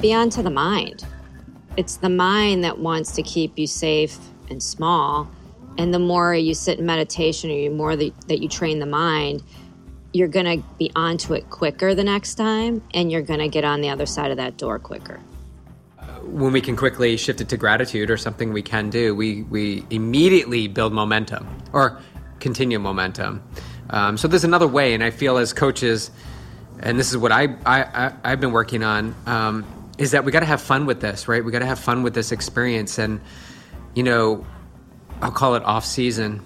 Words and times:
beyond 0.00 0.32
to 0.32 0.42
the 0.42 0.50
mind. 0.50 1.04
It's 1.76 1.96
the 1.96 2.08
mind 2.08 2.64
that 2.64 2.78
wants 2.78 3.12
to 3.12 3.22
keep 3.22 3.58
you 3.58 3.66
safe 3.66 4.18
and 4.50 4.62
small. 4.62 5.28
And 5.78 5.92
the 5.92 5.98
more 5.98 6.34
you 6.34 6.54
sit 6.54 6.78
in 6.78 6.86
meditation 6.86 7.50
or 7.50 7.54
the 7.54 7.68
more 7.68 7.96
that, 7.96 8.12
that 8.28 8.40
you 8.40 8.48
train 8.48 8.78
the 8.78 8.86
mind, 8.86 9.42
you're 10.12 10.28
going 10.28 10.60
to 10.60 10.66
be 10.78 10.90
onto 10.96 11.34
it 11.34 11.50
quicker 11.50 11.94
the 11.94 12.04
next 12.04 12.36
time 12.36 12.82
and 12.94 13.12
you're 13.12 13.22
going 13.22 13.40
to 13.40 13.48
get 13.48 13.64
on 13.64 13.82
the 13.82 13.90
other 13.90 14.06
side 14.06 14.30
of 14.30 14.38
that 14.38 14.56
door 14.56 14.78
quicker 14.78 15.20
when 16.26 16.52
we 16.52 16.60
can 16.60 16.76
quickly 16.76 17.16
shift 17.16 17.40
it 17.40 17.48
to 17.48 17.56
gratitude 17.56 18.10
or 18.10 18.16
something 18.16 18.52
we 18.52 18.62
can 18.62 18.90
do, 18.90 19.14
we, 19.14 19.42
we 19.42 19.84
immediately 19.90 20.68
build 20.68 20.92
momentum 20.92 21.46
or 21.72 22.00
continue 22.40 22.78
momentum. 22.78 23.42
Um, 23.90 24.16
so 24.16 24.28
there's 24.28 24.44
another 24.44 24.66
way, 24.66 24.94
and 24.94 25.04
I 25.04 25.10
feel 25.10 25.38
as 25.38 25.52
coaches, 25.52 26.10
and 26.80 26.98
this 26.98 27.10
is 27.10 27.16
what 27.16 27.32
I, 27.32 27.56
I, 27.64 28.12
I 28.24 28.30
have 28.30 28.40
been 28.40 28.52
working 28.52 28.82
on, 28.82 29.14
um, 29.26 29.64
is 29.98 30.10
that 30.10 30.24
we 30.24 30.32
got 30.32 30.40
to 30.40 30.46
have 30.46 30.60
fun 30.60 30.86
with 30.86 31.00
this, 31.00 31.28
right? 31.28 31.44
We 31.44 31.52
got 31.52 31.60
to 31.60 31.66
have 31.66 31.78
fun 31.78 32.02
with 32.02 32.14
this 32.14 32.32
experience, 32.32 32.98
and 32.98 33.20
you 33.94 34.02
know, 34.02 34.44
I'll 35.22 35.30
call 35.30 35.54
it 35.54 35.64
off 35.64 35.84
season. 35.84 36.42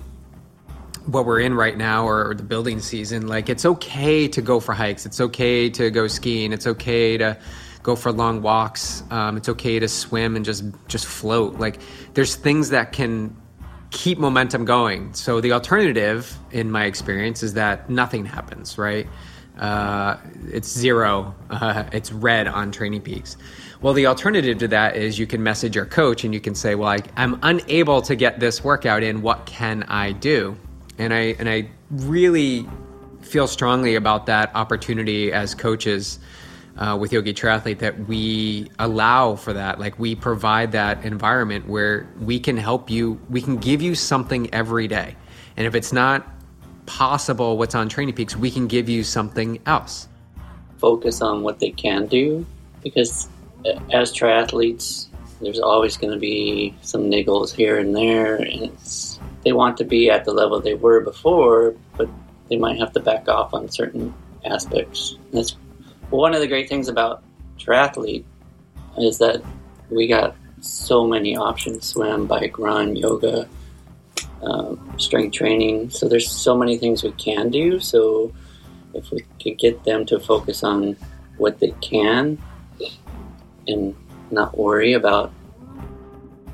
What 1.07 1.27
we're 1.27 1.41
in 1.41 1.55
right 1.55 1.77
now, 1.77 2.07
or, 2.07 2.29
or 2.29 2.35
the 2.35 2.43
building 2.43 2.81
season, 2.81 3.27
like 3.27 3.49
it's 3.49 3.65
okay 3.65 4.29
to 4.29 4.43
go 4.43 4.61
for 4.61 4.73
hikes. 4.73 5.07
It's 5.07 5.21
okay 5.21 5.69
to 5.71 5.91
go 5.91 6.07
skiing. 6.07 6.53
It's 6.53 6.67
okay 6.67 7.17
to 7.17 7.39
go 7.83 7.97
for 7.97 8.13
long 8.13 8.43
walks. 8.43 9.03
Um, 9.11 9.37
it's 9.37 9.49
okay 9.49 9.79
to 9.79 9.89
swim 9.89 10.37
and 10.37 10.45
just 10.45 10.63
just 10.87 11.07
float. 11.07 11.59
Like 11.59 11.81
there's 12.15 12.37
things 12.37 12.71
that 12.71 12.93
can 12.93 13.35
keep 13.91 14.19
momentum 14.19 14.65
going. 14.65 15.13
So 15.15 15.41
the 15.41 15.53
alternative, 15.53 16.39
in 16.53 16.71
my 16.71 16.85
experience, 16.85 17.43
is 17.43 17.55
that 17.55 17.91
nothing 17.91 18.25
happens. 18.25 18.79
Right? 18.79 19.09
Uh, 19.59 20.17
it's 20.49 20.69
zero. 20.69 21.35
Uh, 21.51 21.85
it's 21.93 22.13
red 22.13 22.47
on 22.49 22.71
Training 22.73 23.03
Peaks. 23.03 23.37
Well, 23.83 23.93
the 23.93 24.07
alternative 24.07 24.59
to 24.59 24.69
that 24.69 24.97
is 24.97 25.19
you 25.19 25.27
can 25.27 25.43
message 25.43 25.75
your 25.77 25.87
coach 25.87 26.25
and 26.25 26.33
you 26.33 26.41
can 26.41 26.55
say, 26.55 26.75
"Well, 26.75 26.89
I, 26.89 26.99
I'm 27.17 27.39
unable 27.43 28.01
to 28.03 28.15
get 28.15 28.41
this 28.41 28.65
workout 28.65 29.03
in. 29.03 29.21
What 29.21 29.47
can 29.47 29.83
I 29.85 30.13
do?" 30.13 30.57
And 30.99 31.13
I 31.13 31.35
and 31.39 31.49
I 31.49 31.69
really 31.91 32.67
feel 33.21 33.47
strongly 33.47 33.97
about 33.97 34.27
that 34.27 34.51
opportunity 34.55 35.33
as 35.33 35.55
coaches 35.55 36.19
uh, 36.79 36.97
with 36.99 37.13
Yogi 37.13 37.35
Triathlete 37.35 37.79
that 37.79 37.99
we 38.07 38.71
allow 38.79 39.37
for 39.37 39.53
that. 39.53 39.79
Like 39.79 39.99
we 39.99 40.15
provide 40.15 40.73
that 40.73 41.05
environment 41.05 41.69
where 41.69 42.09
we 42.19 42.41
can 42.41 42.57
help 42.57 42.91
you, 42.91 43.21
we 43.29 43.43
can 43.43 43.57
give 43.57 43.83
you 43.83 43.95
something 43.95 44.53
every 44.53 44.89
day. 44.89 45.17
And 45.57 45.67
if 45.67 45.75
it's 45.75 45.93
not 45.93 46.27
possible 46.87 47.59
what's 47.59 47.75
on 47.75 47.89
Training 47.89 48.15
Peaks, 48.15 48.37
we 48.37 48.51
can 48.51 48.67
give 48.67 48.89
you 48.89 49.05
something 49.05 49.61
else. 49.67 50.09
Focus 50.79 51.21
on 51.21 51.43
what 51.43 51.61
they 51.61 51.71
can 51.71 52.07
do 52.07 52.47
because 52.83 53.29
as 53.93 54.13
triathletes, 54.13 55.07
there's 55.41 55.61
always 55.61 55.97
going 55.97 56.13
to 56.13 56.19
be 56.19 56.75
some 56.83 57.03
niggles 57.03 57.55
here 57.55 57.79
and 57.79 57.95
there. 57.95 58.37
And 58.37 58.63
it's 58.63 59.19
they 59.43 59.53
want 59.53 59.77
to 59.79 59.85
be 59.85 60.11
at 60.11 60.25
the 60.25 60.33
level 60.33 60.61
they 60.61 60.75
were 60.75 61.01
before, 61.01 61.75
but 61.97 62.09
they 62.49 62.57
might 62.57 62.79
have 62.79 62.93
to 62.93 63.01
back 63.01 63.29
off 63.29 63.55
on 63.55 63.69
certain 63.69 64.13
aspects. 64.45 65.17
that's 65.33 65.57
one 66.11 66.35
of 66.35 66.41
the 66.41 66.47
great 66.47 66.69
things 66.69 66.89
about 66.89 67.23
triathlete 67.59 68.25
is 68.99 69.19
that 69.19 69.43
we 69.91 70.09
got 70.09 70.35
so 70.61 71.07
many 71.07 71.37
options 71.37 71.87
swim, 71.87 72.27
bike, 72.27 72.59
run, 72.59 72.97
yoga, 72.97 73.49
um, 74.43 74.95
strength 74.99 75.35
training. 75.35 75.91
So 75.91 76.09
there's 76.09 76.31
so 76.31 76.57
many 76.57 76.79
things 76.79 77.03
we 77.03 77.13
can 77.13 77.51
do. 77.51 77.81
So 77.81 78.33
if 78.95 79.11
we 79.11 79.25
could 79.43 79.59
get 79.59 79.85
them 79.85 80.07
to 80.07 80.19
focus 80.19 80.63
on 80.63 80.97
what 81.37 81.59
they 81.59 81.73
can 81.81 82.39
and 83.69 83.95
not 84.31 84.57
worry 84.57 84.93
about 84.93 85.33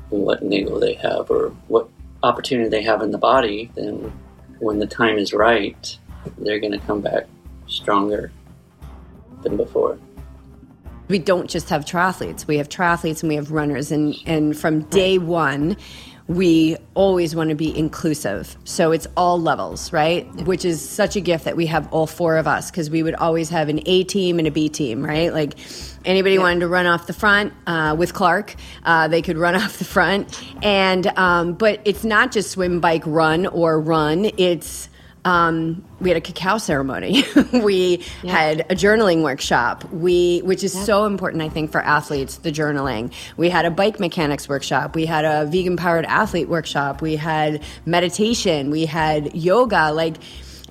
what 0.09 0.41
niggle 0.43 0.79
they 0.79 0.93
have 0.93 1.29
or 1.29 1.49
what 1.67 1.89
opportunity 2.23 2.69
they 2.69 2.83
have 2.83 3.01
in 3.01 3.11
the 3.11 3.17
body, 3.17 3.71
then 3.75 4.11
when 4.59 4.79
the 4.79 4.87
time 4.87 5.17
is 5.17 5.33
right, 5.33 5.97
they're 6.37 6.59
going 6.59 6.71
to 6.71 6.79
come 6.79 7.01
back 7.01 7.25
stronger 7.67 8.31
than 9.43 9.57
before. 9.57 9.99
We 11.09 11.19
don't 11.19 11.49
just 11.49 11.69
have 11.69 11.85
triathletes. 11.85 12.47
We 12.47 12.57
have 12.57 12.67
triathletes 12.67 13.21
and 13.21 13.29
we 13.29 13.35
have 13.35 13.51
runners. 13.51 13.91
And, 13.91 14.15
and 14.25 14.57
from 14.57 14.81
day 14.83 15.17
one, 15.17 15.77
we 16.27 16.75
always 16.93 17.35
want 17.35 17.49
to 17.49 17.55
be 17.55 17.77
inclusive. 17.77 18.57
So 18.65 18.91
it's 18.91 19.07
all 19.15 19.39
levels, 19.39 19.93
right? 19.93 20.25
Which 20.45 20.65
is 20.65 20.87
such 20.87 21.15
a 21.15 21.21
gift 21.21 21.45
that 21.45 21.55
we 21.55 21.65
have 21.67 21.91
all 21.93 22.05
four 22.05 22.37
of 22.37 22.47
us 22.47 22.69
because 22.69 22.89
we 22.89 23.01
would 23.01 23.15
always 23.15 23.49
have 23.49 23.69
an 23.69 23.81
A 23.85 24.03
team 24.03 24.37
and 24.37 24.47
a 24.47 24.51
B 24.51 24.67
team, 24.67 25.05
right? 25.05 25.31
Like 25.31 25.53
anybody 26.03 26.35
yeah. 26.35 26.41
wanted 26.41 26.59
to 26.61 26.67
run 26.67 26.85
off 26.85 27.07
the 27.07 27.13
front 27.13 27.53
uh, 27.65 27.95
with 27.97 28.13
Clark, 28.13 28.55
uh, 28.83 29.07
they 29.07 29.21
could 29.21 29.37
run 29.37 29.55
off 29.61 29.77
the 29.77 29.85
front. 29.85 30.43
And 30.63 31.07
um, 31.17 31.53
but 31.53 31.79
it's 31.85 32.03
not 32.03 32.31
just 32.33 32.51
swim, 32.51 32.81
bike, 32.81 33.03
run, 33.05 33.47
or 33.47 33.79
run. 33.79 34.31
It's 34.37 34.89
um, 35.27 35.83
we 35.99 36.09
had 36.09 36.15
a 36.15 36.21
cacao 36.21 36.57
ceremony. 36.57 37.25
we 37.51 38.01
yeah. 38.23 38.31
had 38.31 38.61
a 38.71 38.75
journaling 38.75 39.23
workshop. 39.23 39.83
We, 39.91 40.39
which 40.39 40.63
is 40.63 40.73
yeah. 40.73 40.83
so 40.83 41.05
important, 41.05 41.43
I 41.43 41.49
think, 41.49 41.69
for 41.69 41.81
athletes. 41.81 42.37
The 42.37 42.51
journaling. 42.51 43.11
We 43.35 43.49
had 43.49 43.65
a 43.65 43.71
bike 43.71 43.99
mechanics 43.99 44.47
workshop. 44.47 44.95
We 44.95 45.05
had 45.05 45.25
a 45.25 45.45
vegan 45.45 45.75
powered 45.75 46.05
athlete 46.05 46.47
workshop. 46.47 47.01
We 47.01 47.17
had 47.17 47.61
meditation. 47.85 48.71
We 48.71 48.85
had 48.85 49.35
yoga. 49.35 49.91
Like, 49.91 50.15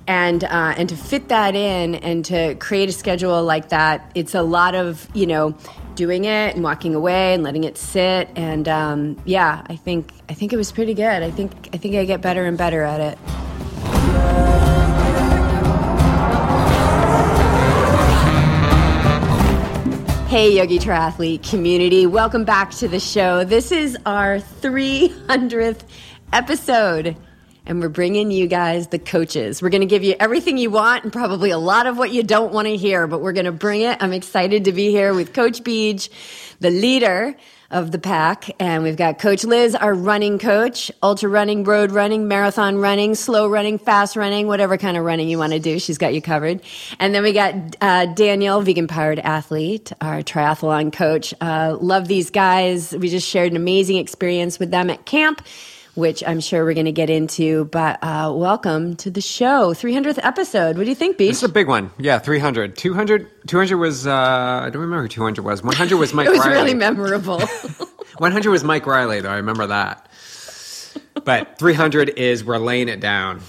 and 0.07 0.43
uh, 0.43 0.73
and 0.75 0.89
to 0.89 0.95
fit 0.95 1.27
that 1.27 1.55
in 1.55 1.93
and 1.95 2.25
to 2.25 2.55
create 2.55 2.89
a 2.89 2.93
schedule 2.93 3.43
like 3.43 3.69
that, 3.69 4.11
it's 4.15 4.33
a 4.33 4.41
lot 4.41 4.73
of 4.73 5.07
you 5.13 5.27
know 5.27 5.55
doing 5.93 6.25
it 6.25 6.55
and 6.55 6.63
walking 6.63 6.95
away 6.95 7.35
and 7.35 7.43
letting 7.43 7.63
it 7.63 7.77
sit. 7.77 8.29
And 8.35 8.67
um, 8.67 9.21
yeah, 9.25 9.63
I 9.67 9.75
think 9.75 10.11
I 10.29 10.33
think 10.33 10.51
it 10.51 10.57
was 10.57 10.71
pretty 10.71 10.95
good. 10.95 11.21
I 11.21 11.29
think 11.29 11.69
I 11.73 11.77
think 11.77 11.95
I 11.95 12.05
get 12.05 12.21
better 12.21 12.45
and 12.45 12.57
better 12.57 12.81
at 12.81 13.01
it. 13.01 13.46
Hey, 20.27 20.57
Yogi 20.57 20.77
Triathlete 20.77 21.49
community, 21.49 22.05
welcome 22.05 22.43
back 22.43 22.71
to 22.71 22.89
the 22.89 22.99
show. 22.99 23.45
This 23.45 23.71
is 23.71 23.97
our 24.05 24.39
300th 24.39 25.83
episode, 26.33 27.15
and 27.65 27.79
we're 27.79 27.87
bringing 27.87 28.29
you 28.29 28.47
guys 28.47 28.87
the 28.87 28.99
coaches. 28.99 29.61
We're 29.61 29.69
going 29.69 29.83
to 29.83 29.87
give 29.87 30.03
you 30.03 30.15
everything 30.19 30.57
you 30.57 30.69
want 30.69 31.05
and 31.05 31.13
probably 31.13 31.51
a 31.51 31.57
lot 31.57 31.87
of 31.87 31.97
what 31.97 32.11
you 32.11 32.23
don't 32.23 32.51
want 32.51 32.67
to 32.67 32.75
hear, 32.75 33.07
but 33.07 33.21
we're 33.21 33.31
going 33.31 33.45
to 33.45 33.53
bring 33.53 33.83
it. 33.83 34.03
I'm 34.03 34.11
excited 34.11 34.65
to 34.65 34.73
be 34.73 34.91
here 34.91 35.13
with 35.13 35.31
Coach 35.31 35.63
Beej, 35.63 36.09
the 36.59 36.71
leader 36.71 37.33
of 37.69 37.91
the 37.91 37.99
pack. 37.99 38.49
And 38.59 38.83
we've 38.83 38.95
got 38.95 39.19
Coach 39.19 39.43
Liz, 39.43 39.75
our 39.75 39.93
running 39.93 40.39
coach, 40.39 40.91
ultra 41.03 41.29
running, 41.29 41.63
road 41.63 41.91
running, 41.91 42.27
marathon 42.27 42.77
running, 42.77 43.15
slow 43.15 43.47
running, 43.47 43.77
fast 43.77 44.15
running, 44.15 44.47
whatever 44.47 44.77
kind 44.77 44.97
of 44.97 45.03
running 45.03 45.27
you 45.27 45.37
want 45.37 45.53
to 45.53 45.59
do. 45.59 45.79
She's 45.79 45.97
got 45.97 46.13
you 46.13 46.21
covered. 46.21 46.61
And 46.99 47.13
then 47.13 47.23
we 47.23 47.33
got 47.33 47.75
uh, 47.81 48.05
Daniel, 48.07 48.61
vegan 48.61 48.87
powered 48.87 49.19
athlete, 49.19 49.91
our 50.01 50.21
triathlon 50.21 50.93
coach. 50.93 51.33
Uh, 51.41 51.77
love 51.79 52.07
these 52.07 52.29
guys. 52.29 52.93
We 52.95 53.09
just 53.09 53.27
shared 53.27 53.51
an 53.51 53.57
amazing 53.57 53.97
experience 53.97 54.59
with 54.59 54.71
them 54.71 54.89
at 54.89 55.05
camp 55.05 55.41
which 55.97 56.23
I'm 56.25 56.39
sure 56.39 56.63
we're 56.63 56.75
going 56.75 56.85
to 56.85 56.91
get 56.91 57.09
into. 57.09 57.65
But 57.65 57.97
uh, 58.03 58.31
welcome 58.35 58.95
to 58.97 59.09
the 59.09 59.19
show, 59.19 59.73
300th 59.73 60.19
episode. 60.21 60.77
What 60.77 60.83
do 60.83 60.89
you 60.89 60.95
think, 60.95 61.17
Beej? 61.17 61.29
This 61.29 61.37
is 61.37 61.43
a 61.43 61.49
big 61.49 61.67
one. 61.67 61.89
Yeah, 61.97 62.19
300. 62.19 62.77
200, 62.77 63.47
200 63.47 63.77
was, 63.77 64.05
uh, 64.05 64.13
I 64.13 64.69
don't 64.69 64.83
remember 64.83 65.01
who 65.01 65.07
200 65.07 65.43
was. 65.43 65.63
100 65.63 65.97
was 65.97 66.13
Mike 66.13 66.27
It 66.27 66.31
was 66.31 66.39
Riley. 66.41 66.53
really 66.53 66.73
memorable. 66.75 67.39
100 68.19 68.49
was 68.51 68.63
Mike 68.63 68.85
Riley, 68.85 69.21
though. 69.21 69.31
I 69.31 69.37
remember 69.37 69.65
that. 69.67 70.07
But 71.25 71.57
300 71.57 72.09
is 72.09 72.45
we're 72.45 72.59
laying 72.59 72.89
it 72.89 72.99
down. 72.99 73.41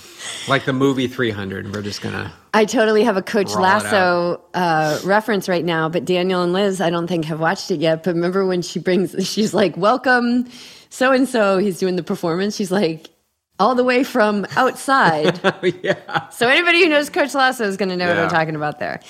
Like 0.49 0.65
the 0.65 0.73
movie 0.73 1.07
300. 1.07 1.75
We're 1.75 1.83
just 1.83 2.01
going 2.01 2.15
to. 2.15 2.33
I 2.55 2.65
totally 2.65 3.05
have 3.05 3.19
a 3.19 3.23
Coach 3.23 3.55
Lasso 3.55 4.41
uh, 4.55 4.99
reference 5.05 5.51
right 5.51 5.65
now, 5.65 5.91
but 5.91 6.07
Daniel 6.07 6.43
and 6.43 6.55
Liz, 6.55 6.81
I 6.81 6.89
don't 6.89 7.07
think 7.07 7.27
have 7.27 7.41
watched 7.41 7.71
it 7.71 7.81
yet. 7.81 8.03
But 8.05 8.15
remember 8.15 8.47
when 8.47 8.63
she 8.63 8.79
brings, 8.79 9.15
she's 9.29 9.53
like, 9.53 9.77
welcome 9.77 10.47
so 10.91 11.13
and 11.13 11.29
so, 11.29 11.59
he's 11.59 11.79
doing 11.79 11.97
the 11.97 12.03
performance. 12.03 12.57
She's 12.57 12.71
like, 12.71 13.11
all 13.59 13.75
the 13.75 13.85
way 13.85 14.05
from 14.05 14.47
outside. 14.57 15.41
Oh, 15.49 15.73
yeah. 15.83 16.29
So 16.29 16.49
anybody 16.49 16.83
who 16.83 16.89
knows 16.89 17.11
Coach 17.11 17.35
Lasso 17.35 17.65
is 17.65 17.77
going 17.77 17.89
to 17.89 17.97
know 17.97 18.07
yeah. 18.07 18.15
what 18.15 18.25
I'm 18.25 18.31
talking 18.31 18.55
about 18.55 18.79
there. 18.79 19.01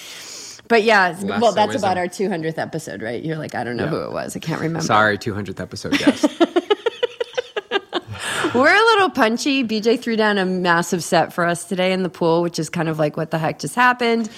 But 0.68 0.82
yeah, 0.82 1.08
Lassoism. 1.08 1.40
well, 1.40 1.52
that's 1.52 1.74
about 1.74 1.98
our 1.98 2.06
200th 2.06 2.58
episode, 2.58 3.02
right? 3.02 3.22
You're 3.22 3.36
like, 3.36 3.54
I 3.54 3.64
don't 3.64 3.76
know 3.76 3.84
yeah. 3.84 3.90
who 3.90 4.02
it 4.02 4.12
was. 4.12 4.36
I 4.36 4.38
can't 4.38 4.60
remember. 4.60 4.84
Sorry, 4.84 5.18
200th 5.18 5.60
episode 5.60 5.98
guest. 5.98 6.24
We're 8.54 8.74
a 8.74 8.78
little 8.78 9.10
punchy. 9.10 9.64
BJ 9.64 10.00
threw 10.00 10.16
down 10.16 10.38
a 10.38 10.46
massive 10.46 11.04
set 11.04 11.32
for 11.32 11.44
us 11.44 11.64
today 11.64 11.92
in 11.92 12.02
the 12.02 12.08
pool, 12.08 12.42
which 12.42 12.58
is 12.58 12.70
kind 12.70 12.88
of 12.88 12.98
like 12.98 13.16
what 13.16 13.30
the 13.30 13.38
heck 13.38 13.58
just 13.58 13.74
happened 13.74 14.30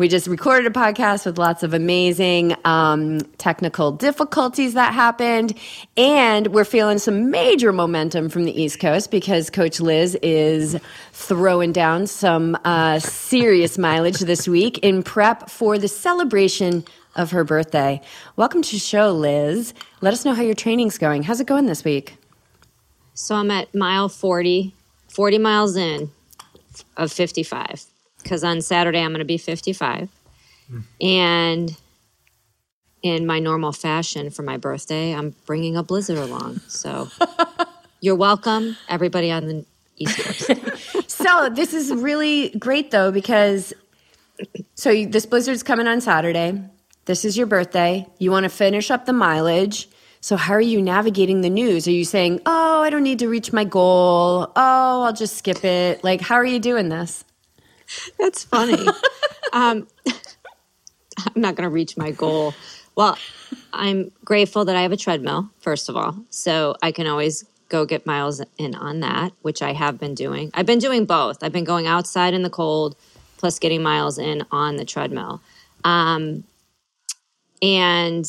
We 0.00 0.08
just 0.08 0.28
recorded 0.28 0.64
a 0.64 0.70
podcast 0.70 1.26
with 1.26 1.36
lots 1.36 1.62
of 1.62 1.74
amazing 1.74 2.56
um, 2.64 3.20
technical 3.36 3.92
difficulties 3.92 4.72
that 4.72 4.94
happened. 4.94 5.52
And 5.94 6.46
we're 6.46 6.64
feeling 6.64 6.96
some 6.96 7.30
major 7.30 7.70
momentum 7.70 8.30
from 8.30 8.44
the 8.44 8.62
East 8.62 8.80
Coast 8.80 9.10
because 9.10 9.50
Coach 9.50 9.78
Liz 9.78 10.14
is 10.22 10.80
throwing 11.12 11.72
down 11.72 12.06
some 12.06 12.56
uh, 12.64 12.98
serious 12.98 13.76
mileage 13.76 14.20
this 14.20 14.48
week 14.48 14.78
in 14.78 15.02
prep 15.02 15.50
for 15.50 15.76
the 15.76 15.86
celebration 15.86 16.82
of 17.14 17.32
her 17.32 17.44
birthday. 17.44 18.00
Welcome 18.36 18.62
to 18.62 18.72
the 18.72 18.78
show, 18.78 19.12
Liz. 19.12 19.74
Let 20.00 20.14
us 20.14 20.24
know 20.24 20.32
how 20.32 20.42
your 20.42 20.54
training's 20.54 20.96
going. 20.96 21.24
How's 21.24 21.42
it 21.42 21.46
going 21.46 21.66
this 21.66 21.84
week? 21.84 22.16
So 23.12 23.34
I'm 23.34 23.50
at 23.50 23.74
mile 23.74 24.08
40, 24.08 24.74
40 25.10 25.36
miles 25.36 25.76
in 25.76 26.10
of 26.96 27.12
55 27.12 27.84
because 28.22 28.44
on 28.44 28.60
Saturday 28.60 29.00
I'm 29.00 29.10
going 29.10 29.20
to 29.20 29.24
be 29.24 29.38
55. 29.38 30.08
Mm. 30.70 30.82
And 31.00 31.76
in 33.02 33.26
my 33.26 33.38
normal 33.38 33.72
fashion 33.72 34.30
for 34.30 34.42
my 34.42 34.56
birthday, 34.56 35.14
I'm 35.14 35.34
bringing 35.46 35.76
a 35.76 35.82
blizzard 35.82 36.18
along. 36.18 36.60
So 36.68 37.08
you're 38.00 38.16
welcome, 38.16 38.76
everybody 38.88 39.30
on 39.30 39.46
the 39.46 39.64
East 39.96 40.18
Coast. 40.18 41.08
so 41.10 41.48
this 41.50 41.74
is 41.74 41.92
really 41.92 42.50
great 42.50 42.90
though 42.90 43.10
because 43.10 43.72
so 44.74 44.90
you, 44.90 45.06
this 45.06 45.26
blizzard's 45.26 45.62
coming 45.62 45.86
on 45.86 46.00
Saturday. 46.00 46.62
This 47.04 47.24
is 47.24 47.36
your 47.36 47.46
birthday. 47.46 48.06
You 48.18 48.30
want 48.30 48.44
to 48.44 48.50
finish 48.50 48.90
up 48.90 49.06
the 49.06 49.12
mileage. 49.12 49.88
So, 50.22 50.36
how 50.36 50.52
are 50.52 50.60
you 50.60 50.82
navigating 50.82 51.40
the 51.40 51.48
news? 51.48 51.88
Are 51.88 51.92
you 51.92 52.04
saying, 52.04 52.42
oh, 52.44 52.82
I 52.82 52.90
don't 52.90 53.02
need 53.02 53.20
to 53.20 53.28
reach 53.28 53.52
my 53.52 53.64
goal? 53.64 54.52
Oh, 54.54 55.02
I'll 55.02 55.14
just 55.14 55.38
skip 55.38 55.64
it? 55.64 56.04
Like, 56.04 56.20
how 56.20 56.34
are 56.34 56.44
you 56.44 56.58
doing 56.58 56.90
this? 56.90 57.24
That's 58.18 58.44
funny. 58.44 58.86
um, 59.52 59.86
I'm 60.06 61.42
not 61.42 61.54
going 61.56 61.68
to 61.68 61.70
reach 61.70 61.96
my 61.96 62.10
goal. 62.10 62.54
Well, 62.96 63.18
I'm 63.72 64.12
grateful 64.24 64.64
that 64.64 64.76
I 64.76 64.82
have 64.82 64.92
a 64.92 64.96
treadmill, 64.96 65.50
first 65.60 65.88
of 65.88 65.96
all. 65.96 66.16
So, 66.30 66.76
I 66.82 66.92
can 66.92 67.06
always 67.06 67.44
go 67.68 67.86
get 67.86 68.04
miles 68.04 68.42
in 68.58 68.74
on 68.74 69.00
that, 69.00 69.32
which 69.42 69.62
I 69.62 69.72
have 69.72 69.98
been 69.98 70.14
doing. 70.14 70.50
I've 70.54 70.66
been 70.66 70.78
doing 70.78 71.06
both. 71.06 71.42
I've 71.42 71.52
been 71.52 71.64
going 71.64 71.86
outside 71.86 72.34
in 72.34 72.42
the 72.42 72.50
cold, 72.50 72.96
plus 73.38 73.58
getting 73.58 73.82
miles 73.82 74.18
in 74.18 74.44
on 74.50 74.76
the 74.76 74.84
treadmill. 74.84 75.40
Um, 75.84 76.44
and 77.62 78.26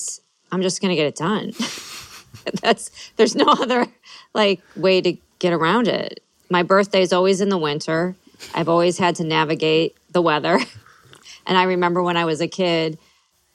I'm 0.51 0.61
just 0.61 0.81
going 0.81 0.89
to 0.89 0.95
get 0.95 1.07
it 1.07 1.15
done. 1.15 1.51
That's 2.61 2.91
there's 3.17 3.35
no 3.35 3.45
other 3.45 3.87
like 4.33 4.61
way 4.75 5.01
to 5.01 5.17
get 5.39 5.53
around 5.53 5.87
it. 5.87 6.23
My 6.49 6.63
birthday 6.63 7.01
is 7.01 7.13
always 7.13 7.41
in 7.41 7.49
the 7.49 7.57
winter. 7.57 8.15
I've 8.53 8.69
always 8.69 8.97
had 8.97 9.15
to 9.17 9.23
navigate 9.23 9.97
the 10.11 10.21
weather. 10.21 10.59
and 11.45 11.57
I 11.57 11.63
remember 11.63 12.03
when 12.03 12.17
I 12.17 12.25
was 12.25 12.41
a 12.41 12.47
kid, 12.47 12.97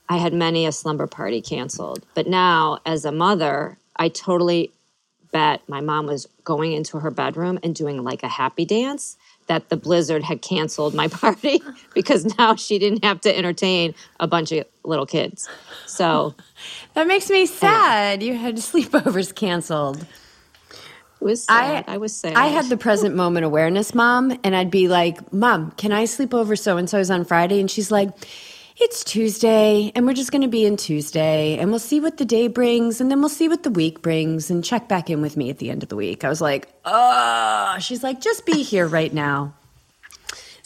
I 0.09 0.19
had 0.19 0.33
many 0.33 0.67
a 0.67 0.73
slumber 0.73 1.07
party 1.07 1.41
canceled. 1.41 2.05
But 2.15 2.27
now 2.27 2.79
as 2.87 3.05
a 3.05 3.13
mother, 3.13 3.79
I 3.97 4.09
totally 4.09 4.73
bet 5.33 5.69
my 5.69 5.81
mom 5.81 6.07
was 6.07 6.27
going 6.45 6.73
into 6.73 6.99
her 6.99 7.11
bedroom 7.11 7.59
and 7.63 7.75
doing 7.75 8.03
like 8.03 8.23
a 8.23 8.29
happy 8.29 8.65
dance 8.65 9.17
that 9.49 9.69
the 9.69 9.77
blizzard 9.77 10.23
had 10.23 10.43
canceled 10.43 10.95
my 10.95 11.09
party 11.23 11.61
because 11.95 12.37
now 12.39 12.55
she 12.55 12.79
didn't 12.79 13.05
have 13.05 13.21
to 13.21 13.37
entertain 13.37 13.95
a 14.21 14.27
bunch 14.27 14.53
of 14.53 14.67
little 14.85 15.07
kids. 15.07 15.49
So 15.87 16.35
that 16.95 17.07
makes 17.07 17.31
me 17.31 17.47
sad. 17.47 18.23
You 18.23 18.37
had 18.37 18.57
sleepovers 18.57 19.35
canceled. 19.35 20.07
It 21.21 21.25
was 21.25 21.45
sad. 21.45 21.85
I, 21.89 21.95
I 21.95 21.97
was 21.97 22.15
sad. 22.15 22.35
I 22.35 22.47
had 22.49 22.69
the 22.69 22.77
present 22.77 23.15
moment 23.15 23.47
awareness, 23.47 23.95
mom, 23.95 24.39
and 24.45 24.55
I'd 24.55 24.71
be 24.71 24.89
like, 24.89 25.33
"Mom, 25.33 25.71
can 25.73 25.93
I 25.93 26.05
sleep 26.05 26.35
over 26.35 26.57
so 26.57 26.77
and 26.77 26.89
so's 26.89 27.11
on 27.11 27.25
Friday?" 27.25 27.59
And 27.59 27.71
she's 27.71 27.91
like, 27.91 28.11
"It's 28.77 29.03
Tuesday, 29.03 29.93
and 29.95 30.07
we're 30.07 30.13
just 30.13 30.31
going 30.31 30.43
to 30.43 30.49
be 30.49 30.67
in 30.67 30.77
Tuesday, 30.77 31.59
and 31.59 31.71
we'll 31.71 31.79
see 31.79 32.01
what 32.01 32.19
the 32.19 32.25
day 32.25 32.49
brings, 32.49 33.01
and 33.01 33.11
then 33.11 33.21
we'll 33.21 33.29
see 33.29 33.49
what 33.49 33.63
the 33.63 33.71
week 33.71 34.03
brings, 34.03 34.51
and 34.51 34.63
check 34.63 34.89
back 34.89 35.09
in 35.09 35.23
with 35.23 35.37
me 35.37 35.49
at 35.51 35.59
the 35.59 35.71
end 35.71 35.83
of 35.83 35.89
the 35.89 35.97
week." 35.97 36.23
I 36.23 36.29
was 36.29 36.41
like, 36.41 36.69
"Oh," 36.85 37.77
she's 37.81 38.03
like, 38.03 38.21
"Just 38.21 38.45
be 38.45 38.63
here 38.63 38.87
right 38.87 39.13
now." 39.13 39.55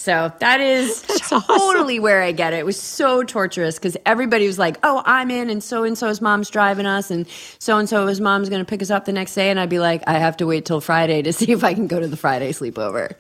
So 0.01 0.33
that 0.39 0.63
is 0.63 1.03
That's 1.09 1.29
totally 1.29 1.97
awesome. 1.97 2.03
where 2.03 2.23
I 2.23 2.33
get 2.33 2.55
it. 2.55 2.61
It 2.61 2.65
was 2.65 2.81
so 2.81 3.23
torturous 3.23 3.75
because 3.75 3.99
everybody 4.07 4.47
was 4.47 4.59
like, 4.59 4.79
"Oh, 4.83 5.03
I'm 5.05 5.31
in," 5.31 5.51
and 5.51 5.63
so 5.63 5.85
and 5.85 5.97
so's 5.97 6.23
mom's 6.23 6.49
driving 6.49 6.87
us, 6.87 7.11
and 7.11 7.29
so 7.59 7.77
and 7.77 7.87
so's 7.87 8.19
mom's 8.19 8.49
going 8.49 8.65
to 8.65 8.65
pick 8.65 8.81
us 8.81 8.91
up 8.91 9.05
the 9.05 9.13
next 9.13 9.35
day, 9.35 9.51
and 9.51 9.61
I'd 9.61 9.69
be 9.69 9.79
like, 9.79 10.03
"I 10.07 10.15
have 10.15 10.39
to 10.39 10.47
wait 10.47 10.65
till 10.65 10.81
Friday 10.81 11.21
to 11.21 11.33
see 11.35 11.53
if 11.53 11.63
I 11.63 11.75
can 11.75 11.87
go 11.87 12.01
to 12.01 12.09
the 12.09 12.17
Friday 12.17 12.51
sleepover." 12.53 13.13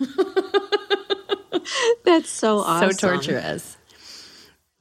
That's 2.04 2.28
so 2.30 2.58
awesome. 2.58 2.90
So 2.90 3.10
torturous. 3.10 3.76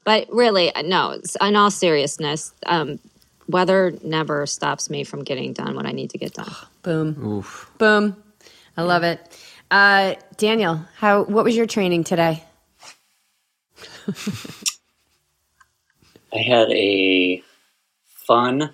But 0.05 0.27
really, 0.31 0.71
no. 0.85 1.21
In 1.39 1.55
all 1.55 1.69
seriousness, 1.69 2.51
um, 2.65 2.97
weather 3.47 3.93
never 4.03 4.47
stops 4.47 4.89
me 4.89 5.03
from 5.03 5.23
getting 5.23 5.53
done 5.53 5.75
what 5.75 5.85
I 5.85 5.91
need 5.91 6.09
to 6.09 6.17
get 6.17 6.33
done. 6.33 6.51
Boom. 6.81 7.23
Oof. 7.23 7.69
Boom. 7.77 8.15
I 8.75 8.81
love 8.81 9.03
it. 9.03 9.19
Uh, 9.69 10.15
Daniel, 10.37 10.85
how 10.95 11.23
what 11.23 11.43
was 11.43 11.55
your 11.55 11.65
training 11.65 12.03
today? 12.03 12.43
I 16.33 16.39
had 16.39 16.69
a 16.71 17.43
fun 18.05 18.73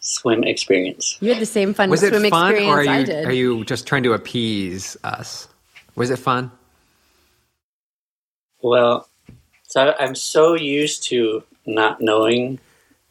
swim 0.00 0.44
experience. 0.44 1.16
You 1.20 1.32
had 1.32 1.40
the 1.40 1.46
same 1.46 1.74
fun 1.74 1.90
was 1.90 2.00
swim 2.00 2.24
it 2.24 2.30
fun, 2.30 2.52
experience 2.52 2.72
or 2.72 2.80
are 2.80 2.84
you, 2.84 2.90
I 2.90 3.02
did. 3.04 3.26
Are 3.26 3.32
you 3.32 3.64
just 3.64 3.86
trying 3.86 4.02
to 4.04 4.12
appease 4.12 4.96
us? 5.04 5.48
Was 5.94 6.10
it 6.10 6.18
fun? 6.18 6.50
Well, 8.62 9.08
so 9.64 9.94
I'm 9.98 10.14
so 10.14 10.54
used 10.54 11.04
to 11.04 11.44
not 11.66 12.00
knowing 12.00 12.58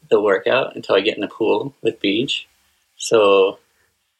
the 0.09 0.19
workout 0.19 0.75
until 0.75 0.95
I 0.95 1.01
get 1.01 1.15
in 1.15 1.21
the 1.21 1.27
pool 1.27 1.73
with 1.81 2.01
Beej. 2.01 2.45
So 2.97 3.59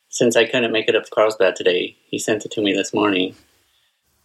since 0.10 0.36
I 0.36 0.46
couldn't 0.46 0.72
make 0.72 0.88
it 0.88 0.96
up 0.96 1.06
to 1.06 1.12
Carlsbad 1.12 1.56
today, 1.56 1.96
he 2.08 2.20
sent 2.20 2.46
it 2.46 2.52
to 2.52 2.62
me 2.62 2.74
this 2.74 2.94
morning. 2.94 3.36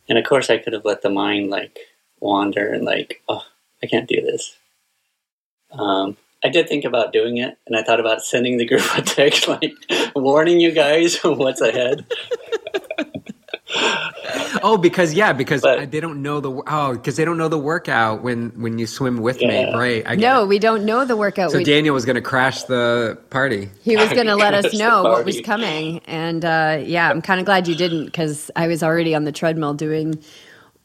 And 0.09 0.19
of 0.19 0.25
course, 0.25 0.51
I 0.51 0.59
could 0.59 0.73
have 0.73 0.85
let 0.85 1.03
the 1.03 1.11
mind 1.11 1.51
like 1.51 1.79
wander 2.21 2.67
and 2.73 2.85
like, 2.85 3.23
oh, 3.29 3.45
I 3.83 3.87
can't 3.87 4.09
do 4.09 4.21
this. 4.21 4.57
Um, 5.71 6.17
I 6.45 6.49
did 6.49 6.69
think 6.69 6.85
about 6.85 7.13
doing 7.13 7.39
it, 7.39 7.57
and 7.67 7.75
I 7.75 7.83
thought 7.83 8.01
about 8.01 8.23
sending 8.23 8.59
the 8.59 8.67
group 8.67 8.83
a 8.97 9.03
text 9.03 9.49
like 9.49 9.73
warning 10.15 10.61
you 10.61 10.73
guys 10.73 11.17
what's 11.25 11.61
ahead. 11.61 12.07
oh, 14.63 14.77
because 14.77 15.15
yeah, 15.15 15.33
because 15.33 15.63
but, 15.63 15.91
they 15.91 16.01
don't 16.01 16.23
know 16.23 16.41
the 16.41 16.63
oh, 16.67 16.93
because 16.93 17.17
they 17.17 17.25
don't 17.25 17.39
know 17.39 17.49
the 17.49 17.59
workout 17.59 18.23
when 18.23 18.51
when 18.51 18.79
you 18.79 18.87
swim 18.87 19.19
with 19.19 19.41
yeah. 19.41 19.49
me, 19.49 19.75
right? 19.75 20.03
I 20.07 20.17
no, 20.17 20.43
it. 20.43 20.47
we 20.47 20.59
don't 20.59 20.85
know 20.85 21.05
the 21.05 21.17
workout. 21.17 21.51
So 21.51 21.59
we, 21.59 21.65
Daniel 21.65 21.95
was 21.95 22.05
going 22.05 22.17
to 22.17 22.23
crash 22.23 22.65
the 22.65 23.19
party. 23.31 23.71
He 23.83 23.97
was 23.97 24.13
going 24.13 24.27
to 24.27 24.37
let 24.37 24.55
us 24.55 24.75
know 24.75 25.03
what 25.03 25.25
was 25.25 25.41
coming, 25.41 26.01
and 26.07 26.45
uh, 26.45 26.83
yeah, 26.85 27.11
I'm 27.11 27.23
kind 27.23 27.41
of 27.41 27.47
glad 27.47 27.69
you 27.69 27.75
didn't 27.75 28.07
because 28.07 28.51
I 28.57 28.69
was 28.69 28.83
already 28.83 29.15
on 29.15 29.25
the 29.25 29.33
treadmill 29.33 29.75
doing. 29.75 30.23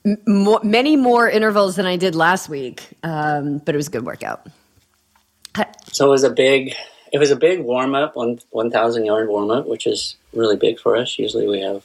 M- 0.06 0.48
many 0.64 0.96
more 0.96 1.30
intervals 1.30 1.76
than 1.76 1.86
I 1.86 1.98
did 1.98 2.16
last 2.16 2.48
week, 2.48 2.88
um, 3.04 3.58
but 3.60 3.76
it 3.76 3.78
was 3.78 3.90
a 3.90 3.92
good 3.92 4.06
workout. 4.06 4.48
So 5.92 6.08
it 6.08 6.10
was 6.10 6.24
a 6.24 6.30
big, 6.30 6.74
it 7.12 7.20
was 7.20 7.32
a 7.32 7.36
big 7.36 7.60
warm 7.60 7.96
up, 7.96 8.16
one 8.16 8.40
one 8.52 8.72
thousand 8.72 9.06
yard 9.06 9.28
warm 9.28 9.52
up, 9.52 9.68
which 9.68 9.86
is 9.86 10.16
really 10.34 10.56
big 10.56 10.80
for 10.80 10.96
us. 10.96 11.20
Usually 11.20 11.48
we 11.48 11.60
have 11.60 11.84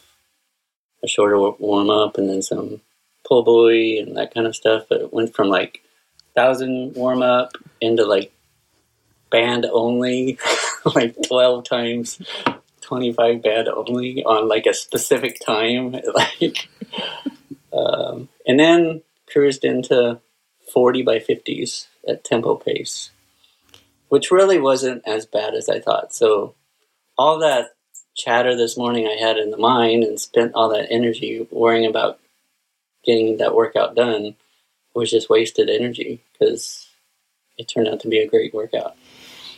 a 1.05 1.09
shorter 1.09 1.39
warm 1.39 1.91
up 1.91 2.19
and 2.19 2.29
then 2.29 2.43
some 2.43 2.81
pull 3.27 3.43
buoy 3.43 3.99
and 3.99 4.17
that 4.17 4.35
kind 4.35 4.47
of 4.47 4.57
stuff. 4.57 4.85
But 4.89 5.03
it 5.03 5.13
went 5.13 5.35
from 5.35 5.49
like 5.49 5.83
thousand 6.35 6.95
warm 6.95 7.23
up 7.23 7.53
into 7.81 8.05
like 8.05 8.33
band 9.31 9.67
only, 9.71 10.39
like 10.95 11.17
twelve 11.27 11.65
times 11.65 12.21
twenty 12.81 13.13
five 13.13 13.43
band 13.43 13.69
only 13.69 14.25
on 14.25 14.49
like 14.49 14.67
a 14.67 14.75
specific 14.75 15.39
time, 15.45 15.93
like, 16.15 16.69
um, 17.73 18.29
and 18.47 18.59
then 18.59 19.03
cruised 19.31 19.65
into 19.65 20.21
forty 20.73 21.03
by 21.03 21.19
fifties 21.21 21.89
at 22.09 22.25
tempo 22.25 22.57
pace, 22.57 23.11
which 24.09 24.31
really 24.31 24.59
wasn't 24.59 25.03
as 25.07 25.27
bad 25.27 25.55
as 25.55 25.69
I 25.69 25.81
thought. 25.81 26.15
So 26.15 26.55
all 27.17 27.39
that 27.39 27.74
chatter 28.15 28.57
this 28.57 28.77
morning 28.77 29.07
I 29.07 29.17
had 29.21 29.37
in 29.37 29.51
the 29.51 29.57
mind 29.57 30.05
and 30.05 30.21
spent 30.21 30.55
all 30.55 30.69
that 30.71 30.91
energy 30.91 31.47
worrying 31.51 31.87
about 31.87 32.21
getting 33.05 33.37
that 33.39 33.55
workout 33.55 33.95
done 33.95 34.35
was 34.95 35.11
just 35.11 35.29
wasted 35.29 35.69
energy 35.69 36.23
because 36.33 36.89
it 37.59 37.69
turned 37.69 37.89
out 37.89 38.01
to 38.01 38.09
be 38.09 38.19
a 38.19 38.29
great 38.29 38.55
workout. 38.55 38.97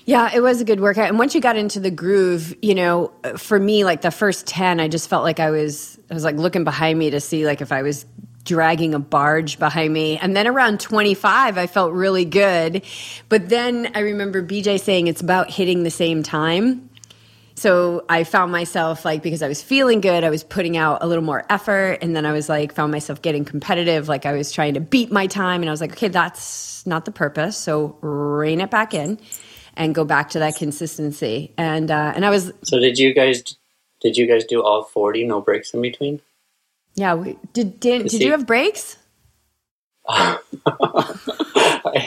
Yeah, 0.07 0.31
it 0.33 0.41
was 0.41 0.61
a 0.61 0.65
good 0.65 0.81
workout. 0.81 1.09
And 1.09 1.19
once 1.19 1.35
you 1.35 1.41
got 1.41 1.57
into 1.57 1.81
the 1.81 1.91
groove, 1.91 2.55
you 2.63 2.75
know, 2.75 3.13
for 3.37 3.59
me, 3.59 3.85
like 3.85 4.03
the 4.03 4.11
first 4.11 4.47
10, 4.47 4.79
I 4.79 4.89
just 4.89 5.09
felt 5.09 5.25
like 5.25 5.41
I 5.41 5.51
was, 5.51 5.99
I 6.11 6.15
was 6.15 6.25
like 6.25 6.37
looking 6.37 6.65
behind 6.65 6.99
me 6.99 7.11
to 7.11 7.21
see 7.21 7.45
like 7.45 7.61
if 7.61 7.73
I 7.73 7.83
was 7.83 8.07
dragging 8.45 8.95
a 8.95 9.01
barge 9.01 9.59
behind 9.59 9.93
me. 9.93 10.17
And 10.19 10.37
then 10.37 10.47
around 10.47 10.79
25, 10.79 11.59
I 11.59 11.67
felt 11.67 11.93
really 11.93 12.25
good. 12.25 12.83
But 13.29 13.49
then 13.49 13.91
I 13.97 14.01
remember 14.01 14.43
BJ 14.43 14.81
saying 14.81 15.09
it's 15.09 15.21
about 15.21 15.51
hitting 15.51 15.83
the 15.83 15.91
same 15.91 16.23
time 16.23 16.89
so 17.57 18.05
I 18.09 18.25
found 18.25 18.53
myself 18.53 19.05
like 19.05 19.23
because 19.23 19.43
I 19.43 19.49
was 19.49 19.63
feeling 19.63 20.01
good, 20.01 20.25
I 20.25 20.31
was 20.31 20.45
putting 20.45 20.77
out 20.77 21.03
a 21.03 21.07
little 21.07 21.25
more 21.25 21.45
effort, 21.51 21.99
and 22.03 22.15
then 22.15 22.27
I 22.27 22.33
was 22.33 22.49
like 22.49 22.73
found 22.75 22.93
myself 22.93 23.23
getting 23.23 23.45
competitive, 23.45 24.09
like 24.09 24.27
I 24.27 24.33
was 24.33 24.53
trying 24.53 24.75
to 24.75 24.81
beat 24.81 25.11
my 25.11 25.27
time, 25.27 25.63
and 25.63 25.69
I 25.69 25.73
was 25.73 25.81
like, 25.81 25.93
okay, 25.93 26.09
that's 26.09 26.87
not 26.87 27.05
the 27.07 27.13
purpose. 27.13 27.57
So 27.57 27.97
rein 28.03 28.61
it 28.61 28.71
back 28.71 28.93
in, 28.95 29.19
and 29.75 29.95
go 29.95 30.05
back 30.05 30.31
to 30.31 30.39
that 30.41 30.57
consistency. 30.57 31.53
And 31.57 31.91
uh, 31.91 32.13
and 32.15 32.25
I 32.27 32.31
was 32.31 32.53
So 32.63 32.79
did 32.79 32.99
you 32.99 33.15
guys 33.15 33.43
did 34.03 34.17
you 34.19 34.27
guys 34.27 34.45
do 34.45 34.63
all 34.63 34.83
forty, 34.85 35.25
no 35.25 35.41
breaks 35.41 35.73
in 35.73 35.81
between? 35.83 36.21
yeah. 36.95 37.15
We, 37.15 37.39
did 37.53 37.81
did, 37.81 38.03
did 38.03 38.11
see- 38.13 38.25
you 38.25 38.33
have 38.33 38.47
breaks? 38.47 38.99
I 40.09 40.39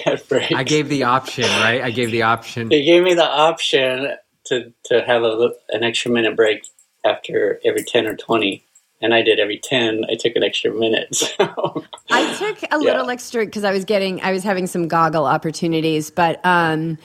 had 0.05 0.25
breaks. 0.27 0.53
I 0.55 0.63
gave 0.63 0.87
the 0.89 1.03
option, 1.03 1.43
right? 1.43 1.81
I 1.81 1.91
gave 1.91 2.11
the 2.11 2.21
option. 2.23 2.69
They 2.69 2.83
gave 2.83 3.03
me 3.03 3.13
the 3.13 3.27
option 3.27 4.07
to 4.49 4.73
to 4.85 5.01
have 5.03 5.23
a 5.23 5.51
an 5.69 5.83
extra 5.83 6.11
minute 6.11 6.35
break 6.35 6.67
after 7.05 7.59
every 7.65 7.83
ten 7.83 8.05
or 8.05 8.15
twenty, 8.15 8.63
and 9.01 9.13
I 9.13 9.21
did 9.21 9.39
every 9.39 9.57
ten. 9.57 10.03
I 10.09 10.15
took 10.15 10.35
an 10.35 10.43
extra 10.43 10.71
minute. 10.73 11.15
So 11.39 11.83
I 12.11 12.35
took 12.37 12.57
a 12.71 12.77
little 12.77 13.05
Yeah. 13.05 13.11
extra 13.13 13.45
because 13.45 13.63
I 13.63 13.71
was 13.71 13.85
getting, 13.85 14.19
I 14.21 14.31
was 14.31 14.43
having 14.43 14.65
some 14.67 14.87
goggle 14.87 15.25
opportunities, 15.25 16.09
but 16.09 16.43
um, 16.45 16.97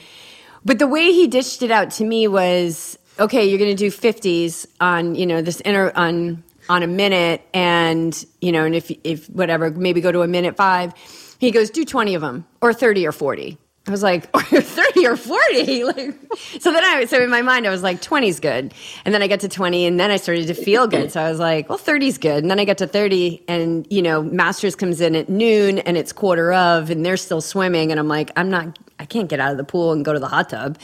but 0.65 0.79
the 0.79 0.87
way 0.87 1.11
he 1.13 1.27
dished 1.27 1.61
it 1.61 1.69
out 1.71 1.91
to 1.91 2.03
me 2.03 2.27
was 2.27 2.97
okay. 3.19 3.45
You're 3.45 3.59
going 3.59 3.69
to 3.69 3.75
do 3.75 3.91
fifties 3.91 4.67
on 4.79 5.15
you 5.15 5.25
know 5.27 5.41
this 5.41 5.61
inner 5.61 5.91
on 5.95 6.43
on 6.69 6.81
a 6.81 6.87
minute, 6.87 7.41
and 7.53 8.25
you 8.41 8.51
know, 8.51 8.65
and 8.65 8.73
if 8.75 8.91
if 9.03 9.27
whatever, 9.29 9.69
maybe 9.69 10.01
go 10.01 10.11
to 10.11 10.21
a 10.23 10.27
minute 10.27 10.57
five. 10.57 10.93
He 11.37 11.51
goes, 11.51 11.69
do 11.69 11.85
twenty 11.85 12.15
of 12.15 12.21
them 12.21 12.45
or 12.61 12.73
thirty 12.73 13.05
or 13.05 13.11
forty. 13.11 13.57
I 13.87 13.91
was 13.91 14.01
like, 14.01 14.27
or 14.33 14.61
30 14.61 15.07
or 15.07 15.17
40. 15.17 15.83
Like, 15.85 16.15
so 16.59 16.71
then 16.71 16.83
I, 16.83 17.05
so 17.05 17.21
in 17.21 17.29
my 17.29 17.41
mind, 17.41 17.67
I 17.67 17.69
was 17.69 17.83
like, 17.83 18.01
20 18.01 18.27
is 18.27 18.39
good. 18.39 18.73
And 19.03 19.13
then 19.13 19.21
I 19.21 19.27
got 19.27 19.41
to 19.41 19.49
20 19.49 19.85
and 19.85 19.99
then 19.99 20.09
I 20.09 20.17
started 20.17 20.47
to 20.47 20.53
feel 20.53 20.87
good. 20.87 21.11
So 21.11 21.21
I 21.21 21.29
was 21.29 21.39
like, 21.39 21.69
well, 21.69 21.77
30 21.77 22.07
is 22.07 22.17
good. 22.17 22.43
And 22.43 22.49
then 22.49 22.59
I 22.59 22.65
got 22.65 22.79
to 22.79 22.87
30 22.87 23.43
and, 23.47 23.85
you 23.89 24.01
know, 24.01 24.23
Masters 24.23 24.75
comes 24.75 25.01
in 25.01 25.15
at 25.15 25.29
noon 25.29 25.79
and 25.79 25.95
it's 25.97 26.11
quarter 26.11 26.51
of 26.53 26.89
and 26.89 27.05
they're 27.05 27.17
still 27.17 27.41
swimming. 27.41 27.91
And 27.91 27.99
I'm 27.99 28.07
like, 28.07 28.31
I'm 28.35 28.49
not, 28.49 28.79
I 28.99 29.05
can't 29.05 29.29
get 29.29 29.39
out 29.39 29.51
of 29.51 29.57
the 29.57 29.63
pool 29.63 29.91
and 29.91 30.03
go 30.03 30.13
to 30.13 30.19
the 30.19 30.27
hot 30.27 30.49
tub. 30.49 30.77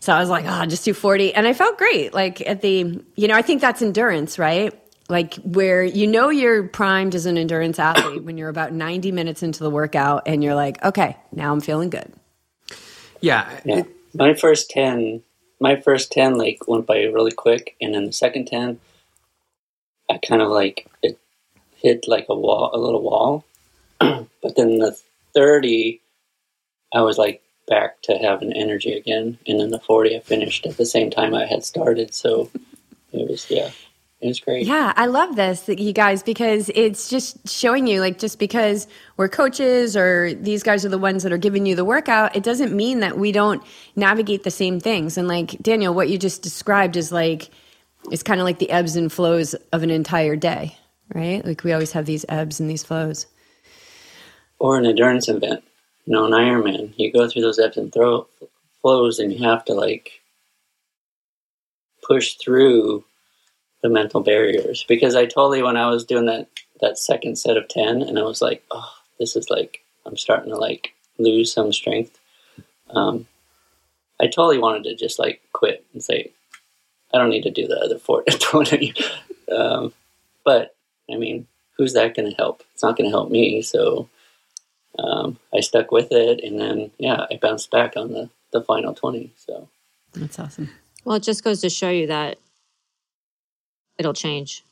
So 0.00 0.12
I 0.12 0.20
was 0.20 0.30
like, 0.30 0.44
oh, 0.46 0.66
just 0.66 0.84
do 0.84 0.94
40. 0.94 1.34
And 1.34 1.46
I 1.46 1.52
felt 1.52 1.76
great. 1.76 2.14
Like 2.14 2.40
at 2.46 2.62
the, 2.62 3.02
you 3.16 3.28
know, 3.28 3.34
I 3.34 3.42
think 3.42 3.60
that's 3.60 3.82
endurance, 3.82 4.38
right? 4.38 4.72
Like 5.08 5.34
where 5.36 5.82
you 5.82 6.06
know 6.06 6.28
you're 6.28 6.68
primed 6.68 7.14
as 7.14 7.26
an 7.26 7.38
endurance 7.38 7.78
athlete 7.78 8.24
when 8.24 8.36
you're 8.36 8.50
about 8.50 8.72
90 8.72 9.12
minutes 9.12 9.42
into 9.42 9.62
the 9.62 9.70
workout 9.70 10.22
and 10.26 10.42
you're 10.44 10.54
like, 10.54 10.82
okay, 10.84 11.16
now 11.32 11.52
I'm 11.52 11.60
feeling 11.60 11.90
good. 11.90 12.17
Yeah, 13.20 13.60
yeah, 13.64 13.78
it- 13.80 13.86
my 14.14 14.34
first 14.34 14.70
ten, 14.70 15.22
my 15.60 15.76
first 15.80 16.10
ten 16.12 16.36
like 16.38 16.66
went 16.66 16.86
by 16.86 17.02
really 17.04 17.32
quick, 17.32 17.76
and 17.80 17.94
then 17.94 18.06
the 18.06 18.12
second 18.12 18.46
ten, 18.46 18.80
I 20.10 20.18
kind 20.18 20.40
of 20.42 20.50
like 20.50 20.86
it 21.02 21.18
hit 21.76 22.08
like 22.08 22.26
a 22.28 22.34
wall, 22.34 22.70
a 22.72 22.78
little 22.78 23.02
wall. 23.02 23.44
but 24.00 24.56
then 24.56 24.78
the 24.78 24.98
thirty, 25.34 26.00
I 26.94 27.02
was 27.02 27.18
like 27.18 27.42
back 27.66 28.00
to 28.02 28.16
having 28.18 28.52
energy 28.52 28.92
again, 28.94 29.38
and 29.46 29.60
then 29.60 29.70
the 29.70 29.80
forty, 29.80 30.16
I 30.16 30.20
finished 30.20 30.66
at 30.66 30.76
the 30.76 30.86
same 30.86 31.10
time 31.10 31.34
I 31.34 31.46
had 31.46 31.64
started. 31.64 32.14
So 32.14 32.50
it 33.12 33.28
was 33.28 33.50
yeah, 33.50 33.70
it 34.20 34.26
was 34.26 34.40
great. 34.40 34.66
Yeah, 34.66 34.92
I 34.96 35.06
love 35.06 35.36
this, 35.36 35.60
that 35.62 35.78
you 35.78 35.92
guys, 35.92 36.22
because 36.24 36.70
it's 36.74 37.08
just 37.08 37.48
showing 37.48 37.86
you, 37.86 38.00
like, 38.00 38.18
just 38.18 38.38
because 38.38 38.88
we're 39.16 39.28
coaches 39.28 39.96
or 39.96 40.34
these 40.34 40.64
guys 40.64 40.84
are 40.84 40.88
the 40.88 40.98
ones 40.98 41.22
that 41.22 41.32
are 41.32 41.38
giving 41.38 41.66
you 41.66 41.76
the 41.76 41.84
workout, 41.84 42.34
it 42.34 42.42
doesn't 42.42 42.74
mean 42.74 43.00
that 43.00 43.16
we 43.16 43.30
don't 43.30 43.62
navigate 43.94 44.42
the 44.42 44.50
same 44.50 44.80
things. 44.80 45.16
And, 45.18 45.28
like, 45.28 45.56
Daniel, 45.62 45.94
what 45.94 46.08
you 46.08 46.18
just 46.18 46.42
described 46.42 46.96
is 46.96 47.12
like, 47.12 47.50
it's 48.10 48.24
kind 48.24 48.40
of 48.40 48.44
like 48.44 48.58
the 48.58 48.70
ebbs 48.70 48.96
and 48.96 49.12
flows 49.12 49.54
of 49.72 49.82
an 49.84 49.90
entire 49.90 50.34
day, 50.34 50.76
right? 51.14 51.44
Like, 51.44 51.62
we 51.62 51.72
always 51.72 51.92
have 51.92 52.06
these 52.06 52.24
ebbs 52.28 52.58
and 52.58 52.68
these 52.68 52.82
flows. 52.82 53.26
or 54.58 54.78
an 54.78 54.86
endurance 54.86 55.28
event, 55.28 55.62
you 56.04 56.12
know, 56.12 56.24
an 56.24 56.32
Ironman. 56.32 56.92
You 56.96 57.12
go 57.12 57.28
through 57.28 57.42
those 57.42 57.58
ebbs 57.58 57.76
and 57.76 57.92
throw 57.92 58.26
flows, 58.82 59.18
and 59.18 59.32
you 59.32 59.46
have 59.46 59.64
to 59.66 59.74
like 59.74 60.20
push 62.06 62.34
through 62.34 63.04
the 63.82 63.88
mental 63.88 64.20
barriers. 64.20 64.84
Because 64.88 65.14
I 65.14 65.26
totally, 65.26 65.62
when 65.62 65.76
I 65.76 65.88
was 65.88 66.04
doing 66.04 66.26
that 66.26 66.48
that 66.80 66.98
second 66.98 67.36
set 67.36 67.56
of 67.56 67.68
ten, 67.68 68.02
and 68.02 68.18
I 68.18 68.22
was 68.22 68.40
like, 68.40 68.64
oh, 68.70 68.92
this 69.18 69.36
is 69.36 69.50
like 69.50 69.82
I'm 70.06 70.16
starting 70.16 70.50
to 70.50 70.56
like 70.56 70.92
lose 71.18 71.52
some 71.52 71.72
strength. 71.72 72.18
Um, 72.90 73.26
I 74.20 74.26
totally 74.26 74.58
wanted 74.58 74.84
to 74.84 74.94
just 74.94 75.18
like 75.18 75.42
quit 75.52 75.84
and 75.92 76.02
say, 76.02 76.32
I 77.12 77.18
don't 77.18 77.30
need 77.30 77.42
to 77.42 77.50
do 77.50 77.66
the 77.66 77.78
other 77.78 77.98
four 77.98 78.22
twenty. 78.40 78.94
um, 79.54 79.92
but 80.44 80.74
I 81.10 81.16
mean, 81.16 81.46
who's 81.76 81.92
that 81.94 82.14
going 82.14 82.30
to 82.30 82.36
help? 82.36 82.62
It's 82.74 82.82
not 82.82 82.96
going 82.96 83.08
to 83.08 83.14
help 83.14 83.30
me. 83.30 83.62
So 83.62 84.08
um, 84.98 85.38
I 85.54 85.60
stuck 85.60 85.90
with 85.90 86.08
it, 86.10 86.42
and 86.42 86.60
then 86.60 86.90
yeah, 86.98 87.26
I 87.30 87.38
bounced 87.40 87.70
back 87.70 87.96
on 87.96 88.12
the 88.12 88.30
the 88.52 88.62
final 88.62 88.94
twenty. 88.94 89.32
So 89.36 89.68
That's 90.14 90.38
awesome. 90.38 90.70
Well, 91.04 91.16
it 91.16 91.22
just 91.22 91.44
goes 91.44 91.60
to 91.62 91.70
show 91.70 91.90
you 91.90 92.06
that 92.08 92.38
it'll 93.98 94.14
change. 94.14 94.64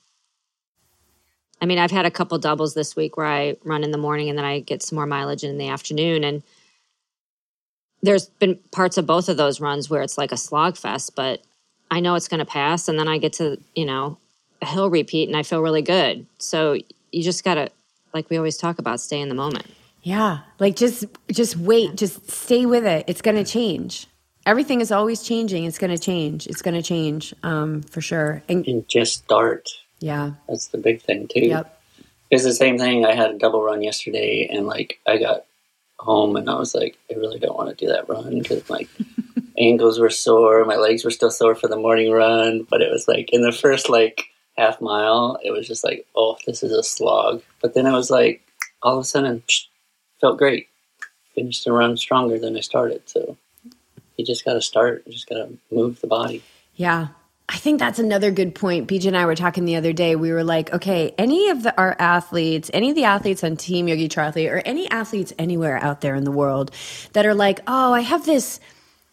I 1.60 1.66
mean, 1.66 1.78
I've 1.78 1.90
had 1.90 2.06
a 2.06 2.10
couple 2.10 2.38
doubles 2.38 2.74
this 2.74 2.96
week 2.96 3.16
where 3.16 3.26
I 3.26 3.56
run 3.64 3.82
in 3.82 3.90
the 3.90 3.98
morning 3.98 4.28
and 4.28 4.38
then 4.38 4.44
I 4.44 4.60
get 4.60 4.82
some 4.82 4.96
more 4.96 5.06
mileage 5.06 5.42
in 5.42 5.58
the 5.58 5.68
afternoon. 5.68 6.22
And 6.22 6.42
there's 8.02 8.26
been 8.26 8.56
parts 8.72 8.98
of 8.98 9.06
both 9.06 9.28
of 9.28 9.36
those 9.36 9.60
runs 9.60 9.88
where 9.88 10.02
it's 10.02 10.18
like 10.18 10.32
a 10.32 10.36
slog 10.36 10.76
fest, 10.76 11.16
but 11.16 11.42
I 11.90 12.00
know 12.00 12.14
it's 12.14 12.28
going 12.28 12.40
to 12.40 12.46
pass. 12.46 12.88
And 12.88 12.98
then 12.98 13.08
I 13.08 13.18
get 13.18 13.32
to, 13.34 13.58
you 13.74 13.86
know, 13.86 14.18
a 14.60 14.66
hill 14.66 14.90
repeat 14.90 15.28
and 15.28 15.36
I 15.36 15.42
feel 15.42 15.62
really 15.62 15.82
good. 15.82 16.26
So 16.38 16.74
you 17.10 17.22
just 17.22 17.42
got 17.42 17.54
to, 17.54 17.70
like 18.12 18.28
we 18.28 18.36
always 18.36 18.58
talk 18.58 18.78
about, 18.78 19.00
stay 19.00 19.20
in 19.20 19.28
the 19.28 19.34
moment. 19.34 19.66
Yeah, 20.02 20.38
like 20.60 20.76
just 20.76 21.04
just 21.32 21.56
wait, 21.56 21.96
just 21.96 22.30
stay 22.30 22.64
with 22.64 22.86
it. 22.86 23.06
It's 23.08 23.20
going 23.20 23.42
to 23.42 23.44
change. 23.44 24.06
Everything 24.46 24.80
is 24.80 24.92
always 24.92 25.22
changing. 25.22 25.64
It's 25.64 25.76
going 25.76 25.90
to 25.90 25.98
change. 25.98 26.46
It's 26.46 26.62
going 26.62 26.74
to 26.74 26.82
change 26.82 27.34
um, 27.42 27.82
for 27.82 28.00
sure. 28.00 28.42
And 28.48 28.66
and 28.66 28.88
just 28.88 29.24
start. 29.24 29.68
yeah, 29.98 30.32
That's 30.48 30.68
the 30.68 30.78
big 30.78 31.02
thing 31.02 31.28
too. 31.28 31.40
yep. 31.40 31.80
It's 32.30 32.44
the 32.44 32.54
same 32.54 32.78
thing. 32.78 33.04
I 33.04 33.14
had 33.14 33.30
a 33.32 33.38
double 33.38 33.62
run 33.62 33.82
yesterday, 33.82 34.48
and 34.50 34.66
like 34.66 35.00
I 35.06 35.18
got 35.18 35.44
home, 35.98 36.36
and 36.36 36.48
I 36.48 36.54
was 36.54 36.74
like, 36.74 36.96
I 37.10 37.14
really 37.14 37.38
don't 37.40 37.56
want 37.56 37.70
to 37.70 37.84
do 37.84 37.90
that 37.92 38.08
run 38.08 38.38
because 38.38 38.68
my 38.70 38.86
ankles 39.58 39.98
were 39.98 40.10
sore, 40.10 40.64
my 40.64 40.76
legs 40.76 41.04
were 41.04 41.10
still 41.10 41.30
sore 41.30 41.54
for 41.54 41.68
the 41.68 41.76
morning 41.76 42.12
run. 42.12 42.66
But 42.70 42.82
it 42.82 42.90
was 42.90 43.08
like 43.08 43.30
in 43.32 43.42
the 43.42 43.52
first 43.52 43.88
like 43.88 44.24
half 44.56 44.80
mile, 44.80 45.38
it 45.42 45.50
was 45.50 45.66
just 45.66 45.84
like, 45.84 46.06
oh, 46.14 46.36
this 46.46 46.62
is 46.62 46.72
a 46.72 46.82
slog. 46.82 47.42
But 47.60 47.74
then 47.74 47.86
it 47.86 47.92
was 47.92 48.10
like 48.10 48.42
all 48.82 48.94
of 48.96 49.00
a 49.02 49.04
sudden, 49.04 49.42
psh, 49.48 49.64
felt 50.20 50.38
great. 50.38 50.68
Finished 51.34 51.64
the 51.64 51.72
run 51.72 51.96
stronger 51.96 52.38
than 52.38 52.56
I 52.56 52.60
started. 52.60 53.02
So 53.06 53.36
you 54.16 54.24
just 54.24 54.44
got 54.44 54.54
to 54.54 54.62
start. 54.62 55.02
You 55.06 55.12
just 55.12 55.28
got 55.28 55.36
to 55.36 55.58
move 55.70 56.00
the 56.00 56.06
body. 56.06 56.42
Yeah. 56.74 57.08
I 57.48 57.58
think 57.58 57.78
that's 57.78 58.00
another 58.00 58.32
good 58.32 58.54
point. 58.56 58.88
BJ 58.88 59.06
and 59.06 59.16
I 59.16 59.24
were 59.24 59.36
talking 59.36 59.66
the 59.66 59.76
other 59.76 59.92
day. 59.92 60.16
We 60.16 60.32
were 60.32 60.42
like, 60.42 60.72
okay, 60.72 61.14
any 61.16 61.50
of 61.50 61.62
the, 61.62 61.78
our 61.78 61.94
athletes, 61.98 62.70
any 62.74 62.90
of 62.90 62.96
the 62.96 63.04
athletes 63.04 63.44
on 63.44 63.56
Team 63.56 63.86
Yogi 63.86 64.08
Triathlete, 64.08 64.50
or 64.50 64.58
any 64.66 64.90
athletes 64.90 65.32
anywhere 65.38 65.78
out 65.78 66.00
there 66.00 66.16
in 66.16 66.24
the 66.24 66.32
world 66.32 66.72
that 67.12 67.24
are 67.24 67.34
like, 67.34 67.60
oh, 67.68 67.92
I 67.92 68.00
have 68.00 68.26
this 68.26 68.58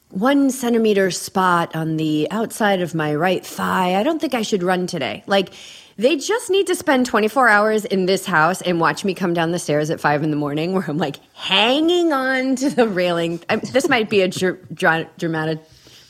one 0.09 0.49
centimeter 0.49 1.11
spot 1.11 1.75
on 1.75 1.97
the 1.97 2.27
outside 2.31 2.81
of 2.81 2.95
my 2.95 3.13
right 3.13 3.45
thigh. 3.45 3.95
I 3.95 4.03
don't 4.03 4.19
think 4.19 4.33
I 4.33 4.41
should 4.41 4.63
run 4.63 4.87
today. 4.87 5.23
Like, 5.27 5.49
they 5.97 6.15
just 6.17 6.49
need 6.49 6.67
to 6.67 6.75
spend 6.75 7.05
24 7.05 7.47
hours 7.49 7.85
in 7.85 8.05
this 8.05 8.25
house 8.25 8.61
and 8.61 8.79
watch 8.79 9.05
me 9.05 9.13
come 9.13 9.33
down 9.33 9.51
the 9.51 9.59
stairs 9.59 9.89
at 9.89 9.99
five 9.99 10.23
in 10.23 10.31
the 10.31 10.35
morning 10.35 10.73
where 10.73 10.83
I'm 10.87 10.97
like 10.97 11.17
hanging 11.33 12.11
on 12.11 12.55
to 12.57 12.69
the 12.69 12.87
railing. 12.87 13.41
I, 13.49 13.57
this 13.57 13.87
might 13.87 14.09
be 14.09 14.21
a 14.21 14.27
dr- 14.27 14.59
dra- 14.73 15.09
dramatic, 15.17 15.59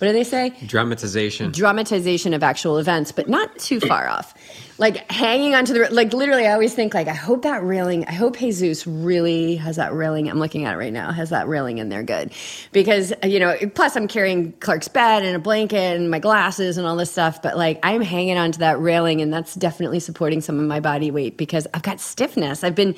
what 0.04 0.10
do 0.10 0.14
they 0.14 0.26
say? 0.26 0.54
dramatization. 0.66 1.50
dramatization 1.54 2.34
of 2.34 2.44
actual 2.44 2.78
events, 2.78 3.14
but 3.14 3.30
not 3.30 3.58
too 3.58 3.80
far 3.80 4.10
off. 4.10 4.34
Like 4.78 5.10
hanging 5.10 5.56
onto 5.56 5.72
the 5.72 5.88
like 5.94 6.12
literally, 6.12 6.46
I 6.46 6.52
always 6.52 6.74
think 6.74 6.94
like 6.94 7.08
I 7.08 7.14
hope 7.14 7.44
that 7.44 7.64
railing. 7.64 8.06
I 8.06 8.12
hope 8.12 8.38
Jesus 8.38 8.86
really 8.86 9.56
has 9.56 9.78
that 9.78 9.94
railing. 9.94 10.30
I'm 10.30 10.40
looking 10.40 10.66
at 10.66 10.74
it 10.74 10.78
right 10.78 10.92
now. 10.92 11.14
Has 11.14 11.30
that 11.30 11.48
railing 11.48 11.78
in 11.78 11.88
there 11.88 12.04
good? 12.04 12.34
Because 12.74 13.14
you 13.24 13.40
know, 13.40 13.56
plus 13.76 13.96
I'm 13.96 14.10
carrying 14.10 14.52
Clark's 14.54 14.90
bed 14.90 15.24
and 15.24 15.38
a 15.38 15.40
blanket 15.40 15.96
and 15.96 16.12
my 16.12 16.20
glasses 16.20 16.78
and 16.78 16.86
all 16.86 16.98
this 16.98 17.12
stuff. 17.12 17.42
But 17.42 17.56
like 17.56 17.80
I'm 17.82 18.02
hanging 18.02 18.38
onto 18.38 18.60
that 18.60 18.82
railing, 18.82 19.22
and 19.22 19.32
that's 19.32 19.56
definitely 19.56 20.02
supporting 20.02 20.42
some 20.42 20.60
of 20.60 20.66
my 20.66 20.82
body 20.82 21.12
weight 21.12 21.38
because 21.38 21.66
I've 21.74 21.84
got 21.84 22.02
stiffness. 22.02 22.62
I've 22.66 22.76
been 22.76 22.96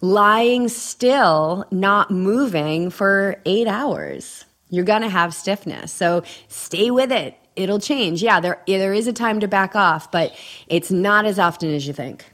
lying 0.00 0.68
still, 0.68 1.66
not 1.72 2.12
moving 2.12 2.90
for 2.90 3.40
eight 3.44 3.66
hours 3.66 4.44
you're 4.74 4.84
going 4.84 5.02
to 5.02 5.08
have 5.08 5.32
stiffness. 5.34 5.92
So 5.92 6.22
stay 6.48 6.90
with 6.90 7.12
it. 7.12 7.36
It'll 7.56 7.78
change. 7.78 8.22
Yeah, 8.22 8.40
there 8.40 8.60
there 8.66 8.92
is 8.92 9.06
a 9.06 9.12
time 9.12 9.38
to 9.40 9.48
back 9.48 9.76
off, 9.76 10.10
but 10.10 10.36
it's 10.66 10.90
not 10.90 11.24
as 11.24 11.38
often 11.38 11.72
as 11.72 11.86
you 11.86 11.92
think. 11.92 12.24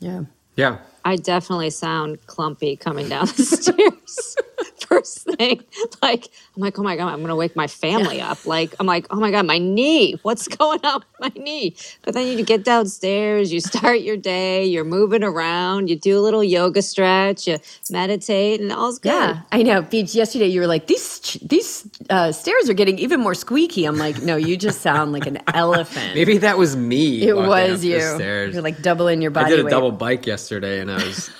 Yeah. 0.00 0.22
Yeah. 0.56 0.78
I 1.04 1.16
definitely 1.16 1.70
sound 1.70 2.24
clumpy 2.26 2.76
coming 2.76 3.08
down 3.08 3.26
the 3.26 3.42
stairs 3.44 4.36
first 4.88 5.18
thing. 5.22 5.62
Like, 6.02 6.28
I'm 6.56 6.62
like, 6.62 6.78
oh 6.78 6.82
my 6.82 6.96
God, 6.96 7.08
I'm 7.12 7.18
going 7.18 7.28
to 7.28 7.36
wake 7.36 7.56
my 7.56 7.66
family 7.66 8.20
up. 8.20 8.38
Like, 8.50 8.74
I'm 8.80 8.86
like, 8.86 9.06
oh 9.10 9.20
my 9.20 9.30
God, 9.30 9.46
my 9.46 9.58
knee. 9.58 10.18
What's 10.22 10.48
going 10.48 10.80
on 10.84 11.04
with 11.20 11.34
my 11.36 11.40
knee? 11.40 11.76
But 12.02 12.14
then 12.14 12.36
you 12.36 12.44
get 12.44 12.64
downstairs, 12.64 13.52
you 13.52 13.60
start 13.60 14.00
your 14.00 14.16
day, 14.16 14.64
you're 14.64 14.82
moving 14.82 15.22
around, 15.22 15.88
you 15.88 15.94
do 15.94 16.18
a 16.18 16.22
little 16.22 16.42
yoga 16.42 16.82
stretch, 16.82 17.46
you 17.46 17.58
meditate, 17.90 18.60
and 18.60 18.72
all's 18.72 18.98
good. 18.98 19.10
Yeah, 19.10 19.42
I 19.52 19.62
know. 19.62 19.82
Beej, 19.82 20.16
yesterday 20.16 20.46
you 20.46 20.60
were 20.60 20.66
like, 20.66 20.88
these, 20.88 21.20
these 21.42 21.86
uh, 22.08 22.32
stairs 22.32 22.68
are 22.68 22.74
getting 22.74 22.98
even 22.98 23.20
more 23.20 23.34
squeaky. 23.34 23.84
I'm 23.84 23.98
like, 23.98 24.20
no, 24.22 24.34
you 24.36 24.56
just 24.56 24.80
sound 24.80 25.12
like 25.12 25.26
an 25.26 25.38
elephant. 25.54 26.14
Maybe 26.14 26.38
that 26.38 26.58
was 26.58 26.74
me. 26.74 27.22
it 27.22 27.36
was 27.36 27.84
you. 27.84 27.98
You're 27.98 28.62
like 28.62 28.82
doubling 28.82 29.22
your 29.22 29.30
body 29.30 29.46
I 29.46 29.50
did 29.50 29.60
a 29.60 29.64
weight. 29.64 29.70
double 29.70 29.92
bike 29.92 30.26
yesterday, 30.26 30.80
and 30.80 30.89
I 30.90 31.04
was 31.04 31.30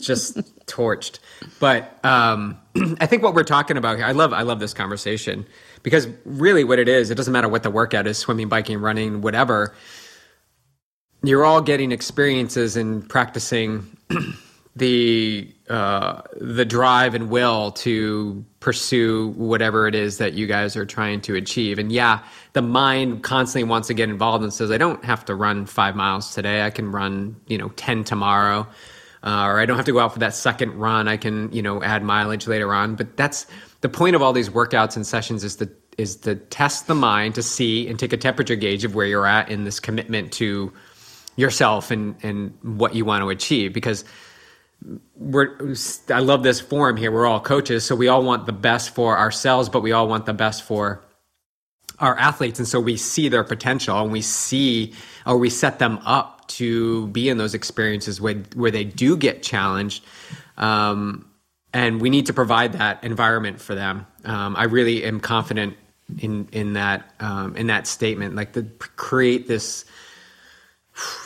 just 0.00 0.36
torched. 0.66 1.18
But 1.60 2.04
um, 2.04 2.58
I 3.00 3.06
think 3.06 3.22
what 3.22 3.34
we're 3.34 3.44
talking 3.44 3.76
about 3.76 3.96
here, 3.96 4.06
I 4.06 4.12
love, 4.12 4.32
I 4.32 4.42
love 4.42 4.60
this 4.60 4.74
conversation 4.74 5.46
because 5.82 6.08
really, 6.24 6.64
what 6.64 6.78
it 6.78 6.88
is, 6.88 7.10
it 7.10 7.14
doesn't 7.14 7.32
matter 7.32 7.48
what 7.48 7.62
the 7.62 7.70
workout 7.70 8.06
is, 8.06 8.18
swimming, 8.18 8.48
biking, 8.48 8.80
running, 8.80 9.20
whatever. 9.20 9.74
You're 11.22 11.44
all 11.44 11.60
getting 11.60 11.92
experiences 11.92 12.76
and 12.76 13.08
practicing 13.08 13.96
the 14.74 15.54
uh, 15.68 16.22
the 16.40 16.64
drive 16.64 17.14
and 17.14 17.30
will 17.30 17.72
to 17.72 18.44
pursue 18.60 19.28
whatever 19.30 19.86
it 19.86 19.94
is 19.94 20.18
that 20.18 20.32
you 20.32 20.46
guys 20.46 20.76
are 20.76 20.86
trying 20.86 21.20
to 21.22 21.34
achieve. 21.34 21.78
And 21.78 21.92
yeah, 21.92 22.20
the 22.54 22.62
mind 22.62 23.22
constantly 23.22 23.68
wants 23.68 23.88
to 23.88 23.94
get 23.94 24.08
involved 24.08 24.42
and 24.42 24.52
says, 24.52 24.70
"I 24.70 24.78
don't 24.78 25.04
have 25.04 25.24
to 25.26 25.34
run 25.34 25.66
five 25.66 25.94
miles 25.94 26.34
today. 26.34 26.62
I 26.62 26.70
can 26.70 26.90
run, 26.90 27.36
you 27.46 27.58
know, 27.58 27.68
ten 27.70 28.04
tomorrow." 28.04 28.66
Uh, 29.24 29.44
or 29.46 29.60
I 29.60 29.66
don't 29.66 29.76
have 29.76 29.86
to 29.86 29.92
go 29.92 30.00
out 30.00 30.12
for 30.12 30.18
that 30.18 30.34
second 30.34 30.74
run. 30.74 31.06
I 31.06 31.16
can, 31.16 31.52
you 31.52 31.62
know, 31.62 31.80
add 31.80 32.02
mileage 32.02 32.48
later 32.48 32.74
on. 32.74 32.96
But 32.96 33.16
that's 33.16 33.46
the 33.80 33.88
point 33.88 34.16
of 34.16 34.22
all 34.22 34.32
these 34.32 34.48
workouts 34.48 34.96
and 34.96 35.06
sessions 35.06 35.44
is 35.44 35.54
to 35.56 35.70
is 35.98 36.16
to 36.16 36.34
test 36.34 36.86
the 36.86 36.94
mind 36.94 37.34
to 37.34 37.42
see 37.42 37.86
and 37.86 37.98
take 37.98 38.12
a 38.12 38.16
temperature 38.16 38.56
gauge 38.56 38.84
of 38.84 38.94
where 38.94 39.06
you're 39.06 39.26
at 39.26 39.48
in 39.48 39.64
this 39.64 39.78
commitment 39.78 40.32
to 40.32 40.72
yourself 41.36 41.90
and 41.90 42.16
and 42.22 42.56
what 42.62 42.94
you 42.94 43.04
want 43.04 43.22
to 43.22 43.28
achieve 43.28 43.72
because 43.72 44.04
we're 45.16 45.74
I 46.10 46.20
love 46.20 46.42
this 46.42 46.60
forum 46.60 46.96
here. 46.96 47.10
We're 47.10 47.26
all 47.26 47.40
coaches, 47.40 47.84
so 47.84 47.94
we 47.94 48.08
all 48.08 48.22
want 48.22 48.46
the 48.46 48.52
best 48.52 48.94
for 48.94 49.18
ourselves, 49.18 49.68
but 49.68 49.82
we 49.82 49.92
all 49.92 50.08
want 50.08 50.26
the 50.26 50.34
best 50.34 50.62
for 50.62 51.02
our 51.98 52.18
athletes, 52.18 52.58
and 52.58 52.66
so 52.66 52.80
we 52.80 52.96
see 52.96 53.28
their 53.28 53.44
potential 53.44 54.00
and 54.00 54.10
we 54.10 54.22
see 54.22 54.92
or 55.24 55.36
we 55.38 55.50
set 55.50 55.78
them 55.78 55.98
up 56.04 56.48
to 56.48 57.06
be 57.08 57.28
in 57.28 57.38
those 57.38 57.54
experiences 57.54 58.20
where 58.20 58.42
where 58.54 58.70
they 58.70 58.84
do 58.84 59.16
get 59.16 59.42
challenged. 59.42 60.04
Um, 60.56 61.28
and 61.72 62.00
we 62.00 62.10
need 62.10 62.26
to 62.26 62.34
provide 62.34 62.74
that 62.74 63.02
environment 63.02 63.60
for 63.60 63.74
them. 63.74 64.06
Um, 64.24 64.56
I 64.56 64.64
really 64.64 65.04
am 65.04 65.20
confident 65.20 65.76
in 66.18 66.48
in 66.52 66.74
that 66.74 67.14
um, 67.20 67.56
in 67.56 67.68
that 67.68 67.86
statement, 67.86 68.34
like 68.34 68.52
to 68.54 68.64
create 68.96 69.48
this 69.48 69.84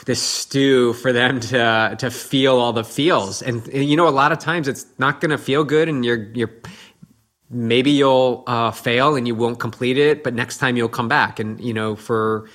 this 0.05 0.21
stew 0.21 0.93
for 0.93 1.11
them 1.11 1.39
to 1.39 1.95
to 1.99 2.09
feel 2.09 2.57
all 2.57 2.71
the 2.71 2.83
feels 2.83 3.41
and, 3.41 3.67
and 3.67 3.85
you 3.85 3.97
know 3.97 4.07
a 4.07 4.09
lot 4.09 4.31
of 4.31 4.39
times 4.39 4.67
it's 4.67 4.85
not 4.97 5.19
going 5.19 5.31
to 5.31 5.37
feel 5.37 5.63
good 5.63 5.89
and 5.89 6.05
you're 6.05 6.23
you're 6.33 6.51
maybe 7.49 7.91
you'll 7.91 8.43
uh, 8.47 8.71
fail 8.71 9.15
and 9.15 9.27
you 9.27 9.35
won't 9.35 9.59
complete 9.59 9.97
it 9.97 10.23
but 10.23 10.33
next 10.33 10.57
time 10.57 10.77
you'll 10.77 10.87
come 10.87 11.07
back 11.07 11.39
and 11.39 11.59
you 11.59 11.73
know 11.73 11.95
for 11.95 12.47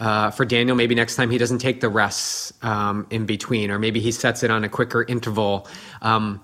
uh, 0.00 0.30
for 0.30 0.46
Daniel, 0.46 0.74
maybe 0.74 0.94
next 0.94 1.14
time 1.14 1.30
he 1.30 1.36
doesn't 1.36 1.58
take 1.58 1.82
the 1.82 1.90
rests 1.90 2.54
um, 2.62 3.06
in 3.10 3.26
between, 3.26 3.70
or 3.70 3.78
maybe 3.78 4.00
he 4.00 4.10
sets 4.10 4.42
it 4.42 4.50
on 4.50 4.64
a 4.64 4.68
quicker 4.68 5.02
interval. 5.02 5.68
Um, 6.00 6.42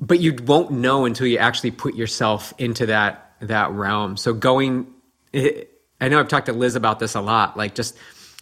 but 0.00 0.20
you 0.20 0.36
won't 0.44 0.70
know 0.70 1.04
until 1.04 1.26
you 1.26 1.38
actually 1.38 1.72
put 1.72 1.94
yourself 1.94 2.54
into 2.56 2.86
that 2.86 3.32
that 3.40 3.72
realm. 3.72 4.16
So 4.16 4.32
going, 4.32 4.86
I 5.34 6.08
know 6.08 6.20
I've 6.20 6.28
talked 6.28 6.46
to 6.46 6.52
Liz 6.52 6.76
about 6.76 7.00
this 7.00 7.16
a 7.16 7.20
lot. 7.20 7.56
Like 7.56 7.74
just 7.74 7.96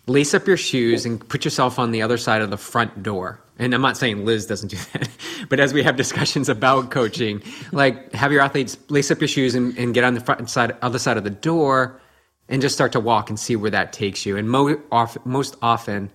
lace 0.07 0.35
up 0.35 0.47
your 0.47 0.57
shoes 0.57 1.07
and 1.07 1.27
put 1.29 1.45
yourself 1.45 1.79
on 1.79 1.93
the 1.93 2.03
other 2.03 2.17
side 2.17 2.43
of 2.43 2.51
the 2.51 2.57
front 2.57 3.03
door. 3.03 3.41
And 3.59 3.75
I'm 3.75 3.83
not 3.83 3.97
saying 3.97 4.25
Liz 4.25 4.47
doesn't 4.47 4.69
do 4.69 4.77
that, 4.93 5.09
but 5.49 5.61
as 5.61 5.73
we 5.73 5.83
have 5.83 5.97
discussions 5.97 6.49
about 6.49 6.91
coaching, 6.91 7.43
like 7.71 8.13
have 8.13 8.33
your 8.33 8.41
athletes 8.41 8.77
lace 8.89 9.11
up 9.11 9.21
your 9.21 9.29
shoes 9.29 9.55
and, 9.55 9.77
and 9.79 9.95
get 9.95 10.05
on 10.05 10.15
the 10.15 10.21
front 10.21 10.49
side, 10.51 10.77
other 10.83 10.99
side 10.99 11.17
of 11.17 11.25
the 11.25 11.31
door, 11.31 12.01
and 12.49 12.61
just 12.61 12.75
start 12.75 12.93
to 12.93 13.01
walk 13.01 13.31
and 13.31 13.39
see 13.39 13.57
where 13.57 13.71
that 13.71 13.93
takes 13.93 14.27
you. 14.27 14.37
And 14.37 14.51
mo- 14.51 14.81
off, 14.91 15.17
most 15.25 15.57
often, 15.63 16.11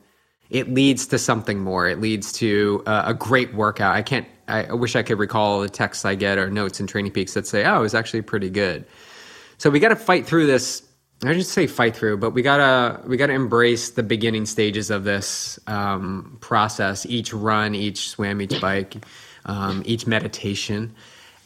it 0.50 0.74
leads 0.74 1.08
to 1.08 1.18
something 1.18 1.60
more. 1.60 1.88
It 1.88 2.00
leads 2.00 2.32
to 2.34 2.84
uh, 2.86 3.04
a 3.08 3.14
great 3.14 3.54
workout. 3.54 3.96
I 3.96 4.02
can't. 4.02 4.28
I, 4.48 4.64
I 4.66 4.74
wish 4.74 4.96
I 4.96 5.04
could 5.04 5.20
recall 5.20 5.60
the 5.60 5.68
texts 5.70 6.06
I 6.06 6.16
get 6.16 6.38
or 6.38 6.50
notes 6.50 6.80
in 6.80 6.88
Training 6.88 7.12
Peaks 7.12 7.34
that 7.34 7.48
say, 7.48 7.66
"Oh, 7.66 7.80
it 7.80 7.82
was 7.82 7.94
actually 7.94 8.22
pretty 8.22 8.50
good." 8.50 8.86
So 9.58 9.70
we 9.70 9.80
got 9.80 9.90
to 9.90 9.96
fight 9.96 10.26
through 10.26 10.48
this 10.48 10.87
I 11.24 11.34
just 11.34 11.52
say 11.52 11.66
fight 11.66 11.96
through, 11.96 12.18
but 12.18 12.32
we 12.32 12.44
gotta 12.44 13.02
we 13.08 13.18
gotta 13.18 13.34
embrace 13.34 13.90
the 13.92 14.04
beginning 14.04 14.46
stages 14.46 14.92
of 14.92 15.04
this 15.04 15.60
um, 15.66 16.38
process. 16.42 17.06
Each 17.08 17.34
run, 17.34 17.74
each 17.74 18.10
swim, 18.10 18.40
each 18.40 18.62
bike, 18.62 18.98
um, 19.46 19.82
each 19.86 20.06
meditation, 20.06 20.94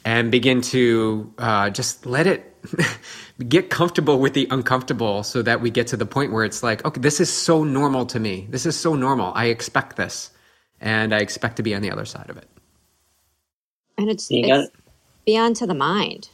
and 0.04 0.30
begin 0.30 0.60
to 0.62 1.34
uh, 1.38 1.70
just 1.70 2.06
let 2.06 2.28
it 2.28 2.54
get 3.48 3.70
comfortable 3.70 4.20
with 4.20 4.34
the 4.34 4.46
uncomfortable, 4.52 5.24
so 5.24 5.42
that 5.42 5.62
we 5.62 5.70
get 5.70 5.88
to 5.88 5.98
the 5.98 6.06
point 6.06 6.34
where 6.34 6.44
it's 6.44 6.64
like, 6.64 6.84
okay, 6.84 7.00
this 7.00 7.22
is 7.22 7.32
so 7.32 7.64
normal 7.64 8.06
to 8.08 8.20
me. 8.20 8.48
This 8.50 8.66
is 8.66 8.78
so 8.78 8.94
normal. 8.96 9.32
I 9.36 9.46
expect 9.46 9.96
this, 9.96 10.32
and 10.82 11.16
I 11.16 11.20
expect 11.20 11.56
to 11.58 11.64
be 11.64 11.74
on 11.74 11.82
the 11.82 11.92
other 11.92 12.06
side 12.06 12.30
of 12.30 12.36
it. 12.36 12.50
And 13.98 14.10
it's, 14.10 14.30
You 14.30 14.40
it's 14.40 14.50
got- 14.50 14.82
beyond 15.26 15.56
to 15.58 15.66
the 15.66 15.74
mind. 15.76 16.28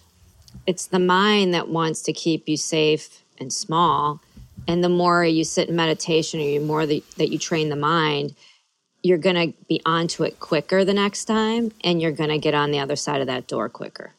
It's 0.65 0.87
the 0.87 0.99
mind 0.99 1.53
that 1.53 1.69
wants 1.69 2.01
to 2.03 2.13
keep 2.13 2.49
you 2.49 2.57
safe 2.57 3.23
and 3.39 3.53
small. 3.53 4.21
And 4.67 4.83
the 4.83 4.89
more 4.89 5.23
you 5.23 5.43
sit 5.43 5.69
in 5.69 5.75
meditation 5.75 6.39
or 6.39 6.43
the 6.43 6.59
more 6.59 6.85
that, 6.85 7.03
that 7.17 7.31
you 7.31 7.37
train 7.39 7.69
the 7.69 7.75
mind, 7.75 8.35
you're 9.03 9.17
going 9.17 9.51
to 9.51 9.57
be 9.67 9.81
onto 9.85 10.23
it 10.23 10.39
quicker 10.39 10.83
the 10.83 10.93
next 10.93 11.25
time 11.25 11.71
and 11.83 12.01
you're 12.01 12.11
going 12.11 12.29
to 12.31 12.39
get 12.39 12.53
on 12.53 12.71
the 12.71 12.79
other 12.79 12.95
side 12.95 13.21
of 13.21 13.27
that 13.27 13.47
door 13.47 13.69
quicker. 13.69 14.11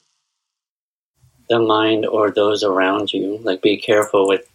the 1.49 1.59
mind 1.59 2.07
or 2.07 2.31
those 2.31 2.63
around 2.63 3.13
you. 3.13 3.39
Like, 3.43 3.63
be 3.63 3.77
careful 3.79 4.29
with 4.29 4.49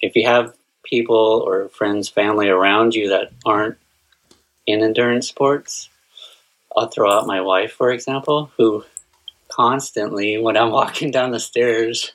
if 0.00 0.14
you 0.14 0.26
have 0.26 0.54
people 0.84 1.42
or 1.46 1.68
friends, 1.70 2.08
family 2.08 2.48
around 2.48 2.94
you 2.94 3.08
that 3.10 3.30
aren't 3.44 3.76
in 4.66 4.82
endurance 4.82 5.28
sports. 5.28 5.88
I'll 6.76 6.88
throw 6.88 7.10
out 7.10 7.26
my 7.26 7.40
wife, 7.40 7.72
for 7.72 7.90
example, 7.90 8.50
who 8.56 8.84
constantly, 9.48 10.38
when 10.38 10.56
I'm 10.56 10.70
walking 10.80 11.10
down 11.10 11.30
the 11.30 11.40
stairs, 11.40 12.12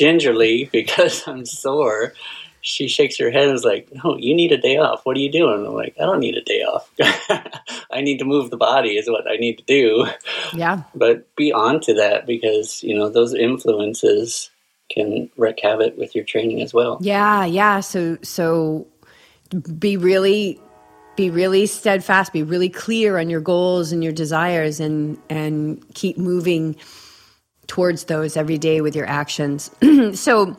gingerly, 0.00 0.68
because 0.78 1.26
I'm 1.28 1.44
sore, 1.46 2.14
she 2.62 2.88
shakes 2.88 3.18
her 3.18 3.30
head 3.30 3.48
and 3.48 3.54
is 3.54 3.64
like, 3.64 3.88
No, 4.02 4.16
you 4.18 4.34
need 4.34 4.52
a 4.52 4.58
day 4.58 4.76
off. 4.76 5.04
What 5.04 5.16
are 5.16 5.20
you 5.20 5.30
doing? 5.32 5.66
I'm 5.66 5.74
like, 5.74 5.94
I 5.98 6.04
don't 6.04 6.20
need 6.20 6.36
a 6.36 6.42
day 6.42 6.62
off. 6.62 6.90
I 7.90 8.00
need 8.02 8.18
to 8.18 8.24
move 8.24 8.50
the 8.50 8.56
body, 8.70 8.96
is 8.98 9.08
what 9.08 9.30
I 9.30 9.36
need 9.36 9.56
to 9.58 9.64
do 9.64 10.06
Yeah. 10.54 10.82
but 10.94 11.34
be 11.36 11.52
on 11.52 11.80
to 11.86 11.94
that 11.94 12.26
because 12.26 12.82
you 12.82 12.94
know 12.96 13.08
those 13.08 13.34
influences 13.34 14.50
can 14.94 15.30
wreak 15.36 15.60
havoc 15.62 15.96
with 15.96 16.14
your 16.16 16.24
training 16.24 16.60
as 16.62 16.74
well. 16.74 16.98
Yeah, 17.00 17.44
yeah. 17.46 17.80
So 17.80 18.18
so 18.22 18.86
be 19.78 19.96
really 19.96 20.60
be 21.16 21.30
really 21.30 21.66
steadfast, 21.66 22.32
be 22.32 22.42
really 22.42 22.68
clear 22.68 23.18
on 23.18 23.28
your 23.30 23.40
goals 23.40 23.92
and 23.92 24.02
your 24.02 24.12
desires 24.12 24.80
and 24.80 25.18
and 25.28 25.82
keep 25.94 26.16
moving 26.18 26.76
towards 27.70 28.04
those 28.04 28.36
every 28.36 28.58
day 28.58 28.80
with 28.80 28.96
your 28.96 29.06
actions. 29.06 29.70
so 30.14 30.56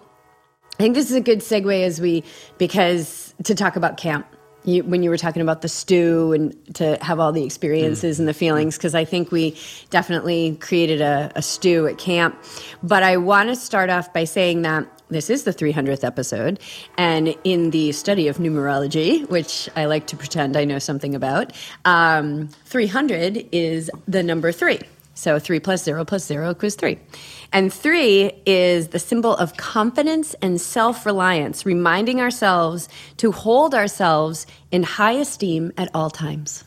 I 0.79 0.83
think 0.83 0.95
this 0.95 1.09
is 1.09 1.17
a 1.17 1.21
good 1.21 1.39
segue 1.39 1.83
as 1.83 1.99
we 1.99 2.23
because 2.57 3.35
to 3.43 3.53
talk 3.53 3.75
about 3.75 3.97
camp. 3.97 4.25
You, 4.63 4.83
when 4.83 5.03
you 5.03 5.09
were 5.09 5.17
talking 5.17 5.41
about 5.41 5.61
the 5.61 5.67
stew 5.67 6.31
and 6.31 6.75
to 6.75 6.97
have 7.01 7.19
all 7.19 7.33
the 7.33 7.43
experiences 7.43 8.19
and 8.19 8.29
the 8.29 8.33
feelings, 8.33 8.77
because 8.77 8.95
I 8.95 9.03
think 9.03 9.29
we 9.29 9.57
definitely 9.89 10.55
created 10.61 11.01
a, 11.01 11.33
a 11.35 11.41
stew 11.41 11.85
at 11.85 11.97
camp. 11.97 12.41
But 12.81 13.03
I 13.03 13.17
want 13.17 13.49
to 13.49 13.57
start 13.57 13.89
off 13.89 14.13
by 14.13 14.23
saying 14.23 14.61
that 14.61 14.87
this 15.09 15.29
is 15.29 15.43
the 15.43 15.51
300th 15.51 16.05
episode. 16.05 16.61
And 16.97 17.35
in 17.43 17.71
the 17.71 17.91
study 17.91 18.29
of 18.29 18.37
numerology, 18.37 19.27
which 19.29 19.67
I 19.75 19.85
like 19.85 20.07
to 20.07 20.15
pretend 20.15 20.55
I 20.55 20.63
know 20.63 20.79
something 20.79 21.13
about, 21.13 21.51
um, 21.83 22.47
300 22.65 23.49
is 23.51 23.91
the 24.07 24.23
number 24.23 24.53
three. 24.53 24.79
So 25.13 25.39
three 25.39 25.59
plus 25.59 25.83
zero 25.83 26.05
plus 26.05 26.25
zero 26.25 26.51
equals 26.51 26.75
three. 26.75 26.99
And 27.51 27.71
three 27.71 28.31
is 28.45 28.89
the 28.89 28.99
symbol 28.99 29.35
of 29.35 29.57
confidence 29.57 30.33
and 30.41 30.59
self 30.59 31.05
reliance, 31.05 31.65
reminding 31.65 32.21
ourselves 32.21 32.87
to 33.17 33.31
hold 33.31 33.75
ourselves 33.75 34.47
in 34.71 34.83
high 34.83 35.13
esteem 35.13 35.71
at 35.77 35.89
all 35.93 36.09
times. 36.09 36.63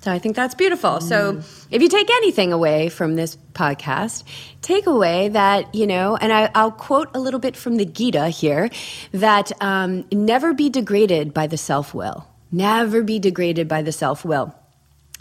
So 0.00 0.12
I 0.12 0.20
think 0.20 0.36
that's 0.36 0.54
beautiful. 0.54 1.00
So 1.00 1.42
if 1.70 1.82
you 1.82 1.88
take 1.88 2.08
anything 2.08 2.52
away 2.52 2.88
from 2.88 3.16
this 3.16 3.36
podcast, 3.52 4.22
take 4.62 4.86
away 4.86 5.28
that, 5.30 5.74
you 5.74 5.88
know, 5.88 6.16
and 6.16 6.32
I, 6.32 6.50
I'll 6.54 6.70
quote 6.70 7.10
a 7.14 7.20
little 7.20 7.40
bit 7.40 7.56
from 7.56 7.76
the 7.76 7.84
Gita 7.84 8.28
here 8.28 8.70
that 9.10 9.50
um, 9.60 10.06
never 10.12 10.54
be 10.54 10.70
degraded 10.70 11.34
by 11.34 11.48
the 11.48 11.56
self 11.56 11.94
will. 11.94 12.28
Never 12.52 13.02
be 13.02 13.18
degraded 13.18 13.66
by 13.66 13.82
the 13.82 13.92
self 13.92 14.24
will. 14.24 14.54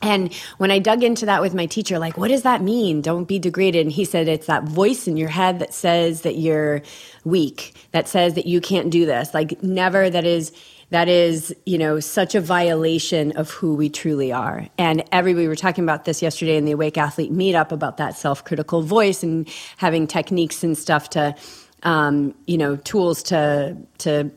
And 0.02 0.34
when 0.58 0.70
I 0.70 0.80
dug 0.80 1.04
into 1.04 1.26
that 1.26 1.42
with 1.42 1.54
my 1.54 1.66
teacher, 1.66 1.98
like, 1.98 2.18
what 2.18 2.28
does 2.28 2.44
that 2.44 2.62
mean? 2.62 3.02
Don't 3.02 3.26
be 3.26 3.40
degraded. 3.40 3.86
And 3.86 3.92
he 3.92 4.06
said, 4.06 4.28
it's 4.28 4.48
that 4.48 4.64
voice 4.64 5.08
in 5.08 5.18
your 5.18 5.30
head 5.30 5.60
that 5.60 5.74
says 5.74 6.22
that 6.22 6.36
you're 6.38 6.82
weak, 7.24 7.74
that 7.92 8.08
says 8.08 8.36
that 8.36 8.46
you 8.46 8.62
can't 8.62 8.90
do 8.90 9.06
this. 9.06 9.34
Like, 9.34 9.62
never 9.64 10.10
that 10.10 10.26
is, 10.26 10.52
that 10.92 11.08
is, 11.08 11.54
you 11.66 11.78
know, 11.78 12.00
such 12.00 12.36
a 12.36 12.42
violation 12.42 13.32
of 13.38 13.50
who 13.50 13.74
we 13.74 13.90
truly 13.90 14.32
are. 14.32 14.68
And 14.78 15.04
everybody, 15.12 15.46
we 15.46 15.50
were 15.50 15.56
talking 15.56 15.84
about 15.84 16.06
this 16.06 16.22
yesterday 16.22 16.58
in 16.58 16.66
the 16.66 16.74
Awake 16.74 16.98
Athlete 16.98 17.34
meetup 17.34 17.72
about 17.72 17.98
that 17.98 18.16
self 18.16 18.44
critical 18.44 18.84
voice 18.84 19.24
and 19.24 19.50
having 19.78 20.06
techniques 20.06 20.64
and 20.64 20.78
stuff 20.78 21.10
to, 21.12 21.36
um, 21.84 22.36
you 22.46 22.58
know, 22.58 22.76
tools 22.76 23.24
to, 23.24 23.76
to, 24.00 24.32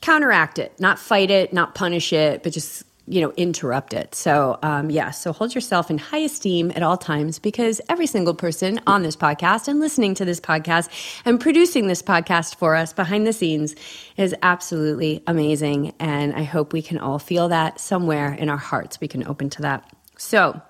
counteract 0.00 0.58
it, 0.58 0.78
not 0.78 0.98
fight 0.98 1.30
it, 1.30 1.52
not 1.52 1.74
punish 1.74 2.12
it, 2.12 2.42
but 2.42 2.52
just 2.52 2.84
you 3.08 3.20
know 3.20 3.32
interrupt 3.36 3.92
it 3.94 4.14
so 4.14 4.58
um, 4.62 4.90
yeah 4.90 5.10
so 5.10 5.32
hold 5.32 5.54
yourself 5.54 5.90
in 5.90 5.98
high 5.98 6.18
esteem 6.18 6.72
at 6.74 6.82
all 6.82 6.96
times 6.96 7.38
because 7.38 7.80
every 7.88 8.06
single 8.06 8.34
person 8.34 8.80
on 8.86 9.02
this 9.02 9.16
podcast 9.16 9.68
and 9.68 9.80
listening 9.80 10.14
to 10.14 10.24
this 10.24 10.40
podcast 10.40 10.88
and 11.24 11.40
producing 11.40 11.86
this 11.86 12.02
podcast 12.02 12.56
for 12.56 12.74
us 12.74 12.92
behind 12.92 13.26
the 13.26 13.32
scenes 13.32 13.74
is 14.16 14.34
absolutely 14.42 15.22
amazing 15.26 15.94
and 16.00 16.34
i 16.34 16.42
hope 16.42 16.72
we 16.72 16.82
can 16.82 16.98
all 16.98 17.18
feel 17.18 17.48
that 17.48 17.78
somewhere 17.80 18.32
in 18.34 18.48
our 18.48 18.56
hearts 18.56 19.00
we 19.00 19.08
can 19.08 19.26
open 19.26 19.48
to 19.48 19.62
that 19.62 19.88
so 20.16 20.60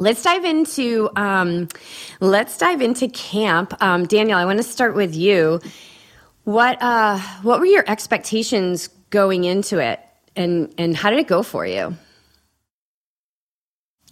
Let's 0.00 0.24
dive 0.24 0.44
into 0.44 1.08
um, 1.14 1.68
let's 2.18 2.58
dive 2.58 2.82
into 2.82 3.06
camp. 3.06 3.80
Um, 3.80 4.06
Daniel, 4.06 4.36
I 4.36 4.44
want 4.44 4.56
to 4.56 4.64
start 4.64 4.96
with 4.96 5.14
you. 5.14 5.60
What 6.42 6.82
uh, 6.82 7.20
what 7.42 7.60
were 7.60 7.66
your 7.66 7.84
expectations 7.86 8.88
going 9.10 9.44
into 9.44 9.78
it? 9.78 10.00
And 10.36 10.74
and 10.78 10.96
how 10.96 11.10
did 11.10 11.18
it 11.18 11.28
go 11.28 11.42
for 11.42 11.66
you? 11.66 11.96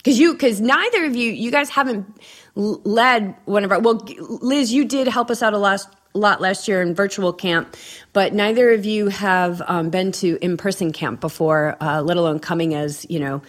Because 0.02 0.18
you, 0.18 0.32
because 0.32 0.61
neither 0.61 1.04
of 1.04 1.14
you, 1.14 1.30
you 1.30 1.52
guys 1.52 1.70
haven't 1.70 2.06
led 2.56 3.37
one 3.44 3.64
of 3.64 3.70
our. 3.70 3.78
Well, 3.78 4.04
Liz, 4.18 4.72
you 4.72 4.85
did 4.85 5.06
help 5.06 5.30
us 5.30 5.42
out 5.42 5.54
a 5.54 5.58
lot, 5.58 5.80
lot 6.12 6.40
last 6.40 6.66
year 6.66 6.82
in 6.82 6.92
virtual 6.92 7.32
camp, 7.32 7.76
but 8.12 8.35
neither 8.35 8.72
of 8.72 8.85
you 8.85 9.08
have 9.08 9.62
um, 9.64 9.90
been 9.90 10.11
to 10.12 10.38
in 10.42 10.56
person 10.56 10.92
camp 10.92 11.20
before, 11.20 11.76
uh, 11.80 12.02
let 12.02 12.16
alone 12.16 12.40
coming 12.40 12.74
as 12.74 13.06
you 13.08 13.20
know 13.20 13.42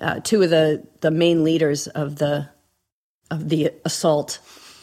uh, 0.00 0.18
two 0.24 0.42
of 0.42 0.50
the 0.50 0.84
the 1.00 1.12
main 1.12 1.44
leaders 1.44 1.86
of 1.86 2.16
the 2.16 2.48
of 3.30 3.48
the 3.48 3.70
assault 3.84 4.40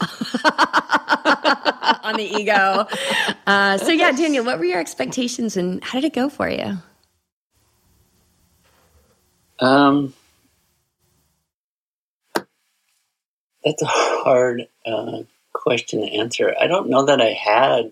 on 2.02 2.16
the 2.16 2.30
ego. 2.38 2.86
Uh, 3.46 3.76
so 3.76 3.92
yeah, 3.92 4.12
Daniel, 4.12 4.46
what 4.46 4.58
were 4.58 4.64
your 4.64 4.80
expectations 4.80 5.58
and 5.58 5.84
how 5.84 6.00
did 6.00 6.06
it 6.06 6.14
go 6.14 6.30
for 6.30 6.48
you? 6.48 6.78
Um, 9.60 10.14
that's 13.64 13.82
a 13.82 13.86
hard 13.86 14.68
uh, 14.86 15.22
question 15.52 16.00
to 16.00 16.06
answer. 16.06 16.54
I 16.60 16.66
don't 16.66 16.88
know 16.90 17.04
that 17.06 17.20
I 17.20 17.32
had. 17.32 17.90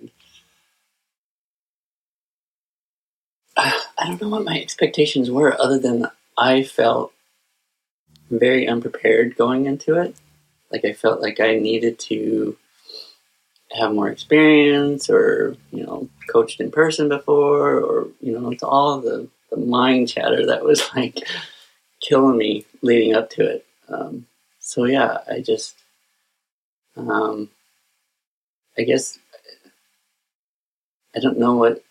I 3.57 4.07
don't 4.07 4.21
know 4.21 4.29
what 4.29 4.45
my 4.45 4.61
expectations 4.61 5.31
were, 5.31 5.59
other 5.61 5.79
than 5.79 6.09
I 6.37 6.63
felt 6.63 7.13
very 8.31 8.69
unprepared 8.69 9.37
going 9.37 9.67
into 9.67 9.97
it. 9.97 10.15
Like 10.71 10.85
I 10.85 10.93
felt 10.93 11.23
like 11.23 11.41
I 11.41 11.57
needed 11.57 11.99
to 12.01 12.57
have 13.73 13.93
more 13.95 14.09
experience, 14.09 15.09
or 15.09 15.57
you 15.73 15.85
know, 15.85 16.09
coached 16.31 16.61
in 16.61 16.71
person 16.71 17.09
before, 17.09 17.79
or 17.79 18.09
you 18.21 18.39
know, 18.39 18.51
it's 18.51 18.63
all 18.63 19.01
the 19.01 19.29
the 19.51 19.57
mind 19.57 20.09
chatter 20.09 20.47
that 20.47 20.65
was 20.65 20.89
like 20.97 21.27
killing 22.01 22.39
me 22.39 22.65
leading 22.83 23.15
up 23.15 23.31
to 23.31 23.47
it. 23.47 23.67
Um, 23.89 24.27
so 24.59 24.85
yeah, 24.85 25.19
I 25.31 25.41
just, 25.41 25.75
um, 26.97 27.51
I 28.77 28.83
guess, 28.83 29.19
I 31.15 31.21
don't 31.21 31.39
know 31.39 31.57
what 31.57 31.83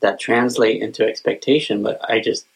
that 0.00 0.18
translate 0.18 0.82
into 0.82 1.06
expectation, 1.06 1.82
but 1.82 2.00
I 2.08 2.20
just 2.20 2.46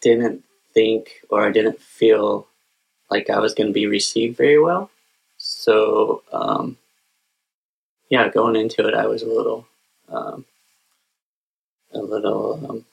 didn't 0.00 0.44
think 0.74 1.20
or 1.30 1.46
I 1.46 1.52
didn't 1.52 1.80
feel 1.80 2.46
like 3.10 3.30
I 3.30 3.38
was 3.38 3.54
going 3.54 3.68
to 3.68 3.72
be 3.72 3.86
received 3.86 4.36
very 4.36 4.58
well. 4.58 4.90
So, 5.38 6.22
um, 6.32 6.76
yeah, 8.10 8.28
going 8.28 8.56
into 8.56 8.86
it, 8.86 8.94
I 8.94 9.06
was 9.06 9.22
a 9.22 9.28
little, 9.28 9.66
um, 10.08 10.44
a 11.92 11.98
little 11.98 12.66
um, 12.68 12.84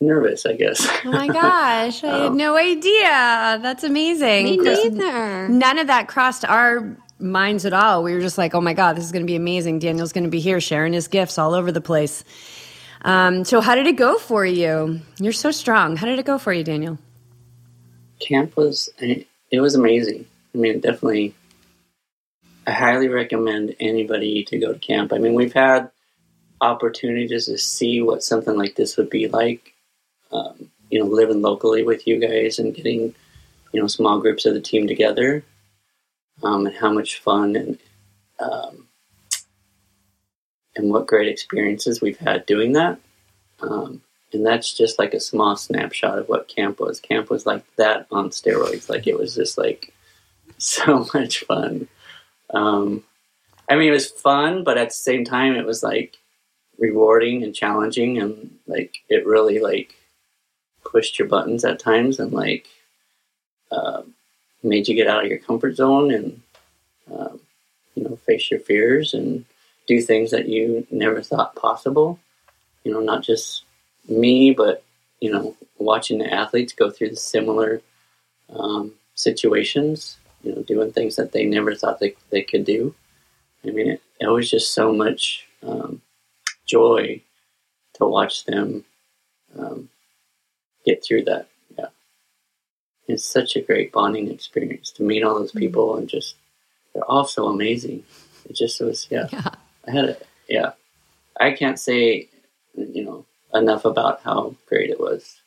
nervous, 0.00 0.46
I 0.46 0.54
guess. 0.54 0.86
Oh 1.04 1.10
my 1.10 1.26
gosh, 1.26 2.04
I 2.04 2.08
had 2.08 2.26
um, 2.26 2.36
no 2.36 2.56
idea. 2.56 3.58
That's 3.62 3.84
amazing. 3.84 4.44
Me 4.44 4.56
neither. 4.56 5.48
None 5.48 5.78
of 5.78 5.86
that 5.86 6.08
crossed 6.08 6.44
our 6.44 6.96
minds 7.18 7.64
at 7.64 7.72
all. 7.72 8.02
We 8.02 8.14
were 8.14 8.20
just 8.20 8.38
like, 8.38 8.54
oh 8.54 8.60
my 8.60 8.74
God, 8.74 8.96
this 8.96 9.04
is 9.04 9.12
going 9.12 9.24
to 9.24 9.30
be 9.30 9.36
amazing. 9.36 9.78
Daniel's 9.78 10.12
going 10.12 10.24
to 10.24 10.30
be 10.30 10.40
here 10.40 10.60
sharing 10.60 10.92
his 10.92 11.08
gifts 11.08 11.38
all 11.38 11.54
over 11.54 11.72
the 11.72 11.80
place. 11.80 12.24
Um, 13.02 13.44
so, 13.44 13.60
how 13.60 13.74
did 13.74 13.86
it 13.86 13.96
go 13.96 14.18
for 14.18 14.44
you? 14.44 15.00
You're 15.20 15.32
so 15.32 15.50
strong. 15.50 15.96
How 15.96 16.06
did 16.06 16.18
it 16.18 16.26
go 16.26 16.38
for 16.38 16.52
you, 16.52 16.64
Daniel? 16.64 16.98
Camp 18.18 18.56
was, 18.56 18.88
it 18.98 19.60
was 19.60 19.74
amazing. 19.74 20.26
I 20.54 20.58
mean, 20.58 20.80
definitely, 20.80 21.34
I 22.66 22.72
highly 22.72 23.08
recommend 23.08 23.76
anybody 23.78 24.42
to 24.44 24.58
go 24.58 24.72
to 24.72 24.78
camp. 24.78 25.12
I 25.12 25.18
mean, 25.18 25.34
we've 25.34 25.52
had 25.52 25.90
opportunities 26.60 27.46
to 27.46 27.58
see 27.58 28.00
what 28.00 28.24
something 28.24 28.56
like 28.56 28.74
this 28.74 28.96
would 28.96 29.10
be 29.10 29.28
like 29.28 29.74
um, 30.32 30.70
you 30.90 30.98
know, 30.98 31.06
living 31.06 31.42
locally 31.42 31.82
with 31.82 32.06
you 32.06 32.18
guys 32.18 32.58
and 32.58 32.74
getting, 32.74 33.14
you 33.72 33.80
know, 33.80 33.86
small 33.86 34.20
groups 34.20 34.46
of 34.46 34.54
the 34.54 34.60
team 34.60 34.86
together, 34.86 35.44
um, 36.42 36.66
and 36.66 36.76
how 36.76 36.92
much 36.92 37.20
fun 37.20 37.56
and 37.56 37.78
um, 38.38 38.86
and 40.76 40.90
what 40.90 41.06
great 41.06 41.28
experiences 41.28 42.00
we've 42.00 42.18
had 42.18 42.46
doing 42.46 42.72
that. 42.72 42.98
Um, 43.60 44.02
and 44.32 44.44
that's 44.44 44.74
just 44.74 44.98
like 44.98 45.14
a 45.14 45.20
small 45.20 45.56
snapshot 45.56 46.18
of 46.18 46.28
what 46.28 46.48
camp 46.48 46.80
was. 46.80 47.00
Camp 47.00 47.30
was 47.30 47.46
like 47.46 47.64
that 47.76 48.06
on 48.10 48.30
steroids. 48.30 48.88
Like 48.88 49.06
it 49.06 49.18
was 49.18 49.34
just 49.34 49.56
like 49.56 49.92
so 50.58 51.06
much 51.14 51.44
fun. 51.44 51.88
Um, 52.50 53.04
I 53.68 53.76
mean, 53.76 53.88
it 53.88 53.92
was 53.92 54.10
fun, 54.10 54.62
but 54.62 54.78
at 54.78 54.88
the 54.88 54.94
same 54.94 55.24
time, 55.24 55.56
it 55.56 55.66
was 55.66 55.82
like 55.82 56.16
rewarding 56.78 57.42
and 57.42 57.54
challenging, 57.54 58.18
and 58.18 58.58
like 58.66 58.96
it 59.08 59.26
really 59.26 59.58
like 59.58 59.94
pushed 60.90 61.18
your 61.18 61.28
buttons 61.28 61.64
at 61.64 61.78
times 61.78 62.18
and 62.18 62.32
like 62.32 62.66
uh, 63.70 64.02
made 64.62 64.88
you 64.88 64.94
get 64.94 65.08
out 65.08 65.24
of 65.24 65.30
your 65.30 65.38
comfort 65.38 65.76
zone 65.76 66.10
and 66.12 66.40
um, 67.12 67.40
you 67.94 68.04
know 68.04 68.16
face 68.16 68.50
your 68.50 68.60
fears 68.60 69.14
and 69.14 69.44
do 69.86 70.00
things 70.00 70.30
that 70.32 70.48
you 70.48 70.86
never 70.90 71.22
thought 71.22 71.54
possible. 71.54 72.18
You 72.84 72.92
know, 72.92 73.00
not 73.00 73.22
just 73.22 73.64
me, 74.08 74.52
but 74.52 74.84
you 75.20 75.30
know, 75.30 75.56
watching 75.78 76.18
the 76.18 76.32
athletes 76.32 76.72
go 76.72 76.90
through 76.90 77.10
the 77.10 77.16
similar 77.16 77.80
um, 78.50 78.92
situations. 79.14 80.18
You 80.42 80.54
know, 80.54 80.62
doing 80.62 80.92
things 80.92 81.16
that 81.16 81.32
they 81.32 81.44
never 81.44 81.74
thought 81.74 81.98
they 81.98 82.14
they 82.30 82.42
could 82.42 82.64
do. 82.64 82.94
I 83.64 83.70
mean, 83.70 83.90
it, 83.90 84.02
it 84.20 84.28
was 84.28 84.50
just 84.50 84.72
so 84.72 84.92
much 84.92 85.48
um, 85.62 86.02
joy 86.66 87.20
to 87.94 88.06
watch 88.06 88.44
them 88.44 88.84
um, 89.58 89.88
get 90.86 91.04
through 91.04 91.24
that. 91.24 91.48
Yeah. 91.76 91.88
It's 93.08 93.24
such 93.24 93.56
a 93.56 93.60
great 93.60 93.92
bonding 93.92 94.30
experience 94.30 94.90
to 94.92 95.02
meet 95.02 95.22
all 95.22 95.34
those 95.34 95.50
mm-hmm. 95.50 95.58
people 95.58 95.88
mm-hmm. 95.88 96.00
and 96.00 96.08
just, 96.08 96.36
they're 96.94 97.04
all 97.04 97.24
so 97.26 97.48
amazing. 97.48 98.04
It 98.48 98.56
just 98.56 98.80
was, 98.80 99.08
yeah. 99.10 99.26
yeah. 99.32 99.50
I 99.86 99.90
had 99.90 100.04
a, 100.04 100.16
yeah. 100.48 100.72
I 101.38 101.52
can't 101.52 101.78
say, 101.78 102.28
you 102.76 103.04
know, 103.04 103.26
enough 103.52 103.84
about 103.84 104.22
how 104.22 104.54
great 104.66 104.90
it 104.90 105.00
was. 105.00 105.40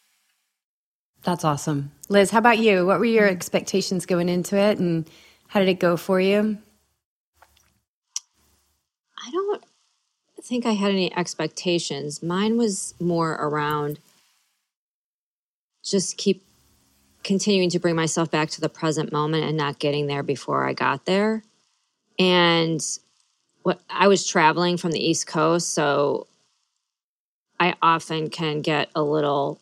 That's 1.23 1.43
awesome. 1.43 1.91
Liz, 2.07 2.31
how 2.31 2.39
about 2.39 2.59
you? 2.59 2.85
What 2.85 2.99
were 2.99 3.05
your 3.05 3.27
expectations 3.27 4.05
going 4.05 4.29
into 4.29 4.55
it 4.57 4.77
and 4.77 5.09
how 5.47 5.59
did 5.59 5.69
it 5.69 5.79
go 5.79 5.97
for 5.97 6.21
you? 6.21 6.57
I 9.25 9.31
don't 9.31 9.63
think 10.43 10.65
I 10.65 10.71
had 10.71 10.91
any 10.91 11.15
expectations. 11.15 12.23
Mine 12.23 12.57
was 12.57 12.93
more 12.99 13.33
around 13.33 13.99
just 15.89 16.17
keep 16.17 16.43
continuing 17.23 17.69
to 17.69 17.79
bring 17.79 17.95
myself 17.95 18.31
back 18.31 18.49
to 18.49 18.61
the 18.61 18.69
present 18.69 19.11
moment 19.11 19.43
and 19.43 19.57
not 19.57 19.79
getting 19.79 20.07
there 20.07 20.23
before 20.23 20.67
I 20.67 20.73
got 20.73 21.05
there. 21.05 21.43
And 22.17 22.81
what 23.63 23.81
I 23.89 24.07
was 24.07 24.25
traveling 24.25 24.77
from 24.77 24.91
the 24.91 25.03
East 25.03 25.27
Coast, 25.27 25.73
so 25.73 26.27
I 27.59 27.75
often 27.81 28.29
can 28.29 28.61
get 28.61 28.89
a 28.95 29.03
little 29.03 29.59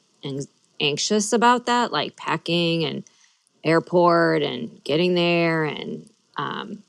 anxious 0.79 1.33
about 1.33 1.65
that, 1.65 1.91
like 1.91 2.15
packing 2.15 2.83
and 2.83 3.03
airport 3.63 4.43
and 4.43 4.83
getting 4.83 5.15
there. 5.15 5.63
And, 5.63 6.09
um, 6.37 6.83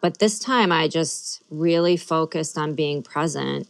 but 0.00 0.18
this 0.18 0.38
time 0.38 0.70
I 0.70 0.86
just 0.86 1.42
really 1.50 1.96
focused 1.96 2.56
on 2.56 2.74
being 2.74 3.02
present, 3.02 3.68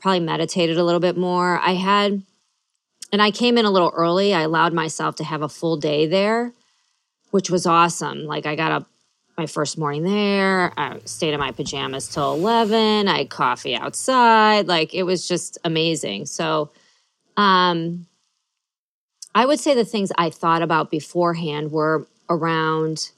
probably 0.00 0.20
meditated 0.20 0.76
a 0.76 0.84
little 0.84 1.00
bit 1.00 1.16
more. 1.16 1.58
I 1.58 1.72
had 1.74 2.22
and 3.12 3.22
I 3.22 3.30
came 3.30 3.58
in 3.58 3.66
a 3.66 3.70
little 3.70 3.92
early. 3.94 4.32
I 4.32 4.40
allowed 4.40 4.72
myself 4.72 5.16
to 5.16 5.24
have 5.24 5.42
a 5.42 5.48
full 5.48 5.76
day 5.76 6.06
there, 6.06 6.52
which 7.30 7.50
was 7.50 7.66
awesome. 7.66 8.24
Like 8.24 8.46
I 8.46 8.56
got 8.56 8.72
up 8.72 8.88
my 9.36 9.46
first 9.46 9.78
morning 9.78 10.02
there. 10.02 10.72
I 10.78 10.98
stayed 11.04 11.34
in 11.34 11.40
my 11.40 11.52
pajamas 11.52 12.08
till 12.08 12.32
11. 12.34 13.08
I 13.08 13.18
had 13.18 13.30
coffee 13.30 13.74
outside. 13.74 14.66
Like 14.66 14.94
it 14.94 15.02
was 15.04 15.28
just 15.28 15.58
amazing. 15.64 16.26
So, 16.26 16.70
um, 17.36 18.06
I 19.34 19.46
would 19.46 19.60
say 19.60 19.74
the 19.74 19.84
things 19.84 20.10
I 20.18 20.30
thought 20.30 20.62
about 20.62 20.90
beforehand 20.90 21.70
were 21.70 22.06
around 22.28 23.10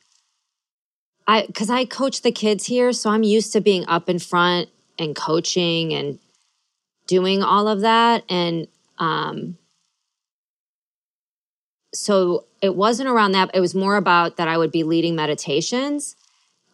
I 1.26 1.46
cuz 1.54 1.70
I 1.70 1.87
coach 1.87 2.20
the 2.20 2.33
kids 2.33 2.66
here, 2.66 2.92
so 2.92 3.11
I'm 3.11 3.22
used 3.22 3.52
to 3.54 3.61
being 3.61 3.87
up 3.88 4.09
in 4.09 4.18
front 4.18 4.68
and 4.98 5.16
coaching 5.16 5.94
and 5.94 6.18
doing 7.07 7.42
all 7.42 7.66
of 7.66 7.80
that 7.80 8.24
and 8.28 8.68
um 8.98 9.57
so 11.94 12.44
it 12.61 12.74
wasn't 12.74 13.09
around 13.09 13.33
that 13.33 13.50
it 13.54 13.61
was 13.61 13.74
more 13.74 13.96
about 13.96 14.37
that 14.37 14.48
I 14.48 14.59
would 14.59 14.72
be 14.72 14.83
leading 14.83 15.14
meditations 15.14 16.16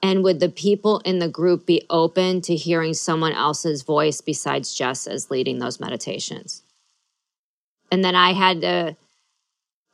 and 0.03 0.25
would 0.25 0.41
the 0.41 0.49
people 0.49 1.01
in 1.01 1.19
the 1.19 1.29
group 1.29 1.67
be 1.67 1.83
open 1.91 2.41
to 2.43 2.57
hearing 2.57 2.95
someone 2.95 3.33
else's 3.33 3.83
voice 3.83 4.21
besides 4.21 4.75
Jess 4.75 5.07
as 5.07 5.31
leading 5.31 5.59
those 5.59 5.81
meditations 5.81 6.63
and 7.91 8.05
then 8.05 8.15
I 8.15 8.33
had 8.33 8.61
to 8.63 8.97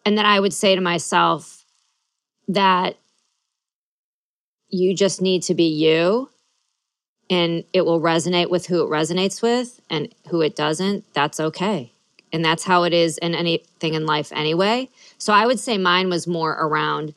and 0.04 0.16
then 0.16 0.26
I 0.26 0.38
would 0.38 0.54
say 0.54 0.74
to 0.74 0.80
myself 0.80 1.64
that 2.48 2.96
you 4.68 4.94
just 4.94 5.20
need 5.20 5.42
to 5.44 5.54
be 5.54 5.64
you 5.64 6.30
and 7.28 7.64
it 7.72 7.84
will 7.84 8.00
resonate 8.00 8.50
with 8.50 8.66
who 8.66 8.84
it 8.84 8.90
resonates 8.90 9.42
with 9.42 9.80
and 9.90 10.14
who 10.28 10.42
it 10.42 10.54
doesn't. 10.54 11.12
That's 11.12 11.40
okay. 11.40 11.92
And 12.36 12.44
that's 12.44 12.64
how 12.64 12.82
it 12.82 12.92
is 12.92 13.16
in 13.16 13.34
anything 13.34 13.94
in 13.94 14.04
life 14.04 14.30
anyway. 14.30 14.90
So 15.16 15.32
I 15.32 15.46
would 15.46 15.58
say 15.58 15.78
mine 15.78 16.10
was 16.10 16.26
more 16.26 16.52
around 16.52 17.14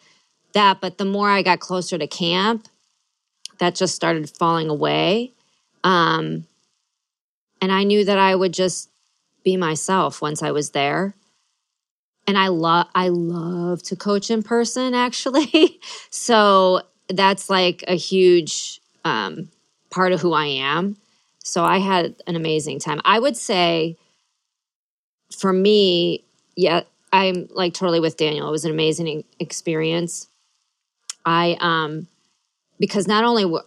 that. 0.54 0.80
But 0.80 0.98
the 0.98 1.04
more 1.04 1.30
I 1.30 1.42
got 1.42 1.60
closer 1.60 1.98
to 1.98 2.08
camp, 2.08 2.70
that 3.58 3.76
just 3.76 3.94
started 3.94 4.30
falling 4.30 4.70
away. 4.70 5.34
Um, 5.84 6.46
and 7.62 7.70
I 7.70 7.84
knew 7.84 8.06
that 8.06 8.18
I 8.18 8.34
would 8.34 8.54
just 8.54 8.90
be 9.44 9.58
myself 9.58 10.22
once 10.22 10.42
I 10.42 10.52
was 10.52 10.70
there 10.70 11.16
and 12.26 12.38
I 12.38 12.48
love 12.48 12.88
I 12.96 13.10
love 13.10 13.84
to 13.84 13.98
coach 13.98 14.32
in 14.32 14.42
person 14.42 14.94
actually. 14.94 15.82
so 16.12 16.82
that's 17.10 17.50
like 17.50 17.84
a 17.90 17.96
huge 17.96 18.80
um, 19.04 19.50
part 19.90 20.14
of 20.14 20.22
who 20.22 20.32
I 20.32 20.46
am. 20.46 20.96
So 21.44 21.66
I 21.66 21.80
had 21.80 22.16
an 22.26 22.38
amazing 22.38 22.80
time. 22.80 23.02
I 23.04 23.20
would 23.20 23.36
say 23.36 23.98
for 25.36 25.54
me, 25.54 26.24
yeah, 26.56 26.82
I'm 27.12 27.48
like 27.52 27.74
totally 27.74 28.00
with 28.00 28.18
Daniel. 28.18 28.48
It 28.48 28.52
was 28.52 28.66
an 28.66 28.72
amazing 28.72 29.24
experience. 29.40 30.28
I 31.26 31.58
um 31.60 32.08
because 32.80 33.08
not 33.08 33.24
only 33.24 33.44
w- 33.44 33.64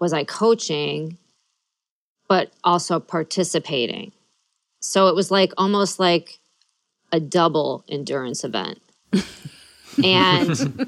was 0.00 0.12
I 0.12 0.24
coaching 0.24 1.18
but 2.28 2.50
also 2.64 2.98
participating. 2.98 4.12
So 4.80 5.08
it 5.08 5.14
was 5.14 5.30
like 5.30 5.52
almost 5.58 5.98
like 5.98 6.38
a 7.12 7.20
double 7.20 7.84
endurance 7.88 8.44
event. 8.44 8.80
and 10.04 10.86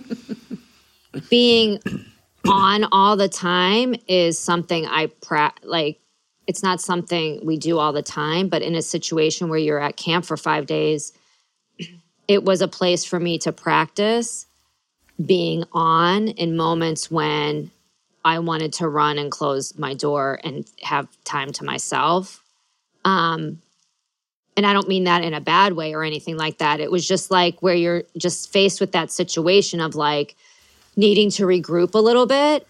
being 1.30 1.78
on 2.48 2.84
all 2.90 3.16
the 3.16 3.28
time 3.28 3.94
is 4.08 4.38
something 4.38 4.86
I 4.86 5.06
pra- 5.22 5.54
like 5.62 6.00
it's 6.46 6.62
not 6.62 6.80
something 6.80 7.44
we 7.44 7.56
do 7.56 7.78
all 7.78 7.92
the 7.92 8.02
time, 8.02 8.48
but 8.48 8.62
in 8.62 8.74
a 8.74 8.82
situation 8.82 9.48
where 9.48 9.59
you're 9.59 9.80
at 9.80 9.96
camp 9.96 10.24
for 10.24 10.37
5 10.37 10.66
days, 10.66 11.12
it 12.28 12.44
was 12.44 12.61
a 12.61 12.68
place 12.68 13.04
for 13.04 13.18
me 13.18 13.38
to 13.38 13.52
practice 13.52 14.46
being 15.24 15.64
on 15.72 16.28
in 16.28 16.56
moments 16.56 17.11
when 17.11 17.70
I 18.24 18.40
wanted 18.40 18.72
to 18.74 18.88
run 18.88 19.18
and 19.18 19.30
close 19.30 19.78
my 19.78 19.94
door 19.94 20.40
and 20.42 20.68
have 20.82 21.09
time 21.24 21.52
to 21.52 21.64
myself. 21.64 22.42
Um, 23.04 23.62
and 24.56 24.66
I 24.66 24.72
don't 24.72 24.88
mean 24.88 25.04
that 25.04 25.22
in 25.22 25.32
a 25.32 25.40
bad 25.40 25.74
way 25.74 25.94
or 25.94 26.02
anything 26.02 26.37
like 26.37 26.59
that. 26.59 26.80
It 26.80 26.90
was 26.90 27.06
just 27.06 27.30
like 27.30 27.62
where 27.62 27.74
you're 27.74 28.02
just 28.16 28.52
faced 28.52 28.80
with 28.80 28.92
that 28.92 29.12
situation 29.12 29.80
of 29.80 29.94
like 29.94 30.35
needing 30.96 31.30
to 31.32 31.44
regroup 31.44 31.94
a 31.94 31.98
little 31.98 32.26
bit, 32.26 32.66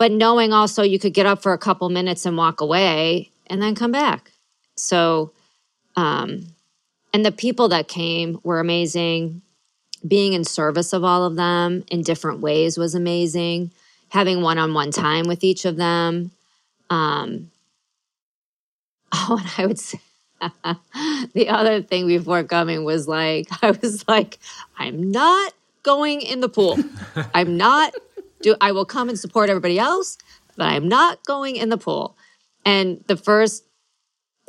but 0.00 0.10
knowing 0.10 0.50
also 0.50 0.82
you 0.82 0.98
could 0.98 1.12
get 1.12 1.26
up 1.26 1.42
for 1.42 1.52
a 1.52 1.58
couple 1.58 1.90
minutes 1.90 2.24
and 2.24 2.34
walk 2.34 2.62
away 2.62 3.30
and 3.48 3.60
then 3.60 3.74
come 3.74 3.92
back. 3.92 4.32
So, 4.74 5.32
um, 5.94 6.46
and 7.12 7.22
the 7.22 7.30
people 7.30 7.68
that 7.68 7.86
came 7.86 8.40
were 8.42 8.60
amazing. 8.60 9.42
Being 10.08 10.32
in 10.32 10.44
service 10.44 10.94
of 10.94 11.04
all 11.04 11.24
of 11.24 11.36
them 11.36 11.84
in 11.90 12.00
different 12.00 12.40
ways 12.40 12.78
was 12.78 12.94
amazing. 12.94 13.72
Having 14.08 14.40
one 14.40 14.56
on 14.56 14.72
one 14.72 14.90
time 14.90 15.28
with 15.28 15.44
each 15.44 15.66
of 15.66 15.76
them. 15.76 16.30
Um, 16.88 17.50
oh, 19.12 19.38
and 19.38 19.52
I 19.58 19.66
would 19.66 19.78
say, 19.78 20.00
the 21.34 21.50
other 21.50 21.82
thing 21.82 22.06
before 22.06 22.42
coming 22.44 22.84
was 22.84 23.06
like, 23.06 23.48
I 23.62 23.72
was 23.72 24.08
like, 24.08 24.38
I'm 24.78 25.10
not 25.10 25.52
going 25.82 26.22
in 26.22 26.40
the 26.40 26.48
pool. 26.48 26.78
I'm 27.34 27.58
not 27.58 27.94
do 28.42 28.56
I 28.60 28.72
will 28.72 28.84
come 28.84 29.08
and 29.08 29.18
support 29.18 29.50
everybody 29.50 29.78
else, 29.78 30.18
but 30.56 30.66
I'm 30.66 30.88
not 30.88 31.24
going 31.26 31.56
in 31.56 31.68
the 31.68 31.78
pool. 31.78 32.16
And 32.64 33.02
the 33.06 33.16
first 33.16 33.64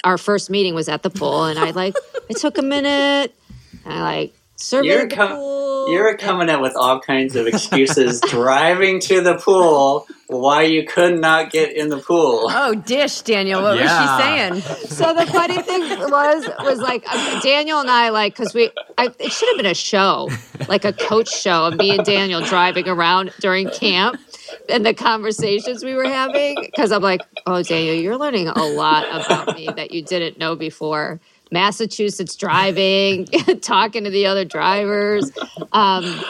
our 0.04 0.18
first 0.18 0.50
meeting 0.50 0.74
was 0.74 0.90
at 0.90 1.04
the 1.04 1.10
pool 1.10 1.46
and 1.46 1.60
I 1.60 1.72
like 1.72 1.96
I 2.30 2.34
took 2.34 2.58
a 2.58 2.62
minute 2.64 3.36
and 3.86 3.94
I 3.94 4.02
like 4.02 4.34
you're, 4.86 5.08
com- 5.08 5.38
you're 5.90 6.18
coming 6.18 6.50
up 6.50 6.62
with 6.62 6.76
all 6.76 7.00
kinds 7.00 7.36
of 7.36 7.48
excuses 7.48 8.22
driving 8.30 9.00
to 9.02 9.22
the 9.22 9.36
pool 9.36 10.08
why 10.28 10.64
you 10.64 10.86
could 10.86 11.20
not 11.20 11.52
get 11.52 11.76
in 11.76 11.90
the 11.90 11.98
pool. 11.98 12.48
Oh, 12.50 12.74
dish, 12.74 13.22
Daniel. 13.22 13.62
What 13.62 13.78
yeah. 13.78 13.84
was 13.84 14.62
she 14.62 14.68
saying? 14.70 14.88
So 14.88 15.14
the 15.14 15.26
funny 15.26 15.62
thing 15.62 15.82
was, 15.82 16.48
was 16.60 16.80
like 16.80 17.04
uh, 17.08 17.42
Daniel 17.42 17.80
and 17.80 17.90
I, 17.90 18.10
like, 18.10 18.34
because 18.34 18.54
we, 18.54 18.72
I, 18.98 19.10
it 19.20 19.32
should 19.32 19.50
have 19.50 19.58
been 19.58 19.66
a 19.66 19.76
show, 19.76 20.30
like 20.70 20.86
a 20.86 20.94
coach 20.94 21.30
show 21.30 21.66
of 21.66 21.76
me 21.76 21.92
and 21.92 22.06
Daniel 22.06 22.42
driving 22.42 22.88
around 22.88 23.34
during 23.42 23.70
camp 23.70 24.22
and 24.70 24.86
the 24.86 24.94
conversations 24.94 25.84
we 25.84 25.96
were 25.96 26.08
having. 26.08 26.56
Because 26.62 26.94
I'm 26.94 27.02
like, 27.02 27.22
oh, 27.46 27.62
Daniel, 27.62 27.96
you're 27.96 28.18
learning 28.18 28.48
a 28.48 28.64
lot 28.64 29.08
about 29.10 29.58
me 29.58 29.68
that 29.76 29.92
you 29.92 30.02
didn't 30.02 30.38
know 30.38 30.56
before. 30.56 31.20
Massachusetts 31.52 32.36
driving, 32.36 33.26
talking 33.62 34.06
to 34.06 34.10
the 34.10 34.26
other 34.26 34.46
drivers. 34.46 35.32
Um, 35.74 36.24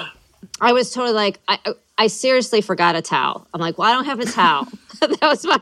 I 0.59 0.73
was 0.73 0.91
totally 0.91 1.13
like, 1.13 1.39
I, 1.47 1.59
I 1.97 2.07
seriously 2.07 2.61
forgot 2.61 2.95
a 2.95 3.01
towel. 3.01 3.47
I'm 3.53 3.61
like, 3.61 3.77
well, 3.77 3.89
I 3.89 3.93
don't 3.93 4.05
have 4.05 4.19
a 4.19 4.25
towel. 4.25 4.67
that 4.99 5.21
was 5.21 5.45
my. 5.45 5.59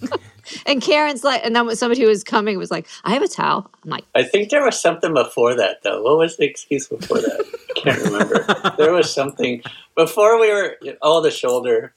and 0.66 0.80
Karen's 0.80 1.24
like, 1.24 1.44
and 1.44 1.54
then 1.54 1.76
somebody 1.76 2.00
who 2.00 2.08
was 2.08 2.24
coming 2.24 2.56
was 2.56 2.70
like, 2.70 2.86
I 3.04 3.12
have 3.12 3.22
a 3.22 3.28
towel. 3.28 3.70
I'm 3.84 3.90
like, 3.90 4.04
I 4.14 4.22
think 4.22 4.48
there 4.48 4.64
was 4.64 4.80
something 4.80 5.12
before 5.12 5.54
that 5.54 5.82
though. 5.82 6.02
What 6.02 6.18
was 6.18 6.36
the 6.36 6.44
excuse 6.44 6.86
before 6.86 7.18
that? 7.18 7.44
I 7.76 7.80
can't 7.80 8.02
remember. 8.02 8.74
there 8.78 8.92
was 8.92 9.12
something 9.12 9.62
before 9.94 10.40
we 10.40 10.50
were 10.50 10.76
oh 11.02 11.20
the 11.20 11.30
shoulder, 11.30 11.94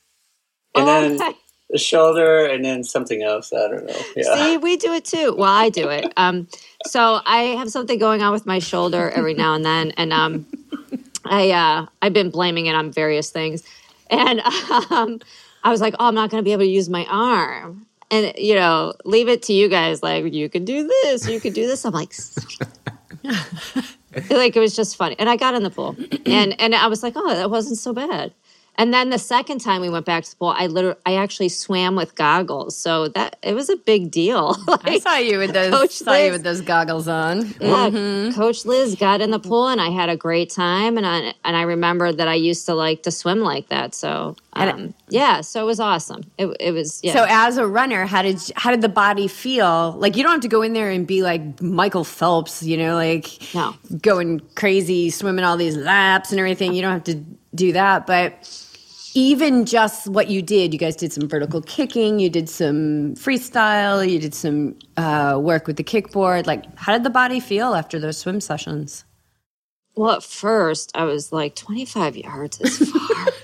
and 0.75 0.83
oh, 0.83 1.01
then. 1.01 1.17
My 1.17 1.33
the 1.71 1.77
shoulder 1.77 2.45
and 2.45 2.63
then 2.63 2.83
something 2.83 3.23
else. 3.23 3.53
I 3.53 3.67
don't 3.67 3.85
know. 3.85 3.99
Yeah. 4.15 4.35
See, 4.35 4.57
we 4.57 4.77
do 4.77 4.93
it 4.93 5.05
too. 5.05 5.33
Well, 5.35 5.49
I 5.49 5.69
do 5.69 5.89
it. 5.89 6.11
Um, 6.17 6.47
so 6.85 7.21
I 7.25 7.55
have 7.57 7.69
something 7.69 7.97
going 7.97 8.21
on 8.21 8.31
with 8.33 8.45
my 8.45 8.59
shoulder 8.59 9.09
every 9.11 9.33
now 9.33 9.55
and 9.55 9.65
then, 9.65 9.91
and 9.91 10.11
um, 10.11 10.45
I 11.25 11.51
uh, 11.51 11.85
I've 12.01 12.13
been 12.13 12.29
blaming 12.29 12.65
it 12.65 12.75
on 12.75 12.91
various 12.91 13.29
things, 13.29 13.63
and 14.09 14.41
um, 14.91 15.19
I 15.63 15.71
was 15.71 15.81
like, 15.81 15.95
oh, 15.99 16.07
I'm 16.07 16.15
not 16.15 16.29
going 16.29 16.41
to 16.41 16.45
be 16.45 16.51
able 16.51 16.63
to 16.63 16.69
use 16.69 16.89
my 16.89 17.05
arm, 17.09 17.85
and 18.09 18.33
you 18.37 18.55
know, 18.55 18.93
leave 19.05 19.29
it 19.29 19.43
to 19.43 19.53
you 19.53 19.69
guys. 19.69 20.03
Like, 20.03 20.33
you 20.33 20.49
can 20.49 20.65
do 20.65 20.87
this, 21.03 21.27
you 21.27 21.39
can 21.39 21.53
do 21.53 21.67
this. 21.67 21.85
I'm 21.85 21.93
like. 21.93 22.13
like 24.29 24.55
it 24.55 24.59
was 24.59 24.75
just 24.75 24.97
funny 24.97 25.15
and 25.19 25.29
i 25.29 25.37
got 25.37 25.53
in 25.53 25.63
the 25.63 25.69
pool 25.69 25.95
and 26.25 26.59
and 26.59 26.75
i 26.75 26.87
was 26.87 27.01
like 27.01 27.13
oh 27.15 27.33
that 27.33 27.49
wasn't 27.49 27.77
so 27.77 27.93
bad 27.93 28.33
and 28.77 28.93
then 28.93 29.09
the 29.09 29.19
second 29.19 29.59
time 29.59 29.81
we 29.81 29.89
went 29.89 30.05
back 30.05 30.23
to 30.23 30.29
the 30.29 30.35
pool, 30.37 30.53
I 30.57 30.67
literally, 30.67 30.97
I 31.05 31.15
actually 31.15 31.49
swam 31.49 31.95
with 31.95 32.15
goggles. 32.15 32.75
So 32.75 33.09
that 33.09 33.37
it 33.43 33.53
was 33.53 33.69
a 33.69 33.75
big 33.75 34.11
deal. 34.11 34.55
like, 34.67 34.87
I 34.87 34.99
saw 34.99 35.17
you 35.17 35.37
with 35.37 35.53
those. 35.53 35.71
Coach 35.71 35.91
saw 35.91 36.11
Liz, 36.11 36.25
you 36.25 36.31
with 36.31 36.43
those 36.43 36.61
goggles 36.61 37.07
on. 37.07 37.47
Yeah, 37.59 37.89
mm-hmm. 37.89 38.33
Coach 38.33 38.65
Liz 38.65 38.95
got 38.95 39.21
in 39.21 39.31
the 39.31 39.39
pool, 39.39 39.67
and 39.67 39.81
I 39.81 39.89
had 39.89 40.09
a 40.09 40.15
great 40.15 40.49
time. 40.49 40.97
And 40.97 41.05
I 41.05 41.33
and 41.43 41.55
I 41.55 41.63
remember 41.63 42.11
that 42.11 42.27
I 42.27 42.35
used 42.35 42.65
to 42.67 42.73
like 42.73 43.03
to 43.03 43.11
swim 43.11 43.41
like 43.41 43.67
that. 43.69 43.93
So 43.93 44.35
um, 44.53 44.93
yeah, 45.09 45.41
so 45.41 45.61
it 45.61 45.65
was 45.65 45.79
awesome. 45.79 46.23
It, 46.37 46.55
it 46.59 46.71
was. 46.71 47.01
Yeah. 47.03 47.13
So 47.13 47.25
as 47.27 47.57
a 47.57 47.67
runner, 47.67 48.05
how 48.05 48.21
did 48.21 48.39
how 48.55 48.71
did 48.71 48.81
the 48.81 48.89
body 48.89 49.27
feel? 49.27 49.91
Like 49.93 50.15
you 50.15 50.23
don't 50.23 50.31
have 50.33 50.41
to 50.41 50.47
go 50.47 50.61
in 50.61 50.73
there 50.73 50.89
and 50.89 51.05
be 51.05 51.23
like 51.23 51.61
Michael 51.61 52.03
Phelps, 52.03 52.63
you 52.63 52.77
know, 52.77 52.95
like 52.95 53.37
no. 53.53 53.75
going 54.01 54.41
crazy, 54.55 55.09
swimming 55.09 55.45
all 55.45 55.57
these 55.57 55.77
laps 55.77 56.31
and 56.31 56.39
everything. 56.39 56.73
You 56.73 56.81
don't 56.81 56.93
have 56.93 57.03
to 57.05 57.23
do 57.53 57.71
that, 57.73 58.07
but 58.07 58.49
even 59.13 59.65
just 59.65 60.07
what 60.07 60.29
you 60.29 60.41
did, 60.41 60.73
you 60.73 60.79
guys 60.79 60.95
did 60.95 61.11
some 61.11 61.27
vertical 61.27 61.61
kicking, 61.61 62.19
you 62.19 62.29
did 62.29 62.49
some 62.49 63.15
freestyle, 63.15 64.07
you 64.09 64.19
did 64.19 64.33
some 64.33 64.77
uh, 64.97 65.37
work 65.41 65.67
with 65.67 65.75
the 65.75 65.83
kickboard. 65.83 66.47
Like, 66.47 66.63
how 66.77 66.93
did 66.93 67.03
the 67.03 67.09
body 67.09 67.39
feel 67.39 67.75
after 67.75 67.99
those 67.99 68.17
swim 68.17 68.39
sessions? 68.39 69.03
Well, 69.95 70.11
at 70.11 70.23
first, 70.23 70.91
I 70.95 71.03
was 71.03 71.33
like, 71.33 71.55
25 71.55 72.15
yards 72.15 72.61
is 72.61 72.89
far. 72.89 73.27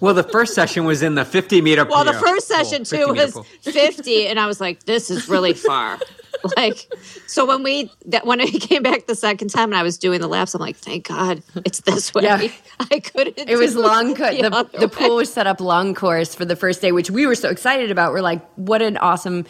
Well, 0.00 0.14
the 0.14 0.22
first 0.22 0.54
session 0.54 0.86
was 0.86 1.02
in 1.02 1.14
the 1.14 1.26
50 1.26 1.60
meter 1.60 1.84
well, 1.84 2.06
the 2.06 2.14
first 2.14 2.48
session, 2.48 2.84
Pool, 2.84 3.08
too, 3.08 3.12
was 3.12 3.32
pool. 3.32 3.42
50. 3.62 4.28
And 4.28 4.40
I 4.40 4.46
was 4.46 4.58
like, 4.58 4.84
this 4.84 5.10
is 5.10 5.28
really 5.28 5.52
far. 5.52 5.98
like, 6.56 6.92
so 7.26 7.46
when 7.46 7.62
we, 7.62 7.90
that 8.06 8.26
when 8.26 8.40
I 8.40 8.46
came 8.46 8.82
back 8.82 9.06
the 9.06 9.14
second 9.14 9.48
time 9.48 9.70
and 9.70 9.76
I 9.76 9.82
was 9.82 9.98
doing 9.98 10.20
the 10.20 10.28
laps, 10.28 10.54
I'm 10.54 10.60
like, 10.60 10.76
thank 10.76 11.08
God 11.08 11.42
it's 11.64 11.80
this 11.80 12.14
way. 12.14 12.24
Yeah. 12.24 12.48
I 12.90 13.00
couldn't. 13.00 13.38
It 13.38 13.56
was 13.56 13.76
long 13.76 14.14
course. 14.14 14.36
the 14.36 14.50
The, 14.50 14.78
the 14.80 14.88
pool 14.88 15.16
was 15.16 15.32
set 15.32 15.46
up 15.46 15.60
long 15.60 15.94
course 15.94 16.34
for 16.34 16.44
the 16.44 16.56
first 16.56 16.80
day, 16.80 16.92
which 16.92 17.10
we 17.10 17.26
were 17.26 17.34
so 17.34 17.48
excited 17.50 17.90
about. 17.90 18.12
We're 18.12 18.20
like, 18.20 18.44
what 18.54 18.82
an 18.82 18.96
awesome 18.96 19.44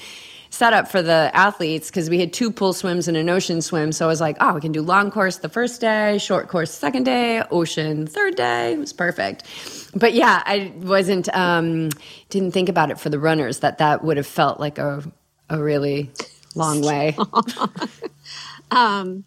setup 0.51 0.89
for 0.89 1.01
the 1.01 1.31
athletes 1.33 1.89
because 1.89 2.11
we 2.11 2.19
had 2.19 2.33
two 2.33 2.51
pool 2.51 2.73
swims 2.73 3.07
and 3.07 3.17
an 3.17 3.29
ocean 3.29 3.63
swim. 3.63 3.93
So 3.93 4.05
I 4.05 4.09
was 4.09 4.21
like, 4.21 4.37
oh, 4.41 4.55
we 4.55 4.61
can 4.61 4.73
do 4.73 4.83
long 4.83 5.11
course 5.11 5.39
the 5.39 5.49
first 5.49 5.81
day, 5.81 6.19
short 6.19 6.49
course 6.49 6.73
second 6.73 7.05
day, 7.05 7.43
ocean 7.51 8.07
third 8.07 8.35
day. 8.35 8.73
It 8.73 8.79
was 8.79 8.93
perfect. 8.93 9.45
But 9.95 10.13
yeah, 10.13 10.43
I 10.45 10.73
wasn't 10.77 11.35
um, 11.35 11.91
didn't 12.29 12.51
think 12.51 12.69
about 12.69 12.91
it 12.91 12.99
for 12.99 13.11
the 13.11 13.19
runners 13.19 13.61
that 13.61 13.79
that 13.79 14.05
would 14.05 14.17
have 14.17 14.27
felt 14.27 14.61
like 14.61 14.79
a 14.79 15.03
a 15.49 15.63
really 15.63 16.11
long 16.55 16.81
way. 16.91 17.17
Um, 18.71 19.25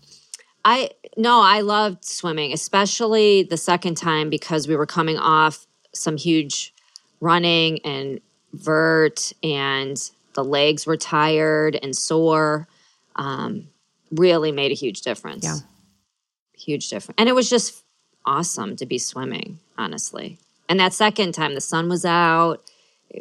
I 0.64 0.92
no, 1.18 1.42
I 1.42 1.62
loved 1.62 2.06
swimming, 2.06 2.54
especially 2.54 3.44
the 3.44 3.58
second 3.58 3.96
time 3.96 4.30
because 4.30 4.68
we 4.68 4.76
were 4.76 4.86
coming 4.86 5.18
off 5.18 5.68
some 5.94 6.18
huge 6.18 6.74
running 7.20 7.80
and 7.86 8.22
vert, 8.54 9.34
and 9.44 9.98
the 10.34 10.44
legs 10.44 10.86
were 10.86 10.98
tired 10.98 11.78
and 11.84 11.96
sore. 11.96 12.68
Um, 13.18 13.68
really 14.12 14.52
made 14.52 14.72
a 14.72 14.76
huge 14.76 15.02
difference. 15.02 15.44
Yeah. 15.44 15.58
huge 16.58 16.90
difference, 16.90 17.16
and 17.18 17.28
it 17.28 17.36
was 17.36 17.50
just 17.50 17.84
awesome 18.26 18.76
to 18.78 18.86
be 18.86 18.98
swimming. 18.98 19.60
Honestly, 19.78 20.38
and 20.70 20.80
that 20.80 20.94
second 20.94 21.34
time 21.34 21.54
the 21.54 21.62
sun 21.62 21.90
was 21.90 22.06
out. 22.06 22.64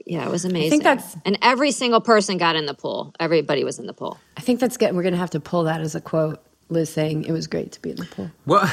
Yeah, 0.07 0.25
it 0.27 0.31
was 0.31 0.45
amazing. 0.45 0.81
that's- 0.81 1.17
and 1.25 1.39
every 1.43 1.71
single 1.71 2.01
person 2.01 2.39
got 2.39 2.57
in 2.57 2.67
the 2.67 2.75
pool. 2.75 3.15
Everybody 3.21 3.63
was 3.65 3.79
in 3.79 3.87
the 3.87 3.93
pool. 3.93 4.19
I 4.37 4.41
think 4.41 4.59
that's 4.61 4.77
good. 4.77 4.95
We're 4.95 5.03
gonna 5.03 5.17
have 5.17 5.31
to 5.31 5.41
pull 5.41 5.65
that 5.65 5.81
as 5.81 5.95
a 5.95 6.01
quote. 6.01 6.41
Liz 6.71 6.89
saying 6.89 7.25
it 7.25 7.33
was 7.33 7.47
great 7.49 7.73
to 7.73 7.83
be 7.83 7.91
in 7.91 7.97
the 7.97 8.07
pool. 8.07 8.31
What? 8.47 8.67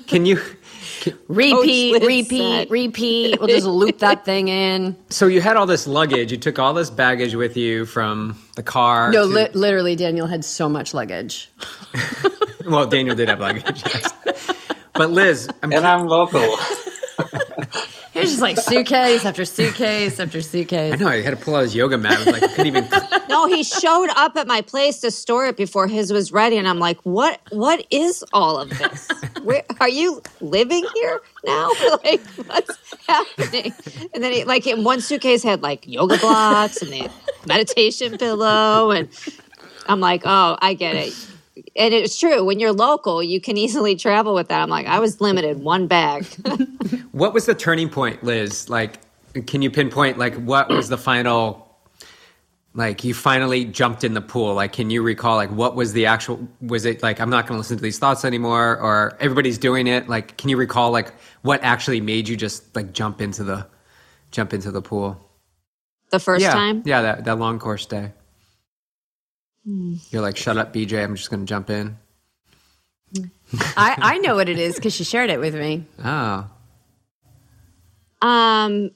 can 0.06 0.24
you? 0.24 0.40
Repeat, 1.28 2.02
repeat, 2.02 2.28
said. 2.28 2.70
repeat. 2.70 3.38
We'll 3.38 3.48
just 3.48 3.66
loop 3.66 3.98
that 3.98 4.24
thing 4.30 4.48
in. 4.48 4.96
So 5.10 5.26
you 5.26 5.40
had 5.42 5.56
all 5.58 5.66
this 5.66 5.86
luggage. 5.86 6.30
You 6.32 6.38
took 6.38 6.58
all 6.58 6.72
this 6.72 6.88
baggage 6.88 7.34
with 7.34 7.56
you 7.56 7.84
from 7.84 8.38
the 8.56 8.62
car. 8.62 9.10
No, 9.10 9.24
to- 9.28 9.34
li- 9.34 9.48
literally, 9.52 9.94
Daniel 9.96 10.26
had 10.26 10.42
so 10.44 10.68
much 10.70 10.94
luggage. 10.94 11.50
well, 12.66 12.86
Daniel 12.86 13.14
did 13.14 13.28
have 13.28 13.40
luggage. 13.40 13.82
yes. 13.84 14.12
But 14.94 15.10
Liz, 15.10 15.48
I'm 15.62 15.72
And 15.72 15.86
I'm 15.86 16.06
local. 16.06 16.56
It 18.22 18.26
was 18.26 18.30
just 18.30 18.42
like 18.42 18.56
suitcase 18.56 19.24
after 19.24 19.44
suitcase 19.44 20.20
after 20.20 20.40
suitcase. 20.40 20.92
I 20.92 20.96
know 20.96 21.08
I 21.08 21.22
had 21.22 21.30
to 21.30 21.36
pull 21.44 21.56
out 21.56 21.62
his 21.62 21.74
yoga 21.74 21.98
mat. 21.98 22.12
I 22.12 22.18
was 22.18 22.26
like, 22.26 22.42
I 22.44 22.46
couldn't 22.48 22.66
even. 22.68 22.88
No, 23.28 23.46
he 23.46 23.64
showed 23.64 24.10
up 24.14 24.36
at 24.36 24.46
my 24.46 24.60
place 24.60 25.00
to 25.00 25.10
store 25.10 25.46
it 25.46 25.56
before 25.56 25.86
his 25.86 26.12
was 26.12 26.32
ready, 26.32 26.58
and 26.58 26.68
I'm 26.68 26.78
like, 26.78 27.00
"What? 27.04 27.40
What 27.50 27.86
is 27.90 28.22
all 28.34 28.58
of 28.58 28.68
this? 28.68 29.08
Where 29.42 29.64
are 29.80 29.88
you 29.88 30.20
living 30.42 30.84
here 30.94 31.22
now? 31.44 31.70
Like, 32.04 32.20
what's 32.46 32.76
happening?" 33.08 33.72
And 34.12 34.22
then, 34.22 34.32
he, 34.32 34.44
like, 34.44 34.66
in 34.66 34.84
one 34.84 35.00
suitcase 35.00 35.42
had 35.42 35.62
like 35.62 35.88
yoga 35.88 36.18
blocks 36.18 36.82
and 36.82 36.92
the 36.92 37.10
meditation 37.46 38.18
pillow, 38.18 38.90
and 38.90 39.08
I'm 39.86 40.00
like, 40.00 40.22
"Oh, 40.26 40.58
I 40.60 40.74
get 40.74 40.94
it." 40.94 41.14
And 41.76 41.94
it's 41.94 42.18
true. 42.18 42.44
When 42.44 42.60
you're 42.60 42.72
local, 42.72 43.22
you 43.22 43.40
can 43.40 43.56
easily 43.56 43.96
travel 43.96 44.34
with 44.34 44.48
that. 44.48 44.60
I'm 44.60 44.68
like, 44.68 44.86
I 44.86 44.98
was 44.98 45.20
limited 45.20 45.60
one 45.60 45.86
bag. 45.86 46.26
What 47.12 47.34
was 47.34 47.44
the 47.44 47.54
turning 47.54 47.90
point, 47.90 48.24
Liz? 48.24 48.70
Like, 48.70 48.98
can 49.46 49.60
you 49.60 49.70
pinpoint 49.70 50.16
like 50.16 50.34
what 50.36 50.70
was 50.70 50.88
the 50.88 50.96
final? 50.96 51.76
Like 52.72 53.04
you 53.04 53.12
finally 53.12 53.66
jumped 53.66 54.02
in 54.02 54.14
the 54.14 54.22
pool. 54.22 54.54
Like, 54.54 54.72
can 54.72 54.88
you 54.88 55.02
recall 55.02 55.36
like 55.36 55.50
what 55.50 55.76
was 55.76 55.92
the 55.92 56.06
actual? 56.06 56.48
Was 56.62 56.86
it 56.86 57.02
like 57.02 57.20
I'm 57.20 57.28
not 57.28 57.46
going 57.46 57.56
to 57.56 57.58
listen 57.58 57.76
to 57.76 57.82
these 57.82 57.98
thoughts 57.98 58.24
anymore, 58.24 58.78
or 58.78 59.18
everybody's 59.20 59.58
doing 59.58 59.86
it? 59.86 60.08
Like, 60.08 60.38
can 60.38 60.48
you 60.48 60.56
recall 60.56 60.90
like 60.90 61.12
what 61.42 61.62
actually 61.62 62.00
made 62.00 62.28
you 62.28 62.36
just 62.36 62.74
like 62.74 62.94
jump 62.94 63.20
into 63.20 63.44
the 63.44 63.66
jump 64.30 64.54
into 64.54 64.70
the 64.70 64.80
pool? 64.80 65.22
the 66.12 66.20
first 66.20 66.42
yeah, 66.42 66.52
time, 66.52 66.82
yeah, 66.84 67.02
that 67.02 67.24
that 67.24 67.38
long 67.38 67.58
course 67.58 67.86
day. 67.86 68.12
Hmm. 69.64 69.94
You're 70.10 70.22
like, 70.22 70.36
shut 70.36 70.56
up, 70.56 70.72
Beej. 70.72 71.02
I'm 71.02 71.14
just 71.14 71.30
going 71.30 71.40
to 71.40 71.46
jump 71.46 71.70
in. 71.70 71.96
I, 73.76 73.96
I 73.98 74.18
know 74.18 74.34
what 74.34 74.48
it 74.48 74.58
is 74.58 74.76
because 74.76 74.94
she 74.94 75.04
shared 75.04 75.30
it 75.30 75.38
with 75.38 75.54
me. 75.54 75.86
Oh, 76.02 76.48
um, 78.22 78.92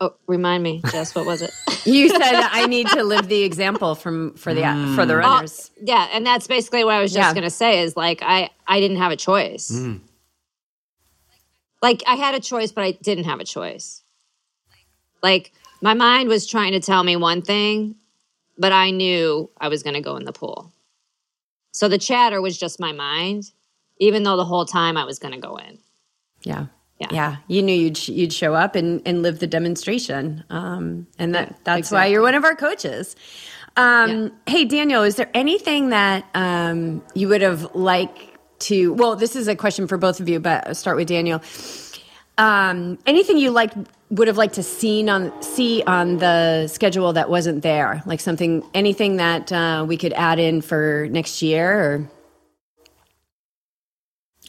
oh, 0.00 0.14
remind 0.26 0.62
me, 0.62 0.82
Jess, 0.90 1.14
what 1.14 1.26
was 1.26 1.42
it? 1.42 1.50
You 1.84 2.10
said 2.10 2.20
I 2.20 2.66
need 2.66 2.86
to 2.90 3.02
live 3.02 3.26
the 3.26 3.42
example 3.42 3.96
from 3.96 4.34
for 4.34 4.54
the 4.54 4.64
hmm. 4.64 4.94
for 4.94 5.04
the 5.04 5.14
oh, 5.14 5.18
runners. 5.18 5.72
yeah 5.82 6.06
and 6.12 6.24
that's 6.24 6.46
basically 6.46 6.84
what 6.84 6.94
i 6.94 7.02
was 7.02 7.12
just 7.12 7.26
Yeah. 7.26 7.34
going 7.34 7.42
to 7.42 7.50
say 7.50 7.80
is 7.80 7.96
like 7.96 8.22
i 8.22 8.50
i 8.68 8.78
didn't 8.78 8.98
have 8.98 9.10
a 9.10 9.16
choice 9.16 9.68
hmm. 9.68 9.96
like 11.82 12.04
i 12.06 12.14
had 12.14 12.36
a 12.36 12.40
choice 12.40 12.70
but 12.70 12.84
i 12.84 12.92
didn't 12.92 13.24
have 13.24 13.40
a 13.40 13.44
choice 13.44 14.04
like 15.24 15.50
my 15.80 15.92
mind 15.92 16.28
was 16.28 16.46
trying 16.46 16.70
to 16.70 16.78
tell 16.78 17.02
me 17.02 17.16
one 17.16 17.42
thing 17.42 17.96
but 18.58 18.72
i 18.72 18.90
knew 18.90 19.50
i 19.60 19.68
was 19.68 19.82
going 19.82 19.94
to 19.94 20.00
go 20.00 20.16
in 20.16 20.24
the 20.24 20.32
pool 20.32 20.72
so 21.72 21.88
the 21.88 21.98
chatter 21.98 22.40
was 22.40 22.58
just 22.58 22.78
my 22.80 22.92
mind 22.92 23.50
even 23.98 24.22
though 24.22 24.36
the 24.36 24.44
whole 24.44 24.66
time 24.66 24.96
i 24.96 25.04
was 25.04 25.18
going 25.18 25.34
to 25.34 25.40
go 25.40 25.56
in 25.56 25.78
Yeah. 26.42 26.66
Yeah. 26.98 27.08
Yeah, 27.10 27.36
you 27.48 27.62
knew 27.62 27.74
you'd 27.74 28.06
you'd 28.06 28.32
show 28.32 28.54
up 28.54 28.76
and, 28.76 29.02
and 29.04 29.22
live 29.22 29.40
the 29.40 29.48
demonstration, 29.48 30.44
um, 30.50 31.08
and 31.18 31.34
that 31.34 31.58
that's 31.64 31.90
why 31.90 32.06
you're 32.06 32.22
one 32.22 32.36
of 32.36 32.44
our 32.44 32.54
coaches. 32.54 33.16
Um, 33.76 34.30
Hey, 34.46 34.64
Daniel, 34.64 35.02
is 35.02 35.16
there 35.16 35.28
anything 35.34 35.88
that 35.88 36.24
um, 36.34 37.02
you 37.14 37.26
would 37.26 37.40
have 37.42 37.74
liked 37.74 38.20
to? 38.68 38.92
Well, 38.92 39.16
this 39.16 39.34
is 39.34 39.48
a 39.48 39.56
question 39.56 39.88
for 39.88 39.98
both 39.98 40.20
of 40.20 40.28
you, 40.28 40.38
but 40.38 40.68
I'll 40.68 40.76
start 40.76 40.96
with 40.96 41.08
Daniel. 41.08 41.42
Um, 42.38 42.98
anything 43.04 43.36
you 43.36 43.50
liked 43.50 43.76
would 44.12 44.28
have 44.28 44.36
liked 44.36 44.54
to 44.54 44.62
seen 44.62 45.08
on 45.08 45.32
see 45.42 45.82
on 45.86 46.18
the 46.18 46.66
schedule 46.68 47.14
that 47.14 47.30
wasn't 47.30 47.62
there, 47.62 48.02
like 48.04 48.20
something, 48.20 48.62
anything 48.74 49.16
that 49.16 49.50
uh, 49.50 49.86
we 49.88 49.96
could 49.96 50.12
add 50.12 50.38
in 50.38 50.60
for 50.60 51.08
next 51.10 51.40
year, 51.40 51.80
or 51.80 52.10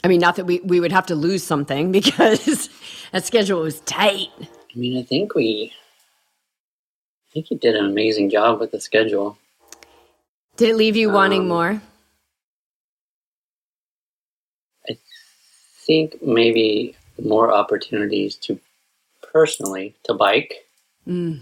I 0.03 0.09
mean, 0.09 0.19
not 0.19 0.35
that 0.35 0.45
we, 0.45 0.59
we 0.59 0.81
would 0.81 0.91
have 0.91 1.05
to 1.07 1.15
lose 1.15 1.43
something 1.43 1.91
because 1.99 2.69
that 3.13 3.25
schedule 3.25 3.61
was 3.61 3.79
tight. 3.81 4.29
I 4.41 4.77
mean, 4.77 4.97
I 4.97 5.03
think 5.03 5.33
we, 5.33 5.71
I 5.71 7.33
think 7.33 7.49
you 7.49 7.57
did 7.57 7.75
an 7.75 7.85
amazing 7.85 8.29
job 8.29 8.59
with 8.59 8.71
the 8.71 8.81
schedule. 8.81 9.37
Did 10.57 10.69
it 10.69 10.75
leave 10.75 10.97
you 10.97 11.09
wanting 11.09 11.43
Um, 11.43 11.47
more? 11.47 11.81
I 14.89 14.97
think 15.85 16.21
maybe 16.21 16.95
more 17.17 17.53
opportunities 17.53 18.35
to 18.37 18.59
personally 19.33 19.95
to 20.03 20.13
bike. 20.13 20.53
Um, 21.05 21.41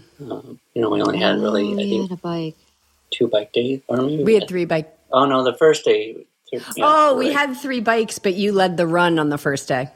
you 0.74 0.82
know, 0.82 0.90
we 0.90 1.00
only 1.02 1.18
had 1.18 1.38
really, 1.38 1.62
Oh, 1.62 1.72
I 1.72 1.76
we 1.76 1.90
think, 1.90 2.10
had 2.10 2.18
a 2.18 2.20
bike 2.20 2.56
two 3.12 3.28
bike 3.28 3.52
days, 3.52 3.80
or 3.86 3.98
maybe 3.98 4.24
We 4.24 4.34
had 4.34 4.48
three 4.48 4.64
bike. 4.64 4.92
Oh 5.12 5.26
no, 5.26 5.44
the 5.44 5.54
first 5.54 5.84
day. 5.84 6.26
yeah, 6.50 6.60
Oh, 6.80 7.16
we 7.16 7.32
had 7.32 7.54
three 7.56 7.80
bikes, 7.80 8.18
but 8.18 8.34
you 8.34 8.52
led 8.52 8.76
the 8.76 8.86
run 8.86 9.18
on 9.18 9.28
the 9.28 9.38
first 9.38 9.68
day. 9.68 9.90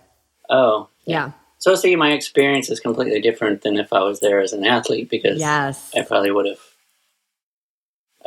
Oh, 0.51 0.89
Yeah. 1.07 1.33
so 1.59 1.75
see, 1.75 1.97
my 1.97 2.13
experience 2.13 2.71
is 2.71 2.79
completely 2.79 3.21
different 3.21 3.63
than 3.63 3.77
if 3.79 3.93
I 3.93 4.01
was 4.03 4.21
there 4.21 4.41
as 4.41 4.53
an 4.53 4.65
athlete 4.65 5.09
because 5.11 5.41
Yes. 5.41 5.91
I 5.97 6.03
probably 6.03 6.31
would 6.31 6.47
have, 6.47 6.61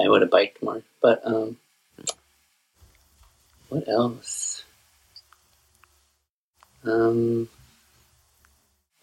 I 0.03 0.09
would 0.09 0.21
have 0.21 0.31
biked 0.31 0.61
more. 0.63 0.81
But 1.01 1.21
um, 1.25 1.57
what 3.69 3.87
else? 3.87 4.63
Um, 6.83 7.47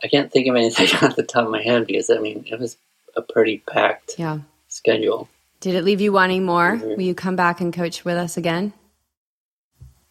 I 0.07 0.09
can't 0.09 0.31
think 0.31 0.47
of 0.47 0.55
anything 0.55 0.87
off 1.03 1.17
the 1.17 1.25
top 1.25 1.47
of 1.47 1.51
my 1.51 1.63
head 1.63 1.85
because 1.87 2.11
I 2.11 2.19
mean 2.19 2.45
it 2.49 2.61
was 2.61 2.77
a 3.17 3.23
pretty 3.23 3.59
packed 3.69 4.15
Yeah. 4.17 4.39
schedule. 4.69 5.29
Did 5.59 5.75
it 5.75 5.83
leave 5.83 6.01
you 6.01 6.13
wanting 6.13 6.45
more? 6.47 6.77
Mhm. 6.77 6.97
Will 6.97 7.03
you 7.03 7.15
come 7.15 7.35
back 7.35 7.61
and 7.61 7.73
coach 7.75 8.05
with 8.05 8.17
us 8.17 8.37
again? 8.37 8.73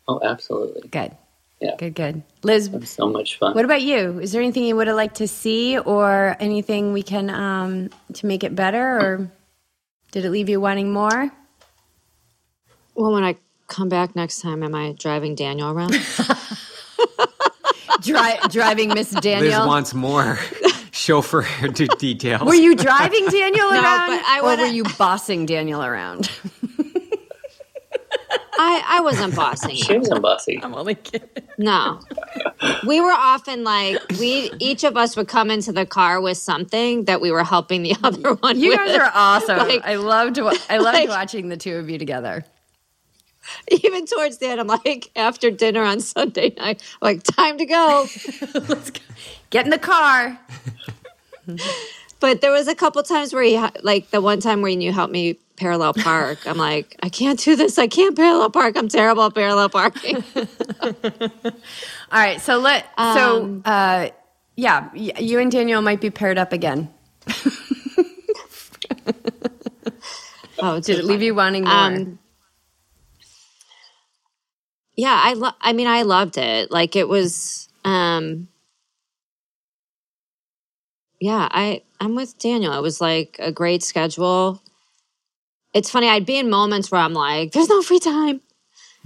Oh, 0.05 0.19
absolutely! 0.21 0.89
Good. 0.89 1.15
Yeah. 1.61 1.75
Good, 1.77 1.95
good. 1.95 2.23
Liz, 2.43 2.69
was 2.69 2.89
so 2.89 3.07
much 3.07 3.37
fun. 3.39 3.55
what 3.55 3.63
about 3.63 3.81
you? 3.81 4.19
Is 4.19 4.33
there 4.33 4.41
anything 4.41 4.65
you 4.65 4.75
would 4.75 4.87
have 4.87 4.97
liked 4.97 5.15
to 5.15 5.27
see 5.29 5.79
or 5.79 6.35
anything 6.41 6.91
we 6.91 7.01
can 7.01 7.29
um, 7.29 7.89
to 8.13 8.25
make 8.25 8.43
it 8.43 8.53
better 8.53 8.97
or 8.99 9.31
did 10.11 10.25
it 10.25 10.29
leave 10.31 10.49
you 10.49 10.59
wanting 10.59 10.91
more? 10.91 11.31
well 12.95 13.11
when 13.13 13.23
i 13.25 13.35
come 13.67 13.89
back 13.89 14.15
next 14.15 14.39
time 14.41 14.63
am 14.63 14.73
i 14.73 14.93
driving 14.97 15.35
daniel 15.35 15.69
around 15.69 15.93
Dri- 18.05 18.39
driving 18.49 18.89
Miss 18.89 19.11
Liz 19.13 19.21
Daniel. 19.21 19.67
wants 19.67 19.93
more 19.93 20.37
chauffeur 20.91 21.45
d- 21.73 21.87
details. 21.97 22.43
were 22.43 22.53
you 22.55 22.75
driving 22.75 23.25
Daniel 23.27 23.69
No, 23.71 23.81
around, 23.81 24.07
but 24.09 24.23
I 24.25 24.39
or 24.39 24.43
wanna- 24.43 24.61
were 24.63 24.67
you 24.69 24.83
bossing 24.97 25.45
Daniel 25.45 25.83
around? 25.83 26.29
I, 28.57 28.81
I 28.87 29.01
wasn't 29.01 29.35
bossing 29.35 29.75
She 29.75 29.91
you. 29.93 29.99
wasn't 29.99 30.21
bossy. 30.21 30.61
I'm 30.63 30.73
only 30.73 30.95
kidding. 30.95 31.27
No. 31.57 31.99
We 32.87 33.01
were 33.01 33.11
often 33.11 33.65
like 33.65 33.97
we 34.17 34.49
each 34.59 34.85
of 34.85 34.95
us 34.95 35.17
would 35.17 35.27
come 35.27 35.51
into 35.51 35.73
the 35.73 35.85
car 35.85 36.21
with 36.21 36.37
something 36.37 37.03
that 37.03 37.19
we 37.19 37.31
were 37.31 37.43
helping 37.43 37.83
the 37.83 37.95
other 38.01 38.35
one 38.35 38.57
You 38.57 38.69
with. 38.69 38.77
guys 38.77 38.95
are 38.95 39.11
awesome. 39.13 39.57
Like- 39.57 39.83
I 39.85 39.95
loved 39.95 40.39
I 40.39 40.77
loved 40.77 40.97
like- 40.97 41.09
watching 41.09 41.49
the 41.49 41.57
two 41.57 41.75
of 41.75 41.89
you 41.89 41.97
together. 41.97 42.45
Even 43.69 44.05
towards 44.05 44.37
the 44.37 44.47
end, 44.47 44.59
I'm 44.59 44.67
like, 44.67 45.11
after 45.15 45.51
dinner 45.51 45.83
on 45.83 45.99
Sunday 45.99 46.53
night, 46.57 46.81
I'm 47.01 47.05
like, 47.05 47.23
time 47.23 47.57
to 47.57 47.65
go. 47.65 48.07
Let's 48.53 48.91
go. 48.91 48.99
Get 49.49 49.65
in 49.65 49.71
the 49.71 49.79
car. 49.79 50.39
But 52.21 52.39
there 52.41 52.51
was 52.51 52.67
a 52.67 52.73
couple 52.73 53.03
times 53.03 53.33
where 53.33 53.43
he, 53.43 53.63
like 53.83 54.09
the 54.09 54.21
one 54.21 54.39
time 54.39 54.61
when 54.61 54.79
you 54.79 54.93
helped 54.93 55.11
me 55.11 55.33
parallel 55.57 55.93
park, 55.93 56.47
I'm 56.47 56.57
like, 56.57 56.95
I 57.03 57.09
can't 57.09 57.37
do 57.37 57.55
this. 57.57 57.77
I 57.77 57.87
can't 57.87 58.15
parallel 58.15 58.49
park. 58.49 58.77
I'm 58.77 58.87
terrible 58.87 59.25
at 59.25 59.35
parallel 59.35 59.69
parking. 59.69 60.23
All 60.33 60.91
right, 62.11 62.41
so 62.41 62.57
let 62.57 62.85
so 62.97 63.61
uh, 63.65 64.09
yeah, 64.55 64.89
you 64.95 65.39
and 65.39 65.51
Daniel 65.51 65.81
might 65.81 66.01
be 66.01 66.09
paired 66.09 66.39
up 66.39 66.53
again. 66.53 66.89
Oh, 70.59 70.79
Did 70.79 70.99
it 70.99 71.05
leave 71.05 71.21
you 71.21 71.35
wanting 71.35 71.65
more? 71.65 71.73
Um, 71.73 72.19
yeah, 74.95 75.19
I 75.23 75.33
lo- 75.33 75.51
I 75.61 75.73
mean, 75.73 75.87
I 75.87 76.03
loved 76.03 76.37
it. 76.37 76.71
Like 76.71 76.95
it 76.95 77.07
was, 77.07 77.67
um, 77.83 78.47
yeah, 81.19 81.47
I 81.51 81.81
I'm 81.99 82.15
with 82.15 82.37
Daniel. 82.39 82.73
It 82.73 82.81
was 82.81 83.01
like 83.01 83.35
a 83.39 83.51
great 83.51 83.83
schedule. 83.83 84.61
It's 85.73 85.89
funny. 85.89 86.07
I'd 86.09 86.25
be 86.25 86.37
in 86.37 86.49
moments 86.49 86.91
where 86.91 87.01
I'm 87.01 87.13
like, 87.13 87.51
"There's 87.51 87.69
no 87.69 87.81
free 87.81 87.99
time," 87.99 88.41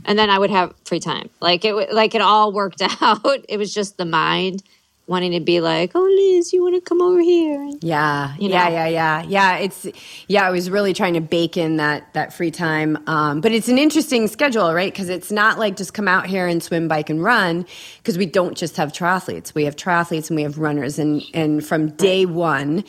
and 0.06 0.20
then 0.20 0.30
I 0.30 0.40
would 0.40 0.52
have 0.52 0.74
free 0.86 1.00
time. 1.00 1.30
Like 1.42 1.66
it, 1.66 1.94
like 1.94 2.16
it 2.16 2.22
all 2.22 2.54
worked 2.54 2.82
out. 3.02 3.46
It 3.50 3.58
was 3.58 3.74
just 3.74 3.98
the 3.98 4.06
mind 4.06 4.64
wanting 5.10 5.34
to 5.34 5.42
be 5.42 5.62
like, 5.62 5.94
"Oh, 5.96 6.04
Liz, 6.04 6.54
you 6.54 6.64
want 6.64 6.76
to 6.76 6.82
come 6.82 7.02
over 7.02 7.22
here?" 7.22 7.62
And 7.64 7.82
Yeah, 7.82 8.36
you 8.38 8.50
yeah, 8.50 8.68
know? 8.68 8.70
yeah, 8.70 8.88
yeah, 8.88 9.24
yeah. 9.24 9.58
It's 9.58 9.88
yeah. 10.28 10.46
I 10.46 10.52
was 10.52 10.70
really 10.70 10.94
trying 10.94 11.16
to 11.16 11.22
bake 11.22 11.58
in 11.58 11.78
that 11.78 12.14
that 12.14 12.34
free 12.34 12.52
time, 12.52 13.00
um, 13.08 13.42
but 13.42 13.54
it's 13.54 13.70
an 13.70 13.80
interesting 13.80 14.28
schedule, 14.28 14.74
right? 14.74 14.94
Because 14.94 15.10
it's 15.10 15.32
not 15.32 15.60
like 15.60 15.78
just 15.78 15.94
come 15.96 16.10
out 16.10 16.28
here 16.28 16.48
and 16.48 16.62
swim, 16.64 16.90
bike, 16.90 17.10
and 17.10 17.24
run. 17.24 17.66
Because 18.00 18.18
we 18.18 18.28
don't 18.28 18.58
just 18.58 18.78
have 18.78 18.92
triathletes; 18.94 19.56
we 19.56 19.66
have 19.66 19.78
triathletes 19.78 20.30
and 20.30 20.38
we 20.38 20.44
have 20.44 20.60
runners, 20.60 21.00
and 21.00 21.24
and 21.34 21.66
from 21.66 21.92
day 21.92 22.26
one. 22.28 22.84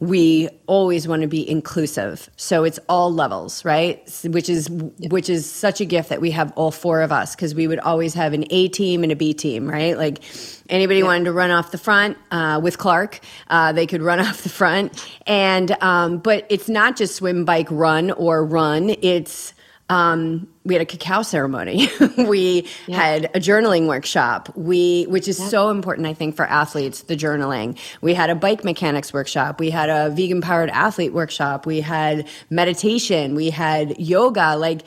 We 0.00 0.48
always 0.66 1.06
want 1.06 1.22
to 1.22 1.28
be 1.28 1.48
inclusive, 1.48 2.28
so 2.36 2.64
it's 2.64 2.78
all 2.88 3.12
levels, 3.12 3.64
right? 3.64 4.02
Which 4.24 4.48
is 4.48 4.68
which 4.68 5.30
is 5.30 5.50
such 5.50 5.80
a 5.80 5.84
gift 5.84 6.08
that 6.08 6.20
we 6.20 6.32
have 6.32 6.52
all 6.56 6.70
four 6.70 7.02
of 7.02 7.12
us 7.12 7.34
because 7.34 7.54
we 7.54 7.66
would 7.66 7.78
always 7.78 8.14
have 8.14 8.32
an 8.32 8.44
A 8.50 8.68
team 8.68 9.02
and 9.02 9.12
a 9.12 9.16
B 9.16 9.32
team, 9.32 9.70
right? 9.70 9.96
Like 9.96 10.22
anybody 10.68 11.02
wanted 11.02 11.24
to 11.24 11.32
run 11.32 11.50
off 11.50 11.70
the 11.70 11.78
front 11.78 12.18
uh, 12.30 12.60
with 12.62 12.78
Clark, 12.78 13.20
uh, 13.48 13.72
they 13.72 13.86
could 13.86 14.02
run 14.02 14.20
off 14.26 14.42
the 14.42 14.48
front. 14.48 15.06
And 15.26 15.70
um, 15.82 16.18
but 16.18 16.46
it's 16.48 16.68
not 16.68 16.96
just 16.96 17.16
swim, 17.16 17.44
bike, 17.44 17.68
run 17.70 18.10
or 18.10 18.44
run. 18.44 18.96
It's 19.00 19.54
um, 19.94 20.48
we 20.64 20.74
had 20.74 20.82
a 20.82 20.86
cacao 20.86 21.22
ceremony. 21.22 21.88
we 22.18 22.66
had 22.88 23.26
a 23.26 23.38
journaling 23.38 23.86
workshop. 23.86 24.50
We, 24.56 25.04
which 25.04 25.28
is 25.28 25.36
so 25.36 25.70
important, 25.70 26.08
I 26.08 26.14
think, 26.14 26.34
for 26.34 26.44
athletes. 26.44 27.02
The 27.02 27.16
journaling. 27.16 27.78
We 28.00 28.12
had 28.12 28.28
a 28.28 28.34
bike 28.34 28.64
mechanics 28.64 29.12
workshop. 29.12 29.60
We 29.60 29.70
had 29.70 29.90
a 29.90 30.10
vegan 30.10 30.40
powered 30.40 30.70
athlete 30.70 31.12
workshop. 31.12 31.64
We 31.64 31.80
had 31.80 32.26
meditation. 32.50 33.36
We 33.36 33.50
had 33.50 34.00
yoga. 34.00 34.56
Like 34.56 34.82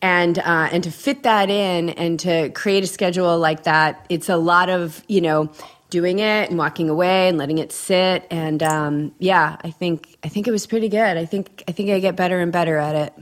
and 0.00 0.38
uh, 0.38 0.68
and 0.70 0.84
to 0.84 0.90
fit 0.92 1.24
that 1.24 1.50
in 1.50 1.90
and 1.90 2.20
to 2.20 2.50
create 2.50 2.84
a 2.84 2.86
schedule 2.86 3.38
like 3.38 3.62
that 3.62 4.04
it's 4.10 4.28
a 4.28 4.36
lot 4.36 4.68
of 4.68 5.02
you 5.08 5.20
know 5.20 5.50
doing 5.88 6.18
it 6.18 6.50
and 6.50 6.58
walking 6.58 6.90
away 6.90 7.28
and 7.28 7.38
letting 7.38 7.56
it 7.56 7.72
sit 7.72 8.26
and 8.30 8.62
um, 8.62 9.14
yeah 9.18 9.56
i 9.62 9.70
think 9.70 10.18
i 10.22 10.28
think 10.28 10.46
it 10.46 10.50
was 10.50 10.66
pretty 10.66 10.88
good 10.90 11.16
i 11.16 11.24
think 11.24 11.62
i 11.68 11.72
think 11.72 11.88
i 11.90 12.00
get 12.00 12.16
better 12.16 12.40
and 12.40 12.52
better 12.52 12.76
at 12.76 12.96
it 12.96 13.14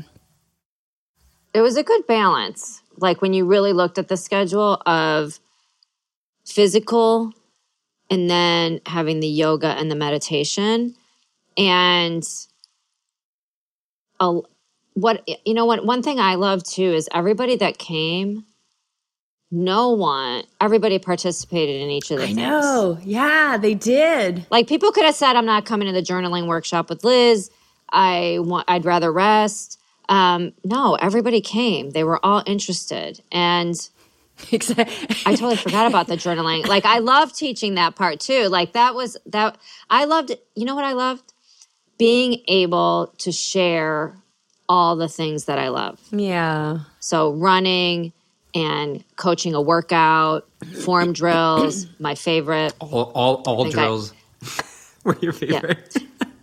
it 1.54 1.60
was 1.60 1.76
a 1.76 1.82
good 1.82 2.06
balance. 2.06 2.82
Like 2.98 3.20
when 3.22 3.32
you 3.32 3.44
really 3.44 3.72
looked 3.72 3.98
at 3.98 4.08
the 4.08 4.16
schedule 4.16 4.80
of 4.86 5.38
physical 6.46 7.32
and 8.10 8.28
then 8.28 8.80
having 8.86 9.20
the 9.20 9.28
yoga 9.28 9.68
and 9.68 9.90
the 9.90 9.94
meditation 9.94 10.94
and 11.56 12.24
a, 14.20 14.40
what 14.94 15.26
you 15.46 15.54
know 15.54 15.64
what 15.64 15.84
one 15.84 16.02
thing 16.02 16.20
I 16.20 16.34
love 16.34 16.62
too 16.64 16.82
is 16.92 17.08
everybody 17.14 17.56
that 17.56 17.78
came 17.78 18.44
no 19.50 19.90
one 19.90 20.44
everybody 20.60 20.98
participated 20.98 21.80
in 21.80 21.90
each 21.90 22.10
of 22.10 22.18
the 22.18 22.24
i 22.24 22.26
things. 22.26 22.38
know 22.38 22.98
yeah 23.02 23.56
they 23.58 23.74
did 23.74 24.46
Like 24.50 24.66
people 24.66 24.92
could 24.92 25.04
have 25.04 25.14
said, 25.14 25.36
"I'm 25.36 25.46
not 25.46 25.64
coming 25.66 25.86
to 25.88 25.92
the 25.94 26.02
journaling 26.02 26.46
workshop 26.46 26.88
with 26.90 27.04
Liz. 27.04 27.50
I 27.90 28.38
want. 28.40 28.64
I'd 28.68 28.84
rather 28.84 29.12
rest." 29.12 29.78
Um, 30.08 30.52
no, 30.64 30.94
everybody 30.96 31.40
came. 31.40 31.90
They 31.90 32.04
were 32.04 32.24
all 32.24 32.42
interested, 32.46 33.20
and 33.30 33.74
I 34.50 35.34
totally 35.36 35.56
forgot 35.56 35.86
about 35.86 36.06
the 36.08 36.16
journaling. 36.16 36.66
Like 36.66 36.84
I 36.84 36.98
love 36.98 37.32
teaching 37.32 37.74
that 37.76 37.94
part 37.94 38.20
too. 38.20 38.48
Like 38.48 38.72
that 38.72 38.94
was 38.94 39.16
that. 39.26 39.56
I 39.88 40.04
loved. 40.04 40.32
You 40.54 40.64
know 40.64 40.74
what 40.74 40.84
I 40.84 40.92
loved? 40.92 41.32
Being 41.98 42.40
able 42.48 43.14
to 43.18 43.30
share 43.32 44.16
all 44.68 44.96
the 44.96 45.08
things 45.08 45.44
that 45.44 45.58
I 45.58 45.68
love. 45.68 46.00
yeah 46.10 46.80
So 47.00 47.32
running 47.32 48.12
and 48.54 49.04
coaching 49.16 49.54
a 49.54 49.60
workout, 49.60 50.48
form 50.84 51.12
drills, 51.12 51.86
my 51.98 52.14
favorite. 52.14 52.72
all 52.80 53.12
all, 53.14 53.42
all 53.46 53.64
think 53.64 53.76
I- 53.76 53.80
drills 53.82 54.12
were 55.04 55.16
your 55.20 55.32
favorite. 55.32 55.96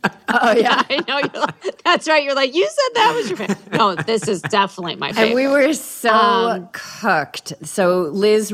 Oh 0.03 0.51
yeah 0.57 0.81
I 0.89 1.03
know 1.07 1.17
you're 1.19 1.41
like, 1.43 1.83
that's 1.83 2.07
right. 2.07 2.23
You're 2.23 2.35
like, 2.35 2.53
you 2.55 2.65
said 2.65 2.89
that 2.95 3.13
was 3.15 3.29
your 3.29 3.37
favorite. 3.37 3.71
No, 3.73 3.95
this 3.95 4.27
is 4.27 4.41
definitely 4.43 4.95
my 4.95 5.11
favorite. 5.11 5.25
And 5.27 5.35
we 5.35 5.47
were 5.47 5.73
so 5.73 6.13
Um, 6.13 6.69
cooked. 6.71 7.53
So 7.63 8.03
Liz 8.03 8.53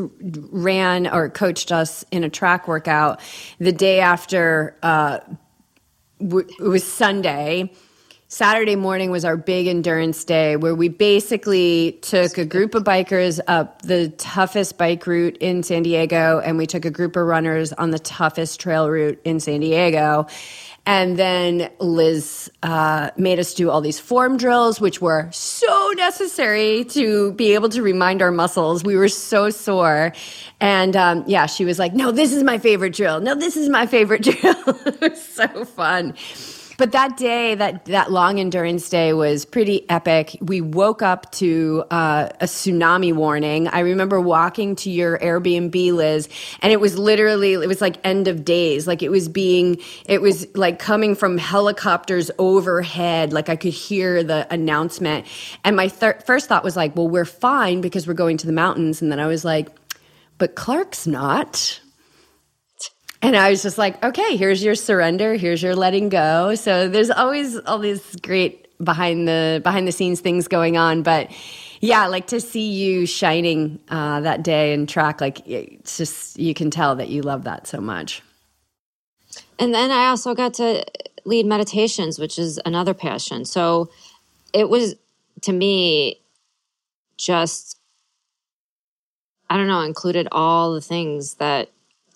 ran 0.51 1.07
or 1.07 1.29
coached 1.29 1.71
us 1.71 2.03
in 2.11 2.23
a 2.23 2.29
track 2.29 2.67
workout 2.67 3.19
the 3.59 3.71
day 3.71 3.99
after. 3.99 4.75
Uh, 4.81 5.19
w- 6.19 6.47
it 6.59 6.63
was 6.63 6.83
Sunday. 6.83 7.71
Saturday 8.27 8.75
morning 8.75 9.11
was 9.11 9.23
our 9.23 9.37
big 9.37 9.67
endurance 9.67 10.23
day 10.23 10.57
where 10.57 10.75
we 10.75 10.89
basically 10.89 11.99
took 12.01 12.37
a 12.37 12.43
group 12.43 12.75
of 12.75 12.83
bikers 12.83 13.39
up 13.47 13.83
the 13.83 14.09
toughest 14.17 14.77
bike 14.77 15.05
route 15.07 15.37
in 15.37 15.63
San 15.63 15.83
Diego 15.83 16.39
and 16.43 16.57
we 16.57 16.65
took 16.65 16.83
a 16.85 16.91
group 16.91 17.15
of 17.15 17.25
runners 17.27 17.71
on 17.73 17.91
the 17.91 17.99
toughest 17.99 18.59
trail 18.59 18.89
route 18.89 19.21
in 19.23 19.39
San 19.39 19.59
Diego. 19.61 20.25
And 20.87 21.17
then 21.17 21.71
Liz 21.79 22.51
uh, 22.61 23.09
made 23.17 23.39
us 23.39 23.53
do 23.55 23.71
all 23.71 23.81
these 23.81 23.99
form 23.99 24.37
drills, 24.37 24.79
which 24.79 25.01
were 25.01 25.29
so 25.31 25.93
necessary 25.97 26.85
to 26.89 27.33
be 27.33 27.55
able 27.55 27.69
to 27.69 27.81
remind 27.81 28.21
our 28.21 28.31
muscles. 28.31 28.83
We 28.83 28.95
were 28.95 29.07
so 29.09 29.49
sore. 29.49 30.13
And 30.59 30.95
um, 30.95 31.23
yeah, 31.27 31.47
she 31.47 31.65
was 31.65 31.79
like, 31.79 31.93
No, 31.93 32.11
this 32.11 32.33
is 32.33 32.43
my 32.43 32.59
favorite 32.59 32.93
drill. 32.93 33.19
No, 33.19 33.33
this 33.33 33.57
is 33.57 33.67
my 33.69 33.87
favorite 33.87 34.21
drill. 34.23 34.55
it 34.67 35.01
was 35.01 35.23
so 35.25 35.65
fun. 35.65 36.13
But 36.77 36.91
that 36.91 37.15
day, 37.17 37.55
that 37.55 37.85
that 37.85 38.11
long 38.11 38.39
endurance 38.39 38.89
day 38.89 39.13
was 39.13 39.45
pretty 39.45 39.89
epic. 39.89 40.37
We 40.41 40.61
woke 40.61 41.01
up 41.01 41.31
to 41.33 41.85
uh, 41.89 42.29
a 42.41 42.45
tsunami 42.45 43.13
warning. 43.13 43.67
I 43.67 43.79
remember 43.79 44.19
walking 44.19 44.75
to 44.77 44.89
your 44.89 45.17
Airbnb, 45.19 45.93
Liz, 45.93 46.27
and 46.61 46.73
it 46.73 46.79
was 46.81 46.97
literally 46.97 47.53
it 47.53 47.67
was 47.67 47.81
like 47.81 47.97
end 48.05 48.27
of 48.27 48.43
days. 48.43 48.87
Like 48.87 49.01
it 49.01 49.09
was 49.09 49.29
being 49.29 49.77
it 50.05 50.21
was 50.21 50.47
like 50.55 50.79
coming 50.79 51.15
from 51.15 51.37
helicopters 51.37 52.29
overhead. 52.37 53.31
Like 53.31 53.47
I 53.47 53.55
could 53.55 53.73
hear 53.73 54.23
the 54.23 54.45
announcement, 54.51 55.25
and 55.63 55.75
my 55.75 55.87
thir- 55.87 56.19
first 56.25 56.49
thought 56.49 56.63
was 56.63 56.75
like, 56.75 56.95
"Well, 56.95 57.07
we're 57.07 57.25
fine 57.25 57.81
because 57.81 58.07
we're 58.07 58.13
going 58.13 58.37
to 58.37 58.47
the 58.47 58.53
mountains." 58.53 59.01
And 59.01 59.11
then 59.11 59.19
I 59.19 59.27
was 59.27 59.45
like, 59.45 59.69
"But 60.37 60.55
Clark's 60.55 61.07
not." 61.07 61.79
And 63.21 63.35
I 63.35 63.49
was 63.49 63.63
just 63.63 63.77
like, 63.77 64.03
okay, 64.03 64.35
here's 64.35 64.63
your 64.63 64.75
surrender, 64.75 65.35
here's 65.35 65.63
your 65.63 65.75
letting 65.75 66.09
go. 66.09 66.55
So 66.55 66.87
there's 66.87 67.09
always 67.09 67.57
all 67.59 67.79
these 67.79 68.15
great 68.17 68.67
behind 68.83 69.27
the 69.27 69.61
behind 69.63 69.87
the 69.87 69.91
scenes 69.91 70.19
things 70.19 70.47
going 70.47 70.77
on, 70.77 71.01
but 71.01 71.31
yeah, 71.81 72.07
like 72.07 72.27
to 72.27 72.41
see 72.41 72.71
you 72.71 73.05
shining 73.05 73.79
uh, 73.89 74.21
that 74.21 74.43
day 74.43 74.73
and 74.73 74.87
track, 74.87 75.21
like 75.21 75.47
it's 75.47 75.97
just 75.97 76.37
you 76.39 76.53
can 76.53 76.71
tell 76.71 76.95
that 76.95 77.09
you 77.09 77.21
love 77.21 77.43
that 77.43 77.67
so 77.67 77.79
much. 77.79 78.21
and 79.59 79.73
then 79.73 79.91
I 79.91 80.07
also 80.07 80.33
got 80.33 80.53
to 80.55 80.83
lead 81.25 81.45
meditations, 81.45 82.19
which 82.19 82.37
is 82.37 82.59
another 82.65 82.93
passion. 82.93 83.45
So 83.45 83.89
it 84.53 84.69
was 84.69 84.95
to 85.41 85.53
me 85.53 86.21
just 87.17 87.79
I 89.49 89.57
don't 89.57 89.67
know, 89.67 89.81
included 89.81 90.27
all 90.31 90.73
the 90.73 90.81
things 90.81 91.35
that 91.35 91.69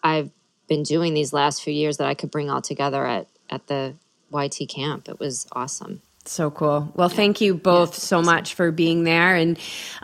I've 0.03 0.31
been 0.69 0.83
doing 0.83 1.13
these 1.13 1.33
last 1.33 1.61
few 1.63 1.73
years 1.73 1.97
that 1.97 2.07
I 2.07 2.13
could 2.13 2.31
bring 2.31 2.49
all 2.49 2.61
together 2.61 3.05
at 3.05 3.27
at 3.49 3.67
the 3.67 3.95
YT 4.31 4.69
camp. 4.69 5.09
It 5.09 5.19
was 5.19 5.47
awesome. 5.51 6.01
So 6.25 6.51
cool. 6.51 6.91
Well, 6.95 7.09
thank 7.09 7.41
you 7.41 7.55
both 7.55 7.95
so 7.95 8.21
much 8.21 8.53
for 8.53 8.71
being 8.71 9.03
there. 9.03 9.33
And, 9.35 9.57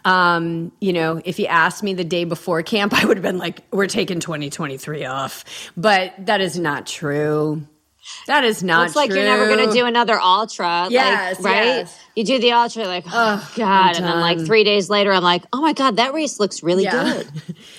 um, 0.03 0.71
you 0.79 0.91
know, 0.91 1.21
if 1.23 1.37
you 1.37 1.45
asked 1.45 1.83
me 1.83 1.93
the 1.93 2.03
day 2.03 2.23
before 2.23 2.63
camp, 2.63 2.93
I 2.99 3.05
would 3.05 3.17
have 3.17 3.21
been 3.23 3.37
like, 3.37 3.61
we're 3.71 3.85
taking 3.87 4.19
2023 4.19 5.05
off. 5.05 5.45
But 5.77 6.13
that 6.25 6.41
is 6.41 6.57
not 6.57 6.87
true. 6.87 7.67
That 8.27 8.43
is 8.43 8.63
not 8.63 8.83
Looks 8.83 8.95
like 8.95 9.09
you're 9.09 9.23
never 9.23 9.47
going 9.47 9.67
to 9.67 9.73
do 9.73 9.85
another 9.85 10.19
ultra. 10.19 10.87
Yes, 10.89 11.39
like, 11.39 11.53
right? 11.53 11.65
yes. 11.65 11.99
You 12.15 12.23
do 12.23 12.39
the 12.39 12.51
ultra, 12.53 12.85
like, 12.85 13.03
oh, 13.11 13.51
God. 13.55 13.95
And 13.95 14.05
then, 14.05 14.19
like, 14.19 14.39
three 14.45 14.63
days 14.63 14.89
later, 14.89 15.11
I'm 15.11 15.23
like, 15.23 15.43
oh 15.51 15.61
my 15.61 15.73
God, 15.73 15.97
that 15.97 16.13
race 16.13 16.39
looks 16.39 16.63
really 16.63 16.83
Yeah. 16.83 17.21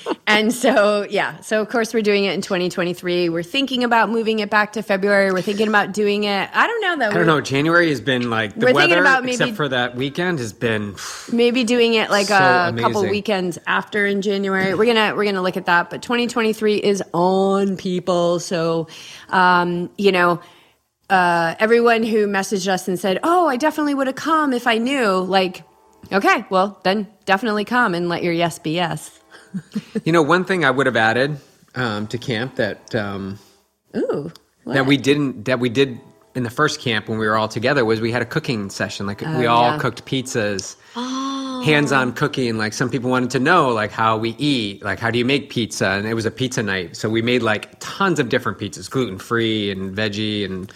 good. 0.05 0.16
and 0.27 0.53
so, 0.53 1.07
yeah. 1.09 1.41
So, 1.41 1.61
of 1.61 1.69
course, 1.69 1.95
we're 1.95 2.03
doing 2.03 2.25
it 2.25 2.35
in 2.35 2.41
2023. 2.41 3.29
We're 3.29 3.43
thinking 3.43 3.85
about 3.85 4.11
moving 4.11 4.41
it 4.41 4.51
back 4.51 4.73
to 4.73 4.83
February. 4.83 5.31
We're 5.33 5.43
thinking 5.43 5.69
about 5.69 5.93
doing 5.93 6.25
it. 6.25 6.51
I 6.53 6.67
don't 6.67 6.81
know, 6.81 6.97
though. 6.99 7.11
I 7.11 7.15
don't 7.15 7.27
know. 7.27 7.41
January 7.41 7.89
has 7.91 8.01
been 8.01 8.29
like 8.31 8.55
the 8.55 8.61
We're 8.67 8.73
thinking 8.73 8.91
weather, 8.91 9.01
about 9.03 9.23
maybe- 9.23 9.33
except 9.35 9.57
for 9.57 9.69
that 9.69 9.95
weekend, 9.95 10.39
has 10.41 10.53
been. 10.53 10.97
maybe 11.33 11.65
doing 11.65 11.95
it 11.95 12.11
like 12.11 12.27
So 12.27 12.35
a 12.37 12.75
couple 12.79 13.03
weekends 13.09 13.59
after 13.67 14.05
in 14.07 14.23
January. 14.23 14.75
We're 14.75 14.87
gonna 14.87 15.15
we're 15.15 15.25
gonna 15.27 15.43
look 15.43 15.57
at 15.57 15.67
that. 15.67 15.91
But 15.91 16.03
2023 16.03 16.77
is 16.77 17.03
on 17.13 17.77
people, 17.77 18.41
so 18.41 18.89
um, 19.31 19.91
you 19.97 20.13
know. 20.13 20.41
Uh, 21.09 21.55
everyone 21.61 22.03
who 22.03 22.27
messaged 22.27 22.67
us 22.67 22.89
and 22.89 22.99
said, 22.99 23.21
"Oh, 23.23 23.47
I 23.47 23.57
definitely 23.57 23.95
would 23.95 24.09
have 24.09 24.17
come 24.17 24.53
if 24.53 24.67
I 24.67 24.79
knew." 24.79 25.19
Like, 25.21 25.63
okay, 26.13 26.45
well 26.51 26.81
then 26.83 27.07
definitely 27.27 27.65
come 27.65 27.95
and 27.95 28.09
let 28.09 28.25
your 28.25 28.33
yes 28.33 28.59
be 28.59 28.73
yes. 28.73 29.21
You 30.05 30.13
know, 30.13 30.23
one 30.23 30.45
thing 30.45 30.65
I 30.65 30.71
would 30.71 30.87
have 30.87 30.97
added 30.97 31.39
um, 31.75 32.07
to 32.09 32.19
camp 32.19 32.57
that 32.57 32.95
um, 32.95 33.39
Ooh, 33.97 34.33
that 34.67 34.87
we 34.87 34.97
didn't 34.97 35.45
that 35.45 35.59
we 35.61 35.69
did 35.69 36.01
in 36.35 36.43
the 36.43 36.51
first 36.51 36.81
camp 36.81 37.09
when 37.09 37.19
we 37.19 37.27
were 37.27 37.37
all 37.37 37.49
together 37.49 37.85
was 37.85 38.01
we 38.01 38.13
had 38.13 38.21
a 38.23 38.27
cooking 38.27 38.69
session. 38.71 39.07
Like 39.07 39.21
we 39.23 39.47
all 39.47 39.65
Oh, 39.65 39.73
yeah. 39.73 39.79
cooked 39.79 40.05
pizzas, 40.05 40.77
hands-on 41.65 42.13
cooking. 42.13 42.59
Like 42.59 42.73
some 42.75 42.91
people 42.91 43.11
wanted 43.11 43.31
to 43.31 43.39
know 43.41 43.71
like 43.71 43.91
how 43.91 44.19
we 44.19 44.31
eat, 44.39 44.83
like 44.83 44.99
how 44.99 45.11
do 45.11 45.19
you 45.19 45.25
make 45.25 45.49
pizza, 45.51 45.89
and 45.89 46.07
it 46.07 46.15
was 46.15 46.27
a 46.27 46.31
pizza 46.31 46.63
night. 46.63 46.97
So 46.97 47.09
we 47.09 47.23
made 47.23 47.43
like 47.43 47.79
tons 47.81 48.19
of 48.19 48.29
different 48.29 48.59
pizzas, 48.59 48.91
gluten-free 48.91 49.71
and 49.71 49.97
veggie 49.97 50.45
and 50.45 50.71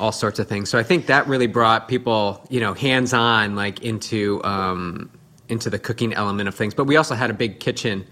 all 0.00 0.12
sorts 0.12 0.38
of 0.38 0.46
things. 0.48 0.68
So 0.70 0.78
I 0.78 0.82
think 0.82 1.06
that 1.06 1.26
really 1.26 1.46
brought 1.46 1.88
people, 1.88 2.46
you 2.50 2.60
know, 2.60 2.72
hands-on 2.74 3.54
like 3.54 3.82
into 3.82 4.42
um, 4.44 5.10
into 5.48 5.70
the 5.70 5.78
cooking 5.78 6.12
element 6.14 6.48
of 6.48 6.54
things. 6.54 6.74
But 6.74 6.84
we 6.84 6.96
also 6.96 7.14
had 7.14 7.30
a 7.30 7.34
big 7.34 7.60
kitchen 7.60 8.06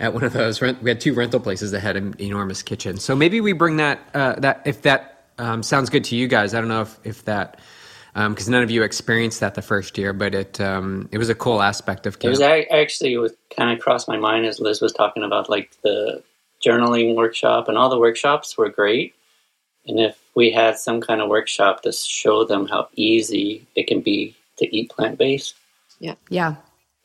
at 0.00 0.14
one 0.14 0.24
of 0.24 0.32
those. 0.32 0.62
Rent, 0.62 0.82
we 0.82 0.90
had 0.90 1.00
two 1.00 1.14
rental 1.14 1.40
places 1.40 1.70
that 1.72 1.80
had 1.80 1.96
an 1.96 2.14
enormous 2.20 2.62
kitchen. 2.62 2.98
So 2.98 3.16
maybe 3.16 3.40
we 3.40 3.52
bring 3.52 3.76
that 3.76 4.00
uh, 4.14 4.34
that 4.40 4.62
if 4.64 4.82
that 4.82 5.26
um, 5.38 5.62
sounds 5.62 5.90
good 5.90 6.04
to 6.04 6.16
you 6.16 6.28
guys. 6.28 6.54
I 6.54 6.60
don't 6.60 6.68
know 6.68 6.82
if 6.82 6.98
if 7.04 7.24
that 7.24 7.60
because 8.14 8.48
none 8.48 8.64
of 8.64 8.70
you 8.70 8.82
experienced 8.82 9.40
that 9.40 9.54
the 9.54 9.62
first 9.62 9.96
year, 9.96 10.12
but 10.12 10.34
it 10.34 10.60
um, 10.60 11.08
it 11.12 11.18
was 11.18 11.28
a 11.28 11.34
cool 11.34 11.62
aspect 11.62 12.06
of 12.06 12.14
It 12.14 12.20
camp. 12.20 12.30
was 12.30 12.40
ac- 12.40 12.68
actually 12.70 13.16
was 13.16 13.32
kind 13.56 13.70
of 13.70 13.78
crossed 13.78 14.08
my 14.08 14.16
mind 14.16 14.46
as 14.46 14.58
Liz 14.60 14.80
was 14.80 14.92
talking 14.92 15.22
about 15.22 15.48
like 15.48 15.70
the 15.82 16.22
journaling 16.64 17.14
workshop 17.14 17.68
and 17.68 17.78
all 17.78 17.88
the 17.88 17.98
workshops 17.98 18.58
were 18.58 18.68
great. 18.68 19.14
And 19.86 20.00
if 20.00 20.18
we 20.34 20.50
had 20.50 20.76
some 20.78 21.00
kind 21.00 21.20
of 21.20 21.28
workshop 21.28 21.82
to 21.82 21.92
show 21.92 22.44
them 22.44 22.66
how 22.66 22.88
easy 22.94 23.66
it 23.74 23.86
can 23.86 24.00
be 24.00 24.36
to 24.56 24.76
eat 24.76 24.90
plant 24.90 25.16
based, 25.18 25.54
yeah, 26.00 26.14
yeah, 26.28 26.56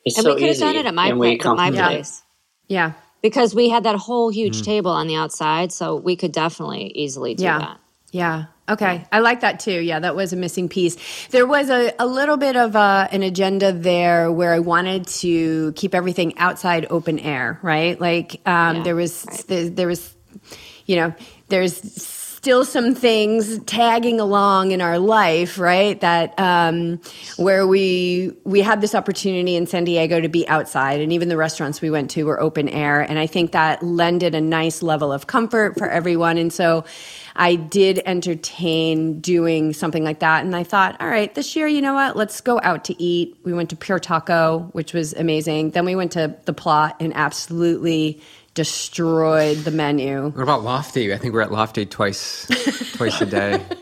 it's 0.04 0.16
And 0.18 0.24
so 0.24 0.34
we 0.34 0.40
could 0.40 0.48
have 0.50 0.58
done 0.58 0.76
it 0.76 0.86
at 0.86 0.94
my, 0.94 1.08
and 1.08 1.18
pla- 1.18 1.52
at 1.52 1.56
my 1.56 1.70
place. 1.70 2.22
yeah, 2.68 2.92
Because 3.22 3.54
we 3.54 3.68
had 3.70 3.84
that 3.84 3.96
whole 3.96 4.30
huge 4.30 4.62
table 4.62 4.90
on 4.90 5.06
the 5.06 5.16
outside, 5.16 5.72
so 5.72 5.96
we 5.96 6.16
could 6.16 6.32
definitely 6.32 6.92
easily 6.94 7.34
do 7.34 7.44
Yeah. 7.44 7.58
that. 7.58 7.80
Yeah. 8.12 8.44
Okay. 8.68 9.04
I 9.12 9.18
like 9.18 9.40
that 9.40 9.60
too. 9.60 9.78
Yeah, 9.80 9.98
that 10.00 10.14
was 10.16 10.32
a 10.32 10.36
missing 10.36 10.68
piece. 10.70 10.96
There 11.28 11.46
was 11.46 11.68
a, 11.68 11.92
a 11.98 12.06
little 12.06 12.36
bit 12.38 12.56
of 12.56 12.76
a, 12.76 13.08
an 13.12 13.22
agenda 13.22 13.72
there 13.72 14.30
where 14.32 14.54
I 14.54 14.60
wanted 14.60 15.06
to 15.20 15.72
keep 15.72 15.94
everything 15.94 16.38
outside 16.38 16.86
open 16.90 17.18
air, 17.18 17.58
right? 17.62 18.00
Like 18.00 18.40
um, 18.46 18.76
Yeah, 18.76 18.82
there 18.84 18.94
was 18.96 19.26
right. 19.28 19.44
there, 19.48 19.68
there 19.68 19.86
was 19.88 20.14
you 20.86 20.96
know 20.96 21.12
there's 21.48 21.72
still 22.44 22.62
some 22.62 22.94
things 22.94 23.58
tagging 23.60 24.20
along 24.20 24.70
in 24.70 24.82
our 24.82 24.98
life 24.98 25.58
right 25.58 26.02
that 26.02 26.38
um, 26.38 27.00
where 27.38 27.66
we 27.66 28.36
we 28.44 28.60
had 28.60 28.82
this 28.82 28.94
opportunity 28.94 29.56
in 29.56 29.66
san 29.66 29.82
diego 29.82 30.20
to 30.20 30.28
be 30.28 30.46
outside 30.46 31.00
and 31.00 31.10
even 31.10 31.30
the 31.30 31.38
restaurants 31.38 31.80
we 31.80 31.88
went 31.88 32.10
to 32.10 32.24
were 32.24 32.38
open 32.38 32.68
air 32.68 33.00
and 33.00 33.18
i 33.18 33.26
think 33.26 33.52
that 33.52 33.82
lended 33.82 34.34
a 34.34 34.42
nice 34.42 34.82
level 34.82 35.10
of 35.10 35.26
comfort 35.26 35.78
for 35.78 35.88
everyone 35.88 36.36
and 36.36 36.52
so 36.52 36.84
i 37.34 37.54
did 37.54 38.02
entertain 38.04 39.18
doing 39.20 39.72
something 39.72 40.04
like 40.04 40.18
that 40.18 40.44
and 40.44 40.54
i 40.54 40.62
thought 40.62 41.00
all 41.00 41.08
right 41.08 41.34
this 41.34 41.56
year 41.56 41.66
you 41.66 41.80
know 41.80 41.94
what? 41.94 42.14
Let's 42.14 42.42
go 42.42 42.60
out 42.62 42.84
to 42.84 43.02
eat. 43.02 43.36
We 43.42 43.54
went 43.54 43.70
to 43.70 43.76
pure 43.76 43.98
taco 43.98 44.68
which 44.72 44.92
was 44.92 45.14
amazing. 45.14 45.70
Then 45.70 45.86
we 45.86 45.96
went 45.96 46.12
to 46.12 46.36
the 46.44 46.52
plot 46.52 46.96
and 47.00 47.14
absolutely 47.16 48.20
destroyed 48.54 49.58
the 49.58 49.70
menu 49.70 50.30
what 50.30 50.42
about 50.42 50.62
Lofty? 50.62 51.12
I 51.12 51.18
think 51.18 51.34
we're 51.34 51.42
at 51.42 51.52
Lofty 51.52 51.86
twice 51.86 52.46
twice 52.96 53.20
a 53.20 53.26
day. 53.26 53.62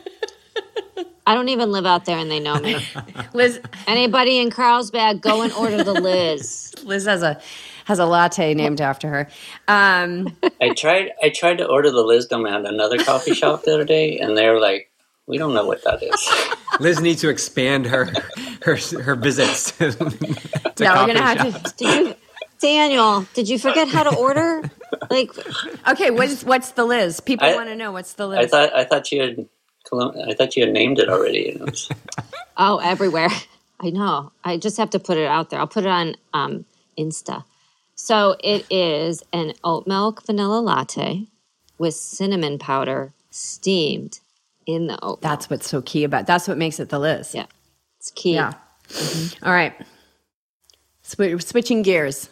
I 1.26 1.34
don't 1.34 1.48
even 1.50 1.70
live 1.70 1.86
out 1.86 2.04
there 2.04 2.18
and 2.18 2.30
they 2.30 2.40
know 2.40 2.58
me. 2.58 2.84
liz 3.34 3.60
Anybody 3.86 4.38
in 4.38 4.50
Carlsbad, 4.50 5.20
go 5.20 5.42
and 5.42 5.52
order 5.52 5.84
the 5.84 5.94
Liz. 5.94 6.74
Liz 6.84 7.06
has 7.06 7.22
a 7.22 7.40
has 7.84 7.98
a 7.98 8.06
latte 8.06 8.54
named 8.54 8.80
after 8.80 9.08
her. 9.08 9.28
Um, 9.68 10.36
I 10.60 10.70
tried. 10.70 11.12
I 11.22 11.30
tried 11.30 11.58
to 11.58 11.66
order 11.66 11.90
the 11.90 12.02
Liz 12.02 12.26
Lisdom 12.26 12.50
at 12.50 12.66
another 12.66 12.98
coffee 12.98 13.34
shop 13.34 13.62
the 13.64 13.74
other 13.74 13.84
day, 13.84 14.18
and 14.18 14.36
they 14.36 14.48
were 14.48 14.60
like, 14.60 14.90
"We 15.26 15.38
don't 15.38 15.54
know 15.54 15.66
what 15.66 15.82
that 15.84 16.02
is." 16.02 16.58
Liz 16.80 17.00
needs 17.00 17.20
to 17.20 17.28
expand 17.28 17.86
her 17.86 18.12
her 18.62 18.76
her 19.00 19.14
visits. 19.14 19.72
To, 19.72 19.90
to 19.92 20.84
now 20.84 20.94
coffee 20.94 21.12
we're 21.12 21.14
gonna 21.14 21.22
have 21.22 21.62
to. 21.62 21.74
Did 21.76 22.06
you, 22.06 22.14
Daniel? 22.62 23.26
Did 23.34 23.48
you 23.48 23.58
forget 23.58 23.88
how 23.88 24.04
to 24.04 24.14
order? 24.26 24.62
Like. 25.10 25.30
Okay, 25.88 26.10
what's 26.10 26.44
what's 26.44 26.70
the 26.72 26.84
Liz? 26.84 27.20
People 27.20 27.46
I- 27.48 27.54
want 27.54 27.68
to 27.68 27.76
know 27.76 27.92
what's 27.92 28.14
the 28.14 28.26
Liz. 28.26 28.38
I 28.38 28.46
thought. 28.46 28.74
I 28.74 28.84
thought 28.84 29.12
you 29.12 29.20
had. 29.20 29.48
I 29.92 30.32
thought 30.32 30.56
you 30.56 30.64
had 30.64 30.72
named 30.72 30.98
it 30.98 31.10
already. 31.10 31.50
And 31.50 31.60
it 31.60 31.70
was, 31.70 31.90
oh, 32.56 32.78
everywhere. 32.78 33.28
I 33.80 33.90
know. 33.90 34.32
I 34.42 34.56
just 34.56 34.78
have 34.78 34.88
to 34.90 34.98
put 34.98 35.18
it 35.18 35.26
out 35.26 35.50
there. 35.50 35.58
I'll 35.60 35.66
put 35.66 35.84
it 35.84 35.90
on 35.90 36.14
um, 36.32 36.64
Insta. 36.96 37.44
So 37.94 38.36
it 38.42 38.64
is 38.70 39.22
an 39.34 39.52
oat 39.64 39.86
milk 39.86 40.24
vanilla 40.24 40.60
latte 40.60 41.26
with 41.78 41.94
cinnamon 41.94 42.58
powder 42.58 43.12
steamed 43.30 44.20
in 44.66 44.86
the 44.86 44.94
oat. 45.02 45.02
milk. 45.02 45.20
That's 45.20 45.50
what's 45.50 45.68
so 45.68 45.82
key 45.82 46.04
about. 46.04 46.26
That's 46.26 46.48
what 46.48 46.56
makes 46.56 46.80
it 46.80 46.88
the 46.88 46.98
Liz. 46.98 47.34
Yeah, 47.34 47.46
it's 47.98 48.10
key. 48.12 48.34
Yeah. 48.34 48.54
All 49.42 49.52
right. 49.52 49.74
Swi 51.04 51.42
switching 51.42 51.82
gears. 51.82 52.30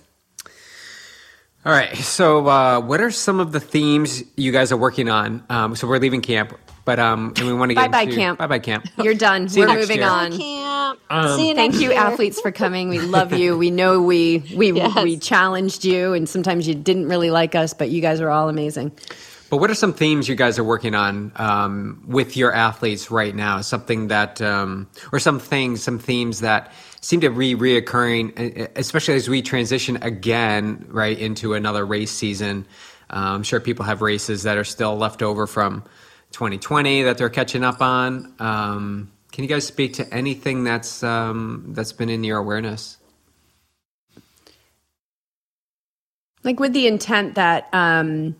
All 1.64 1.72
right. 1.72 1.94
So, 1.96 2.46
uh, 2.46 2.80
what 2.80 3.00
are 3.02 3.10
some 3.10 3.38
of 3.38 3.52
the 3.52 3.60
themes 3.60 4.22
you 4.36 4.50
guys 4.50 4.72
are 4.72 4.76
working 4.78 5.10
on? 5.10 5.44
Um, 5.50 5.76
so 5.76 5.86
we're 5.86 5.98
leaving 5.98 6.22
camp, 6.22 6.58
but 6.86 6.98
um, 6.98 7.34
and 7.36 7.46
we 7.46 7.52
want 7.52 7.70
to 7.70 7.74
get 7.74 7.90
Bye-bye 7.90 8.12
camp. 8.12 8.38
Bye 8.38 8.46
bye 8.46 8.58
camp. 8.58 8.86
You're 9.02 9.14
done. 9.14 9.46
See 9.48 9.60
We're 9.60 9.66
next 9.66 9.80
moving 9.82 9.98
year. 9.98 10.08
on. 10.08 10.38
Camp. 10.38 11.00
Um, 11.10 11.36
See 11.36 11.48
you 11.50 11.54
Thank 11.54 11.74
you, 11.74 11.90
year. 11.90 11.98
athletes, 11.98 12.40
for 12.40 12.50
coming. 12.50 12.88
We 12.88 12.98
love 13.00 13.34
you. 13.34 13.58
We 13.58 13.70
know 13.70 14.00
we 14.00 14.38
we 14.56 14.72
Yes. 14.72 15.02
we 15.04 15.18
challenged 15.18 15.84
you, 15.84 16.14
and 16.14 16.26
sometimes 16.26 16.66
you 16.66 16.74
didn't 16.74 17.08
really 17.08 17.30
like 17.30 17.54
us, 17.54 17.74
but 17.74 17.90
you 17.90 18.00
guys 18.00 18.20
are 18.22 18.30
all 18.30 18.48
amazing. 18.48 18.92
But 19.50 19.58
what 19.58 19.68
are 19.68 19.74
some 19.74 19.92
themes 19.92 20.28
you 20.28 20.36
guys 20.36 20.58
are 20.60 20.64
working 20.64 20.94
on 20.94 21.32
um, 21.36 22.02
with 22.06 22.36
your 22.36 22.52
athletes 22.54 23.10
right 23.10 23.34
now? 23.34 23.60
Something 23.60 24.06
that, 24.08 24.40
um, 24.40 24.86
or 25.12 25.18
some 25.18 25.40
things, 25.40 25.82
some 25.82 25.98
themes 25.98 26.38
that 26.40 26.72
seem 27.00 27.20
to 27.20 27.30
be 27.30 27.54
reoccurring, 27.54 28.70
especially 28.76 29.14
as 29.14 29.28
we 29.28 29.42
transition 29.42 29.98
again 30.02 30.86
right 30.88 31.18
into 31.18 31.54
another 31.54 31.84
race 31.84 32.10
season. 32.10 32.66
Uh, 33.10 33.34
I'm 33.34 33.42
sure 33.42 33.60
people 33.60 33.84
have 33.84 34.02
races 34.02 34.44
that 34.44 34.56
are 34.56 34.64
still 34.64 34.96
left 34.96 35.22
over 35.22 35.46
from 35.46 35.82
2020 36.32 37.02
that 37.04 37.18
they're 37.18 37.28
catching 37.28 37.64
up 37.64 37.80
on. 37.80 38.34
Um, 38.38 39.10
can 39.32 39.44
you 39.44 39.48
guys 39.48 39.66
speak 39.66 39.94
to 39.94 40.14
anything 40.14 40.64
that's 40.64 41.02
um, 41.02 41.66
that's 41.68 41.92
been 41.92 42.08
in 42.08 42.24
your 42.24 42.38
awareness? 42.38 42.98
like 46.44 46.60
with 46.60 46.72
the 46.72 46.86
intent 46.86 47.34
that 47.34 47.68
um, 47.72 48.36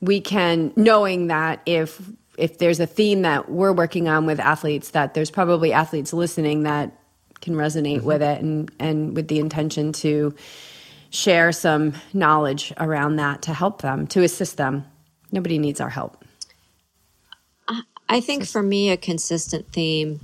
we 0.00 0.20
can 0.20 0.72
knowing 0.76 1.28
that 1.28 1.60
if 1.66 2.00
if 2.36 2.58
there's 2.58 2.80
a 2.80 2.86
theme 2.86 3.22
that 3.22 3.50
we're 3.50 3.72
working 3.72 4.08
on 4.08 4.24
with 4.24 4.40
athletes 4.40 4.90
that 4.90 5.14
there's 5.14 5.30
probably 5.30 5.72
athletes 5.72 6.12
listening 6.12 6.62
that 6.62 6.92
can 7.40 7.54
resonate 7.54 7.98
mm-hmm. 7.98 8.06
with 8.06 8.22
it 8.22 8.40
and 8.40 8.70
and 8.78 9.16
with 9.16 9.28
the 9.28 9.38
intention 9.38 9.92
to 9.92 10.34
share 11.10 11.50
some 11.52 11.94
knowledge 12.12 12.72
around 12.78 13.16
that 13.16 13.42
to 13.42 13.54
help 13.54 13.82
them 13.82 14.06
to 14.08 14.22
assist 14.22 14.56
them. 14.56 14.84
Nobody 15.32 15.58
needs 15.58 15.80
our 15.80 15.90
help. 15.90 16.24
I 18.08 18.20
think 18.20 18.44
for 18.44 18.62
me, 18.62 18.90
a 18.90 18.96
consistent 18.96 19.72
theme 19.72 20.18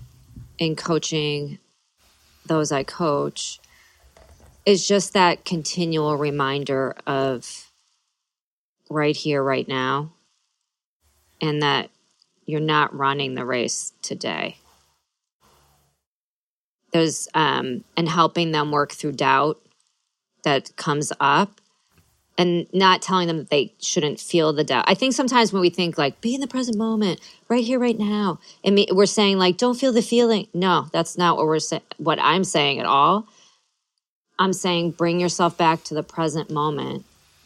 in 0.58 0.74
coaching 0.74 1.58
those 2.44 2.72
I 2.72 2.82
coach 2.82 3.60
is 4.64 4.86
just 4.86 5.12
that 5.12 5.44
continual 5.44 6.16
reminder 6.16 6.96
of 7.06 7.70
right 8.90 9.16
here, 9.16 9.42
right 9.42 9.66
now, 9.68 10.12
and 11.40 11.62
that 11.62 11.90
you're 12.44 12.60
not 12.60 12.92
running 12.92 13.34
the 13.34 13.44
race 13.44 13.92
today. 14.02 14.58
There's, 16.92 17.28
um, 17.34 17.84
and 17.96 18.08
helping 18.08 18.52
them 18.52 18.70
work 18.70 18.92
through 18.92 19.12
doubt 19.12 19.60
that 20.44 20.74
comes 20.76 21.12
up 21.20 21.60
and 22.38 22.66
not 22.72 23.02
telling 23.02 23.26
them 23.26 23.38
that 23.38 23.50
they 23.50 23.72
shouldn't 23.80 24.20
feel 24.20 24.52
the 24.52 24.64
doubt. 24.64 24.84
I 24.86 24.94
think 24.94 25.14
sometimes 25.14 25.52
when 25.52 25.62
we 25.62 25.70
think 25.70 25.96
like 25.96 26.20
be 26.20 26.34
in 26.34 26.40
the 26.40 26.46
present 26.46 26.76
moment, 26.76 27.20
right 27.48 27.64
here, 27.64 27.78
right 27.78 27.98
now, 27.98 28.38
and 28.62 28.78
we're 28.92 29.06
saying 29.06 29.38
like 29.38 29.56
don't 29.56 29.78
feel 29.78 29.92
the 29.92 30.02
feeling. 30.02 30.48
No, 30.52 30.88
that's 30.92 31.16
not 31.16 31.36
what 31.36 31.46
we're 31.46 31.58
saying. 31.58 31.82
What 31.98 32.18
I'm 32.20 32.44
saying 32.44 32.78
at 32.78 32.86
all. 32.86 33.26
I'm 34.38 34.52
saying 34.52 34.92
bring 34.92 35.18
yourself 35.18 35.56
back 35.56 35.82
to 35.84 35.94
the 35.94 36.02
present 36.02 36.50
moment. 36.50 37.04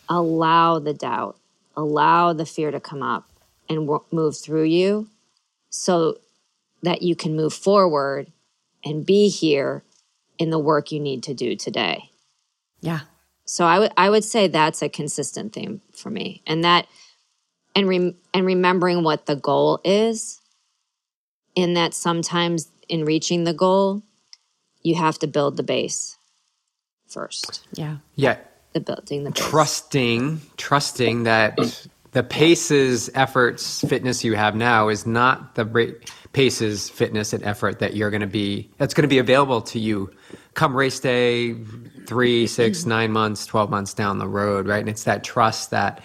Allow 0.09 0.80
the 0.80 0.93
doubt, 0.93 1.36
allow 1.76 2.32
the 2.32 2.47
fear 2.47 2.72
to 2.72 2.80
come 2.80 3.03
up 3.03 3.28
and 3.68 3.86
w- 3.86 4.05
move 4.11 4.36
through 4.36 4.64
you, 4.64 5.07
so 5.68 6.18
that 6.82 7.03
you 7.03 7.14
can 7.14 7.36
move 7.36 7.55
forward 7.55 8.32
and 8.85 9.05
be 9.05 9.28
here 9.28 9.83
in 10.39 10.51
the 10.51 10.59
work 10.59 10.91
you 10.91 11.01
need 11.01 11.22
to 11.24 11.35
do 11.35 11.57
today. 11.57 12.11
Yeah. 12.81 13.01
So 13.45 13.64
I 13.64 13.78
would 13.78 13.93
I 13.97 14.11
would 14.11 14.24
say 14.24 14.47
that's 14.47 14.83
a 14.83 14.89
consistent 14.89 15.53
theme 15.53 15.81
for 15.93 16.09
me, 16.11 16.43
and 16.47 16.64
that 16.64 16.87
and 17.74 17.89
rem, 17.89 18.14
and 18.33 18.47
remembering 18.47 19.03
what 19.03 19.26
the 19.26 19.37
goal 19.37 19.81
is. 19.85 20.41
In 21.57 21.74
that 21.74 21.95
sometimes 21.95 22.70
in 22.89 23.05
reaching 23.05 23.43
the 23.43 23.53
goal, 23.53 24.03
you 24.83 24.95
have 24.95 25.18
to 25.18 25.26
build 25.26 25.57
the 25.57 25.64
base 25.64 26.16
first. 27.09 27.66
Yeah. 27.72 27.97
Yeah. 28.14 28.39
The 28.72 28.81
building 28.81 29.24
the 29.24 29.33
base. 29.33 29.45
Trusting, 29.45 30.41
trusting 30.57 31.24
that 31.24 31.59
the 32.12 32.22
paces, 32.22 33.11
efforts, 33.14 33.81
fitness 33.81 34.24
you 34.24 34.37
have 34.37 34.55
now 34.55 34.89
is 34.89 35.07
not 35.07 35.57
the 35.57 35.64
paces, 36.33 36.89
fitness, 36.89 37.33
and 37.33 37.43
effort 37.45 37.81
that 37.81 37.95
you're 37.95 38.11
going 38.11 38.20
to 38.20 38.26
be 38.26 38.70
that's 38.78 38.95
going 38.95 39.03
to 39.03 39.09
be 39.09 39.18
available 39.18 39.61
to 39.62 39.78
you 39.78 40.11
come 40.55 40.76
race 40.76 41.01
day 41.01 41.55
three, 42.07 42.47
six, 42.47 42.81
mm-hmm. 42.81 42.89
nine 42.91 43.12
months, 43.12 43.47
twelve 43.47 43.70
months 43.70 43.95
down 43.95 44.18
the 44.18 44.28
road, 44.28 44.66
right? 44.66 44.81
And 44.81 44.89
it's 44.89 45.05
that 45.05 45.24
trust 45.24 45.70
that 45.70 46.03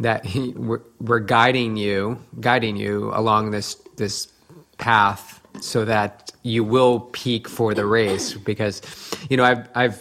that 0.00 0.26
he, 0.26 0.50
we're, 0.50 0.80
we're 1.00 1.20
guiding 1.20 1.76
you, 1.76 2.18
guiding 2.40 2.76
you 2.76 3.10
along 3.14 3.50
this 3.50 3.74
this 3.96 4.28
path, 4.78 5.40
so 5.60 5.84
that 5.84 6.32
you 6.42 6.64
will 6.64 7.00
peak 7.12 7.48
for 7.48 7.74
the 7.74 7.86
race. 7.86 8.34
Because 8.34 8.82
you 9.28 9.36
know, 9.36 9.44
I've 9.44 9.68
I've 9.74 10.00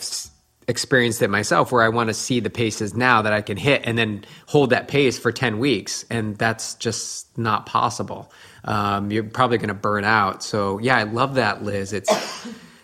experienced 0.68 1.22
it 1.22 1.30
myself 1.30 1.72
where 1.72 1.84
I 1.84 1.90
want 1.90 2.08
to 2.08 2.14
see 2.14 2.40
the 2.40 2.50
paces 2.50 2.94
now 2.94 3.22
that 3.22 3.34
I 3.34 3.42
can 3.42 3.58
hit 3.58 3.82
and 3.86 3.98
then 3.98 4.26
hold 4.46 4.70
that 4.70 4.88
pace 4.88 5.20
for 5.20 5.32
10 5.32 5.60
weeks. 5.60 6.06
And 6.10 6.38
that's 6.38 6.76
just 6.76 7.38
not 7.38 7.66
possible. 7.66 8.32
Um, 8.66 9.12
you're 9.12 9.24
probably 9.26 9.58
going 9.58 9.68
to 9.70 9.74
burn 9.74 10.06
out. 10.06 10.42
So, 10.44 10.80
yeah, 10.80 10.98
I 10.98 11.04
love 11.04 11.36
that, 11.36 11.64
Liz. 11.64 11.92
It's 11.92 12.10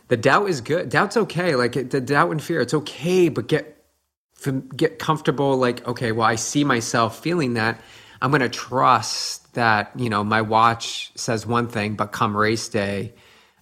the 0.09 0.17
doubt 0.17 0.49
is 0.49 0.61
good. 0.61 0.89
Doubt's 0.89 1.15
okay. 1.15 1.55
Like 1.55 1.73
the 1.73 2.01
doubt 2.01 2.31
and 2.31 2.41
fear, 2.41 2.59
it's 2.61 2.73
okay, 2.73 3.29
but 3.29 3.47
get 3.47 3.77
get 4.75 4.99
comfortable. 4.99 5.55
Like 5.57 5.87
okay, 5.87 6.11
well, 6.11 6.27
I 6.27 6.35
see 6.35 6.63
myself 6.63 7.21
feeling 7.21 7.53
that. 7.53 7.79
I'm 8.21 8.31
going 8.31 8.41
to 8.41 8.49
trust 8.49 9.53
that 9.53 9.91
you 9.95 10.09
know 10.09 10.23
my 10.23 10.41
watch 10.41 11.11
says 11.15 11.45
one 11.45 11.67
thing, 11.67 11.95
but 11.95 12.07
come 12.07 12.35
race 12.35 12.67
day, 12.67 13.13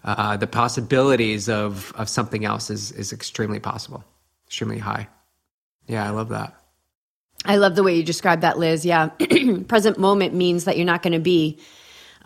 uh, 0.03 0.37
the 0.37 0.47
possibilities 0.47 1.49
of 1.49 1.93
of 1.95 2.09
something 2.09 2.45
else 2.45 2.69
is 2.69 2.93
is 2.93 3.11
extremely 3.11 3.59
possible, 3.59 4.03
extremely 4.47 4.79
high. 4.79 5.09
Yeah, 5.85 6.07
I 6.07 6.11
love 6.11 6.29
that. 6.29 6.55
I 7.45 7.57
love 7.57 7.75
the 7.75 7.83
way 7.83 7.95
you 7.95 8.03
describe 8.03 8.41
that, 8.41 8.57
Liz. 8.57 8.85
Yeah, 8.85 9.09
present 9.67 9.99
moment 9.99 10.33
means 10.33 10.63
that 10.63 10.77
you're 10.77 10.85
not 10.85 11.03
going 11.03 11.13
to 11.13 11.19
be 11.19 11.59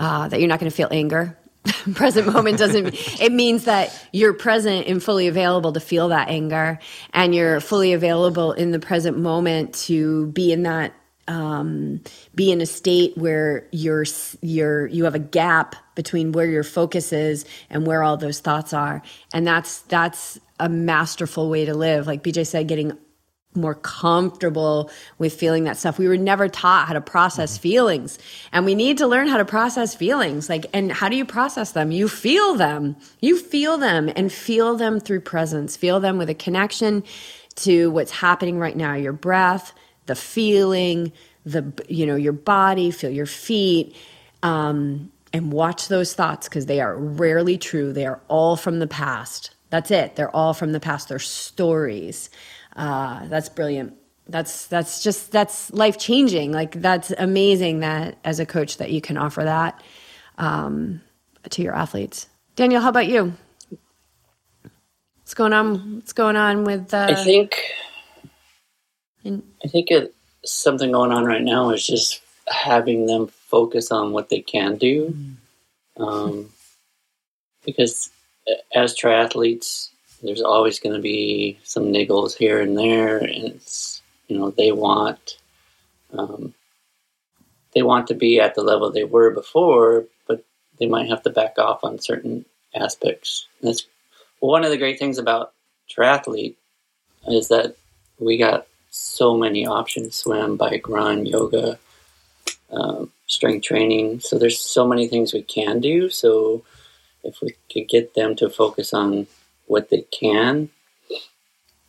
uh, 0.02 0.28
that 0.28 0.40
you're 0.40 0.50
not 0.50 0.60
going 0.60 0.70
to 0.70 0.76
feel 0.76 0.90
anger. 0.92 1.38
Present 1.94 2.26
moment 2.34 2.58
doesn't 2.58 2.88
it 3.22 3.32
means 3.32 3.66
that 3.66 3.96
you're 4.12 4.34
present 4.34 4.88
and 4.88 5.02
fully 5.02 5.28
available 5.28 5.74
to 5.74 5.80
feel 5.80 6.08
that 6.08 6.28
anger 6.28 6.80
and 7.14 7.36
you're 7.36 7.60
fully 7.60 7.94
available 7.94 8.52
in 8.52 8.72
the 8.72 8.80
present 8.80 9.20
moment 9.20 9.76
to 9.76 10.26
be 10.28 10.52
in 10.52 10.64
that 10.64 10.96
um, 11.28 12.02
be 12.34 12.52
in 12.52 12.62
a 12.62 12.66
state 12.66 13.16
where 13.16 13.68
you're 13.72 14.06
you're 14.42 14.88
you 14.88 15.04
have 15.04 15.14
a 15.14 15.20
gap 15.20 15.76
between 15.94 16.32
where 16.32 16.48
your 16.48 16.64
focus 16.64 17.14
is 17.14 17.46
and 17.70 17.86
where 17.86 18.02
all 18.02 18.18
those 18.18 18.40
thoughts 18.40 18.74
are. 18.74 19.04
And 19.36 19.46
that's 19.46 19.82
that's 19.84 20.40
a 20.60 20.68
masterful 20.68 21.48
way 21.48 21.66
to 21.66 21.76
live. 21.76 22.08
Like 22.08 22.24
Beej 22.24 22.48
said 22.48 22.68
getting 22.68 22.98
more 23.54 23.76
comfortable 23.76 24.90
with 25.18 25.34
feeling 25.34 25.66
that 25.66 25.78
stuff. 25.78 25.98
We 25.98 26.08
were 26.08 26.18
never 26.18 26.48
taught 26.48 26.88
how 26.88 26.94
to 26.94 27.02
process 27.02 27.54
mm-hmm. 27.54 27.62
feelings. 27.62 28.20
And 28.52 28.66
we 28.66 28.76
need 28.76 28.98
to 29.00 29.08
learn 29.08 29.28
how 29.28 29.38
to 29.38 29.46
process 29.46 29.94
feelings. 29.94 30.50
Like, 30.50 30.68
and 30.74 30.92
how 30.92 31.10
do 31.10 31.16
you 31.16 31.26
process 31.26 31.72
them? 31.72 31.92
You 31.92 32.08
feel 32.08 32.56
them. 32.56 32.96
You 33.20 33.38
feel 33.38 33.78
them 33.78 34.10
and 34.16 34.32
feel 34.32 34.76
them 34.76 35.00
through 35.00 35.22
presence. 35.22 35.76
Feel 35.76 36.00
them 36.00 36.18
with 36.18 36.30
a 36.30 36.36
connection 36.36 37.04
to 37.56 37.92
what's 37.92 38.12
happening 38.12 38.58
right 38.58 38.78
now, 38.78 38.94
your 38.94 39.14
breath, 39.14 39.74
the 40.06 40.16
feeling, 40.16 41.12
the, 41.46 41.74
you 41.90 42.06
know, 42.06 42.16
your 42.16 42.34
body, 42.34 42.92
feel 42.92 43.10
your 43.10 43.26
feet. 43.26 43.96
Um, 44.44 45.12
and 45.34 45.54
watch 45.54 45.88
those 45.88 46.14
thoughts 46.14 46.50
because 46.50 46.66
they 46.66 46.82
are 46.82 46.96
rarely 46.96 47.58
true. 47.58 47.94
They 47.94 48.06
are 48.06 48.20
all 48.28 48.58
from 48.58 48.80
the 48.80 48.88
past. 48.88 49.52
That's 49.70 49.90
it. 49.90 50.16
They're 50.16 50.36
all 50.36 50.54
from 50.54 50.74
the 50.74 50.80
past. 50.80 51.08
They're 51.08 51.20
stories. 51.20 52.30
Uh, 52.76 53.28
that's 53.28 53.50
brilliant. 53.50 53.94
That's 54.28 54.68
that's 54.68 55.04
just 55.04 55.32
that's 55.32 55.72
life 55.72 55.98
changing. 55.98 56.52
Like 56.52 56.82
that's 56.82 57.12
amazing 57.18 57.80
that 57.80 58.18
as 58.24 58.40
a 58.40 58.46
coach 58.46 58.78
that 58.78 58.92
you 58.92 59.02
can 59.02 59.18
offer 59.18 59.44
that 59.44 59.82
um, 60.38 61.02
to 61.50 61.62
your 61.62 61.76
athletes. 61.76 62.28
Daniel, 62.56 62.82
how 62.82 62.90
about 62.90 63.08
you? 63.08 63.34
What's 65.20 65.34
going 65.34 65.54
on? 65.54 65.96
What's 65.96 66.14
going 66.14 66.36
on 66.36 66.64
with? 66.64 66.94
Uh, 66.94 67.08
I 67.10 67.16
think. 67.16 67.58
In, 69.24 69.44
I 69.64 69.68
think 69.68 69.92
it, 69.92 70.16
something 70.44 70.92
going 70.92 71.12
on 71.12 71.26
right 71.26 71.44
now 71.44 71.70
is 71.70 71.86
just 71.86 72.22
having 72.48 73.06
them 73.06 73.28
focus 73.28 73.92
on 73.92 74.12
what 74.12 74.30
they 74.30 74.42
can 74.42 74.78
do, 74.78 75.14
mm-hmm. 75.98 76.04
um, 76.04 76.50
because 77.64 78.10
as 78.74 78.96
triathletes, 78.98 79.91
there's 80.24 80.42
always 80.42 80.80
going 80.80 80.96
to 80.96 81.02
be 81.02 81.60
some 81.64 81.86
niggles 81.86 82.36
here 82.36 82.62
and 82.62 82.78
there, 82.78 83.18
and 83.18 83.46
it's 83.46 84.02
you 84.28 84.38
know 84.38 84.52
they 84.52 84.72
want 84.72 85.38
um, 86.14 86.54
they 87.74 87.82
want 87.82 88.08
to 88.08 88.14
be 88.14 88.40
at 88.40 88.56
the 88.56 88.64
level 88.64 88.92
they 88.92 89.04
were 89.04 89.32
before, 89.32 90.06
but 90.28 90.44
they 90.80 90.88
might 90.88 91.10
have 91.10 91.24
to 91.24 91.30
back 91.30 91.58
off 91.58 91.84
on 91.84 92.00
certain 92.00 92.46
aspects. 92.76 93.48
And 93.60 93.70
that's 93.70 93.86
one 94.40 94.64
of 94.64 94.72
the 94.72 94.78
great 94.78 95.00
things 95.00 95.18
about 95.18 95.54
triathlete 95.90 96.56
is 97.28 97.50
that 97.50 97.76
we 98.20 98.38
got 98.38 98.68
so 98.90 99.38
many 99.38 99.66
options: 99.66 100.16
swim, 100.16 100.58
bike, 100.58 100.88
run, 100.88 101.26
yoga, 101.26 101.80
um, 102.72 103.12
strength 103.28 103.66
training. 103.66 104.20
So 104.20 104.38
there's 104.38 104.60
so 104.60 104.88
many 104.88 105.08
things 105.08 105.34
we 105.34 105.42
can 105.42 105.80
do. 105.80 106.10
So 106.10 106.64
if 107.24 107.42
we 107.42 107.56
could 107.72 107.88
get 107.88 108.14
them 108.14 108.36
to 108.38 108.50
focus 108.50 108.94
on 108.94 109.28
what 109.72 109.90
they 109.90 110.02
can 110.02 110.70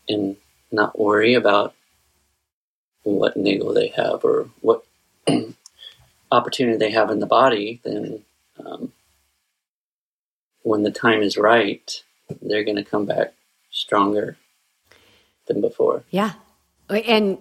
and 0.09 0.37
not 0.70 0.97
worry 0.97 1.35
about 1.35 1.74
what 3.03 3.37
niggle 3.37 3.74
they 3.74 3.89
have 3.89 4.24
or 4.24 4.49
what 4.61 4.85
opportunity 6.30 6.78
they 6.78 6.93
have 6.93 7.11
in 7.11 7.18
the 7.18 7.26
body, 7.26 7.80
then 7.83 8.22
um, 8.64 8.93
when 10.62 10.85
the 10.85 10.93
time 10.93 11.22
is 11.22 11.37
right, 11.37 12.05
they're 12.41 12.62
going 12.62 12.76
to 12.76 12.85
come 12.85 13.05
back 13.05 13.35
stronger 13.72 14.37
than 15.47 15.61
before. 15.61 16.05
Yeah. 16.11 16.35
And 16.89 17.39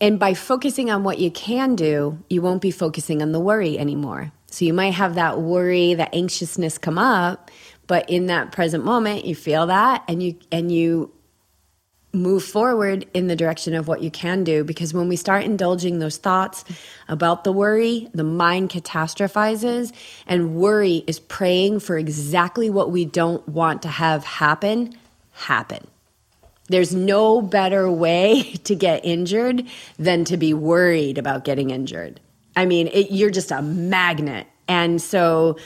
and 0.00 0.18
by 0.18 0.34
focusing 0.34 0.90
on 0.90 1.04
what 1.04 1.18
you 1.18 1.30
can 1.30 1.76
do, 1.76 2.18
you 2.28 2.42
won't 2.42 2.62
be 2.62 2.72
focusing 2.72 3.22
on 3.22 3.30
the 3.30 3.40
worry 3.40 3.78
anymore. 3.78 4.32
So 4.46 4.64
you 4.64 4.72
might 4.72 4.94
have 4.94 5.14
that 5.14 5.40
worry, 5.40 5.94
that 5.94 6.14
anxiousness 6.14 6.78
come 6.78 6.98
up, 6.98 7.50
but 7.88 8.08
in 8.08 8.26
that 8.26 8.52
present 8.52 8.84
moment 8.84 9.24
you 9.24 9.34
feel 9.34 9.66
that 9.66 10.04
and 10.06 10.22
you 10.22 10.36
and 10.52 10.70
you 10.70 11.12
move 12.12 12.42
forward 12.42 13.06
in 13.12 13.26
the 13.26 13.36
direction 13.36 13.74
of 13.74 13.86
what 13.86 14.02
you 14.02 14.10
can 14.10 14.44
do. 14.44 14.64
Because 14.64 14.94
when 14.94 15.08
we 15.08 15.16
start 15.16 15.44
indulging 15.44 15.98
those 15.98 16.16
thoughts 16.16 16.64
about 17.08 17.44
the 17.44 17.52
worry 17.52 18.08
the 18.14 18.24
mind 18.24 18.70
catastrophizes 18.70 19.92
and 20.26 20.54
worry 20.54 21.04
is 21.06 21.18
praying 21.18 21.80
for 21.80 21.98
exactly 21.98 22.70
what 22.70 22.90
we 22.90 23.04
don't 23.04 23.46
want 23.48 23.82
to 23.82 23.88
have 23.88 24.24
happen 24.24 24.96
happen. 25.32 25.86
There's 26.68 26.94
no 26.94 27.40
better 27.40 27.90
way 27.90 28.42
to 28.64 28.74
get 28.74 29.04
injured 29.04 29.64
than 29.98 30.24
to 30.24 30.36
be 30.36 30.54
worried 30.54 31.18
about 31.18 31.44
getting 31.44 31.70
injured. 31.70 32.20
I 32.56 32.66
mean 32.66 32.88
it, 32.88 33.10
you're 33.10 33.30
just 33.30 33.50
a 33.50 33.62
magnet. 33.62 34.46
And 34.66 35.00
so 35.00 35.56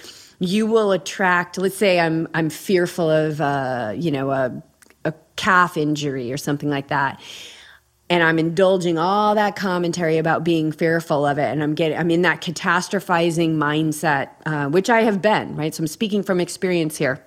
you 0.43 0.67
will 0.67 0.93
attract 0.93 1.57
let's 1.57 1.77
say 1.77 2.01
i'm 2.01 2.29
i'm 2.35 2.51
fearful 2.51 3.09
of 3.09 3.41
uh, 3.41 3.93
you 3.97 4.11
know 4.11 4.31
a, 4.31 4.63
a 5.05 5.15
calf 5.37 5.77
injury 5.77 6.33
or 6.33 6.37
something 6.37 6.69
like 6.69 6.89
that 6.89 7.21
and 8.13 8.23
I'm 8.23 8.39
indulging 8.39 8.99
all 8.99 9.37
that 9.37 9.57
commentary 9.57 10.19
about 10.19 10.45
being 10.45 10.71
fearful 10.71 11.25
of 11.25 11.39
it, 11.39 11.51
and 11.51 11.63
I'm 11.63 11.75
getting, 11.75 11.97
I'm 11.97 12.11
in 12.11 12.21
that 12.23 12.43
catastrophizing 12.43 13.57
mindset, 13.57 14.29
uh, 14.45 14.69
which 14.69 14.91
I 14.91 15.05
have 15.05 15.23
been, 15.23 15.57
right? 15.57 15.75
So 15.75 15.83
I'm 15.83 15.87
speaking 15.87 16.23
from 16.23 16.39
experience 16.39 16.99
here. 16.99 17.25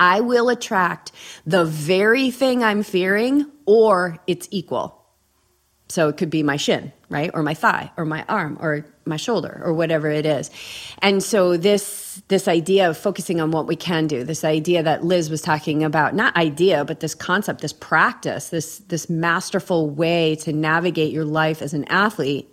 I 0.00 0.20
will 0.20 0.48
attract 0.48 1.12
the 1.46 1.64
very 1.64 2.32
thing 2.32 2.64
I'm 2.64 2.82
fearing, 2.82 3.46
or 3.66 4.18
its 4.26 4.48
equal. 4.50 5.00
So 5.88 6.08
it 6.08 6.16
could 6.16 6.30
be 6.30 6.42
my 6.42 6.56
shin, 6.56 6.92
right? 7.08 7.30
Or 7.32 7.44
my 7.44 7.54
thigh, 7.54 7.92
or 7.96 8.04
my 8.04 8.24
arm, 8.28 8.58
or 8.60 8.84
my 9.04 9.16
shoulder, 9.16 9.62
or 9.64 9.74
whatever 9.74 10.10
it 10.10 10.26
is. 10.26 10.50
And 10.98 11.22
so 11.22 11.56
this 11.56 11.84
this 12.28 12.48
idea 12.48 12.88
of 12.88 12.96
focusing 12.96 13.40
on 13.40 13.50
what 13.50 13.66
we 13.66 13.76
can 13.76 14.06
do, 14.06 14.24
this 14.24 14.44
idea 14.44 14.82
that 14.82 15.04
Liz 15.04 15.30
was 15.30 15.42
talking 15.42 15.84
about, 15.84 16.14
not 16.14 16.36
idea, 16.36 16.84
but 16.84 17.00
this 17.00 17.14
concept, 17.14 17.60
this 17.60 17.72
practice, 17.72 18.48
this 18.48 18.78
this 18.88 19.08
masterful 19.10 19.90
way 19.90 20.36
to 20.36 20.52
navigate 20.52 21.12
your 21.12 21.24
life 21.24 21.62
as 21.62 21.74
an 21.74 21.84
athlete 21.84 22.48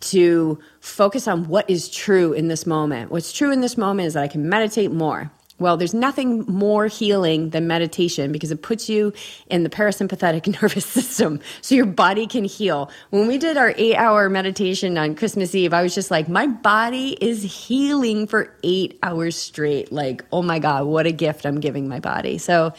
to 0.00 0.58
focus 0.80 1.26
on 1.26 1.48
what 1.48 1.68
is 1.68 1.88
true 1.88 2.32
in 2.32 2.48
this 2.48 2.66
moment. 2.66 3.10
What's 3.10 3.32
true 3.32 3.50
in 3.50 3.60
this 3.60 3.76
moment 3.76 4.06
is 4.06 4.14
that 4.14 4.22
I 4.22 4.28
can 4.28 4.48
meditate 4.48 4.92
more. 4.92 5.30
Well, 5.60 5.76
there's 5.76 5.94
nothing 5.94 6.44
more 6.46 6.86
healing 6.86 7.50
than 7.50 7.66
meditation 7.66 8.30
because 8.30 8.52
it 8.52 8.62
puts 8.62 8.88
you 8.88 9.12
in 9.48 9.64
the 9.64 9.68
parasympathetic 9.68 10.46
nervous 10.62 10.86
system 10.86 11.40
so 11.62 11.74
your 11.74 11.86
body 11.86 12.26
can 12.26 12.44
heal. 12.44 12.90
When 13.10 13.26
we 13.26 13.38
did 13.38 13.56
our 13.56 13.74
eight 13.76 13.96
hour 13.96 14.28
meditation 14.28 14.96
on 14.96 15.16
Christmas 15.16 15.54
Eve, 15.54 15.74
I 15.74 15.82
was 15.82 15.94
just 15.94 16.10
like, 16.12 16.28
my 16.28 16.46
body 16.46 17.18
is 17.20 17.42
healing 17.42 18.28
for 18.28 18.54
eight 18.62 18.98
hours 19.02 19.36
straight. 19.36 19.90
Like, 19.90 20.24
oh 20.30 20.42
my 20.42 20.60
God, 20.60 20.86
what 20.86 21.06
a 21.06 21.12
gift 21.12 21.44
I'm 21.44 21.58
giving 21.58 21.88
my 21.88 21.98
body. 21.98 22.38
So, 22.38 22.72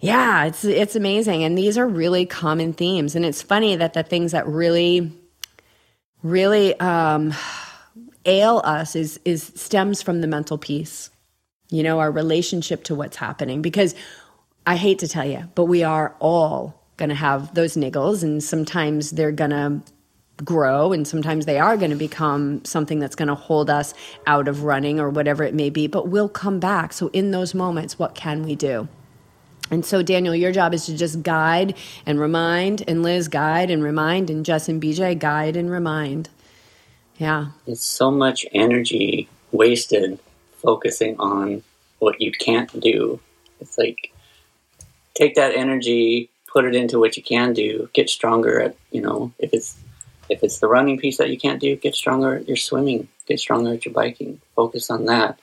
yeah, 0.00 0.44
it's 0.44 0.64
it's 0.64 0.96
amazing. 0.96 1.44
And 1.44 1.58
these 1.58 1.76
are 1.76 1.86
really 1.86 2.24
common 2.24 2.72
themes. 2.72 3.16
And 3.16 3.26
it's 3.26 3.42
funny 3.42 3.76
that 3.76 3.92
the 3.92 4.02
things 4.02 4.32
that 4.32 4.46
really, 4.46 5.12
really 6.22 6.78
um, 6.80 7.34
ail 8.24 8.62
us 8.64 8.96
is 8.96 9.20
is 9.26 9.42
stems 9.56 10.00
from 10.00 10.22
the 10.22 10.26
mental 10.26 10.56
piece 10.56 11.10
you 11.70 11.82
know, 11.82 12.00
our 12.00 12.10
relationship 12.10 12.84
to 12.84 12.94
what's 12.94 13.16
happening. 13.16 13.62
Because 13.62 13.94
I 14.66 14.76
hate 14.76 14.98
to 15.00 15.08
tell 15.08 15.26
you, 15.26 15.48
but 15.54 15.64
we 15.64 15.82
are 15.82 16.14
all 16.18 16.82
going 16.96 17.08
to 17.08 17.14
have 17.14 17.54
those 17.54 17.76
niggles, 17.76 18.22
and 18.22 18.42
sometimes 18.42 19.12
they're 19.12 19.32
going 19.32 19.50
to 19.50 19.80
grow, 20.44 20.92
and 20.92 21.06
sometimes 21.06 21.46
they 21.46 21.58
are 21.58 21.76
going 21.76 21.90
to 21.90 21.96
become 21.96 22.64
something 22.64 22.98
that's 22.98 23.16
going 23.16 23.28
to 23.28 23.34
hold 23.34 23.70
us 23.70 23.94
out 24.26 24.48
of 24.48 24.64
running 24.64 25.00
or 25.00 25.10
whatever 25.10 25.42
it 25.44 25.54
may 25.54 25.70
be, 25.70 25.86
but 25.86 26.08
we'll 26.08 26.28
come 26.28 26.60
back. 26.60 26.92
So, 26.92 27.08
in 27.08 27.30
those 27.30 27.54
moments, 27.54 27.98
what 27.98 28.14
can 28.14 28.42
we 28.42 28.54
do? 28.54 28.88
And 29.70 29.84
so, 29.84 30.02
Daniel, 30.02 30.34
your 30.34 30.52
job 30.52 30.72
is 30.74 30.86
to 30.86 30.96
just 30.96 31.22
guide 31.22 31.76
and 32.06 32.18
remind, 32.18 32.82
and 32.88 33.02
Liz, 33.02 33.28
guide 33.28 33.70
and 33.70 33.82
remind, 33.82 34.30
and 34.30 34.44
Jess 34.44 34.68
and 34.68 34.82
Beej, 34.82 35.18
guide 35.18 35.56
and 35.56 35.70
remind. 35.70 36.28
Yeah. 37.18 37.48
It's 37.66 37.84
so 37.84 38.10
much 38.10 38.46
energy 38.52 39.28
wasted 39.52 40.18
focusing 40.68 41.18
on 41.18 41.62
what 41.98 42.20
you 42.20 42.30
can't 42.30 42.70
do. 42.78 43.18
It's 43.58 43.78
like 43.78 44.12
take 45.14 45.34
that 45.36 45.54
energy, 45.54 46.28
put 46.46 46.66
it 46.66 46.74
into 46.74 46.98
what 46.98 47.16
you 47.16 47.22
can 47.22 47.54
do, 47.54 47.88
get 47.94 48.10
stronger 48.10 48.60
at 48.60 48.76
you 48.90 49.00
know 49.00 49.32
if 49.38 49.54
it's 49.54 49.78
if 50.28 50.44
it's 50.44 50.58
the 50.58 50.68
running 50.68 50.98
piece 50.98 51.16
that 51.16 51.30
you 51.30 51.38
can't 51.38 51.58
do, 51.58 51.74
get 51.76 51.94
stronger 51.94 52.36
at 52.36 52.46
your 52.46 52.58
swimming, 52.58 53.08
get 53.24 53.40
stronger 53.40 53.72
at 53.72 53.86
your 53.86 53.94
biking. 53.94 54.42
Focus 54.54 54.90
on 54.90 55.06
that. 55.06 55.40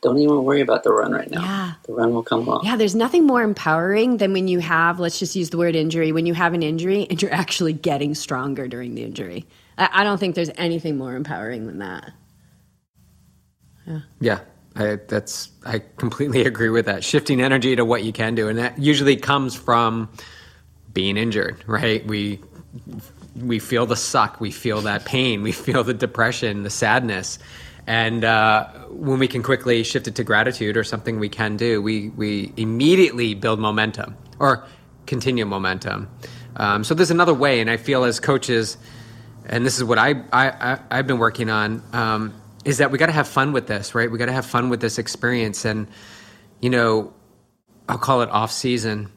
Don't 0.00 0.18
even 0.18 0.42
worry 0.44 0.62
about 0.62 0.84
the 0.84 0.92
run 0.92 1.12
right 1.12 1.30
now. 1.30 1.42
Yeah. 1.42 1.72
The 1.86 1.92
run 1.92 2.14
will 2.14 2.22
come 2.22 2.48
along. 2.48 2.64
Yeah, 2.64 2.76
there's 2.76 2.94
nothing 2.94 3.26
more 3.26 3.42
empowering 3.42 4.16
than 4.16 4.32
when 4.32 4.48
you 4.48 4.60
have, 4.60 5.00
let's 5.00 5.18
just 5.18 5.36
use 5.36 5.50
the 5.50 5.58
word 5.58 5.76
injury, 5.76 6.12
when 6.12 6.24
you 6.24 6.34
have 6.34 6.54
an 6.54 6.62
injury 6.62 7.06
and 7.10 7.20
you're 7.20 7.32
actually 7.32 7.72
getting 7.74 8.14
stronger 8.14 8.68
during 8.68 8.94
the 8.94 9.02
injury. 9.02 9.44
I, 9.76 9.88
I 9.92 10.04
don't 10.04 10.18
think 10.18 10.34
there's 10.34 10.50
anything 10.56 10.96
more 10.96 11.14
empowering 11.14 11.66
than 11.66 11.78
that. 11.78 12.12
Yeah. 13.86 14.00
Yeah. 14.20 14.40
I, 14.76 14.98
that's 15.08 15.50
I 15.64 15.82
completely 15.96 16.42
agree 16.46 16.70
with 16.70 16.86
that. 16.86 17.02
Shifting 17.04 17.40
energy 17.40 17.76
to 17.76 17.84
what 17.84 18.04
you 18.04 18.12
can 18.12 18.34
do, 18.34 18.48
and 18.48 18.58
that 18.58 18.78
usually 18.78 19.16
comes 19.16 19.54
from 19.54 20.08
being 20.92 21.16
injured, 21.16 21.64
right? 21.66 22.06
We 22.06 22.40
we 23.36 23.58
feel 23.58 23.86
the 23.86 23.96
suck, 23.96 24.40
we 24.40 24.50
feel 24.50 24.82
that 24.82 25.04
pain, 25.04 25.42
we 25.42 25.52
feel 25.52 25.84
the 25.84 25.94
depression, 25.94 26.62
the 26.62 26.70
sadness, 26.70 27.38
and 27.86 28.24
uh, 28.24 28.68
when 28.90 29.18
we 29.18 29.28
can 29.28 29.42
quickly 29.42 29.82
shift 29.82 30.08
it 30.08 30.14
to 30.16 30.24
gratitude 30.24 30.76
or 30.76 30.84
something 30.84 31.18
we 31.18 31.28
can 31.28 31.56
do, 31.56 31.80
we 31.80 32.10
we 32.10 32.52
immediately 32.56 33.34
build 33.34 33.58
momentum 33.60 34.16
or 34.38 34.64
continue 35.06 35.46
momentum. 35.46 36.08
Um, 36.56 36.84
so 36.84 36.94
there's 36.94 37.10
another 37.10 37.34
way, 37.34 37.60
and 37.60 37.70
I 37.70 37.76
feel 37.76 38.04
as 38.04 38.18
coaches, 38.18 38.76
and 39.46 39.64
this 39.64 39.76
is 39.76 39.84
what 39.84 39.98
I, 39.98 40.22
I, 40.32 40.78
I 40.90 40.96
have 40.96 41.06
been 41.06 41.18
working 41.18 41.50
on. 41.50 41.82
Um, 41.92 42.34
is 42.66 42.78
that 42.78 42.90
we 42.90 42.98
got 42.98 43.06
to 43.06 43.12
have 43.12 43.28
fun 43.28 43.52
with 43.52 43.68
this, 43.68 43.94
right? 43.94 44.10
We 44.10 44.18
got 44.18 44.26
to 44.26 44.32
have 44.32 44.44
fun 44.44 44.70
with 44.70 44.80
this 44.80 44.98
experience. 44.98 45.64
And, 45.64 45.86
you 46.60 46.68
know, 46.68 47.14
I'll 47.88 47.96
call 47.96 48.22
it 48.22 48.28
off 48.30 48.50
season, 48.50 49.08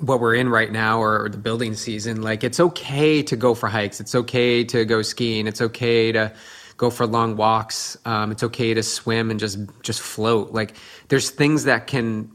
what 0.00 0.18
we're 0.18 0.34
in 0.34 0.48
right 0.48 0.72
now, 0.72 0.98
or 1.02 1.28
the 1.28 1.36
building 1.36 1.74
season. 1.74 2.22
Like, 2.22 2.42
it's 2.42 2.58
okay 2.58 3.22
to 3.24 3.36
go 3.36 3.54
for 3.54 3.68
hikes. 3.68 4.00
It's 4.00 4.14
okay 4.14 4.64
to 4.64 4.86
go 4.86 5.02
skiing. 5.02 5.46
It's 5.46 5.60
okay 5.60 6.10
to 6.12 6.32
go 6.78 6.88
for 6.88 7.06
long 7.06 7.36
walks. 7.36 7.98
Um, 8.06 8.32
it's 8.32 8.42
okay 8.42 8.72
to 8.72 8.82
swim 8.82 9.30
and 9.30 9.38
just 9.38 9.58
just 9.82 10.00
float. 10.00 10.52
Like, 10.52 10.74
there's 11.08 11.28
things 11.28 11.64
that 11.64 11.86
can 11.86 12.32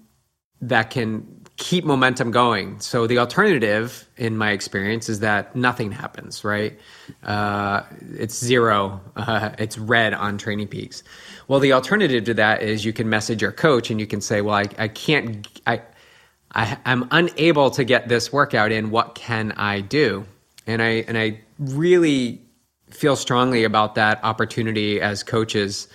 that 0.61 0.91
can 0.91 1.42
keep 1.57 1.85
momentum 1.85 2.31
going. 2.31 2.79
So 2.79 3.07
the 3.07 3.19
alternative, 3.19 4.07
in 4.17 4.37
my 4.37 4.51
experience, 4.51 5.09
is 5.09 5.19
that 5.19 5.55
nothing 5.55 5.91
happens. 5.91 6.43
Right? 6.43 6.79
Uh, 7.23 7.83
it's 8.17 8.37
zero. 8.37 9.01
Uh, 9.15 9.51
it's 9.57 9.77
red 9.77 10.13
on 10.13 10.37
Training 10.37 10.67
Peaks. 10.67 11.03
Well, 11.47 11.59
the 11.59 11.73
alternative 11.73 12.23
to 12.25 12.33
that 12.35 12.61
is 12.61 12.85
you 12.85 12.93
can 12.93 13.09
message 13.09 13.41
your 13.41 13.51
coach 13.51 13.89
and 13.89 13.99
you 13.99 14.07
can 14.07 14.21
say, 14.21 14.41
"Well, 14.41 14.55
I, 14.55 14.65
I 14.77 14.87
can't. 14.87 15.47
I, 15.67 15.81
I 16.53 16.77
I'm 16.85 17.07
unable 17.11 17.69
to 17.71 17.83
get 17.83 18.07
this 18.09 18.33
workout 18.33 18.71
in. 18.71 18.89
What 18.89 19.15
can 19.15 19.51
I 19.53 19.81
do?" 19.81 20.25
And 20.65 20.81
I 20.81 21.05
and 21.07 21.17
I 21.17 21.41
really 21.59 22.41
feel 22.89 23.15
strongly 23.15 23.63
about 23.63 23.95
that 23.95 24.23
opportunity 24.23 25.01
as 25.01 25.23
coaches 25.23 25.87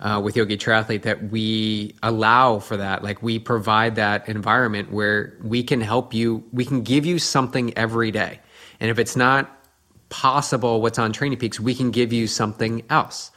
uh, 0.00 0.20
with 0.22 0.36
Yogi 0.36 0.56
Triathlete 0.56 1.02
that 1.02 1.30
we 1.30 1.94
allow 2.02 2.58
for 2.58 2.76
that. 2.76 3.02
Like 3.02 3.22
we 3.22 3.38
provide 3.38 3.96
that 3.96 4.28
environment 4.28 4.92
where 4.92 5.36
we 5.42 5.62
can 5.62 5.80
help 5.80 6.14
you, 6.14 6.44
we 6.52 6.64
can 6.64 6.82
give 6.82 7.04
you 7.04 7.18
something 7.18 7.76
every 7.76 8.10
day. 8.10 8.40
And 8.80 8.90
if 8.90 8.98
it's 8.98 9.16
not 9.16 9.54
possible 10.08 10.80
what's 10.80 10.98
on 10.98 11.12
Training 11.12 11.38
Peaks, 11.38 11.58
we 11.58 11.74
can 11.74 11.90
give 11.90 12.12
you 12.12 12.26
something 12.26 12.82
else. 12.90 13.30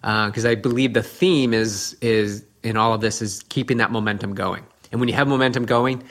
Because 0.00 0.44
uh, 0.44 0.50
I 0.50 0.54
believe 0.54 0.94
the 0.94 1.02
theme 1.02 1.52
is 1.52 1.96
is 2.00 2.44
in 2.62 2.76
all 2.76 2.94
of 2.94 3.00
this 3.00 3.22
is 3.22 3.42
keeping 3.48 3.78
that 3.78 3.90
momentum 3.90 4.34
going. 4.34 4.64
And 4.92 5.00
when 5.00 5.08
you 5.08 5.14
have 5.14 5.28
momentum 5.28 5.66
going, 5.66 6.02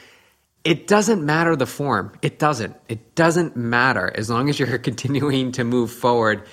it 0.63 0.87
doesn't 0.87 1.23
matter 1.23 1.55
the 1.55 1.65
form. 1.65 2.11
It 2.21 2.39
doesn't. 2.39 2.75
It 2.89 3.15
doesn't 3.15 3.55
matter 3.55 4.11
as 4.15 4.29
long 4.29 4.49
as 4.49 4.59
you're 4.59 4.77
continuing 4.89 5.51
to 5.53 5.63
move 5.63 5.91
forward 5.91 6.43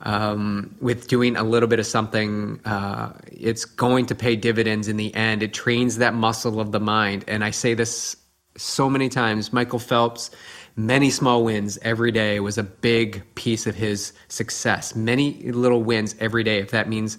um, 0.00 0.74
with 0.80 1.08
doing 1.08 1.36
a 1.36 1.42
little 1.42 1.68
bit 1.68 1.78
of 1.78 1.86
something, 1.86 2.60
uh, 2.64 3.12
it's 3.32 3.64
going 3.64 4.06
to 4.06 4.14
pay 4.14 4.36
dividends 4.36 4.88
in 4.88 4.96
the 4.96 5.14
end. 5.14 5.42
It 5.42 5.54
trains 5.54 5.98
that 5.98 6.14
muscle 6.14 6.60
of 6.60 6.72
the 6.72 6.80
mind. 6.80 7.24
And 7.26 7.42
I 7.42 7.50
say 7.50 7.74
this 7.74 8.16
so 8.56 8.90
many 8.90 9.08
times 9.08 9.52
Michael 9.52 9.78
Phelps, 9.78 10.30
many 10.76 11.10
small 11.10 11.44
wins 11.44 11.78
every 11.82 12.12
day 12.12 12.40
was 12.40 12.58
a 12.58 12.62
big 12.62 13.22
piece 13.34 13.66
of 13.66 13.74
his 13.74 14.12
success. 14.28 14.94
Many 14.94 15.50
little 15.52 15.82
wins 15.82 16.14
every 16.20 16.44
day. 16.44 16.58
If 16.58 16.70
that 16.70 16.88
means 16.88 17.18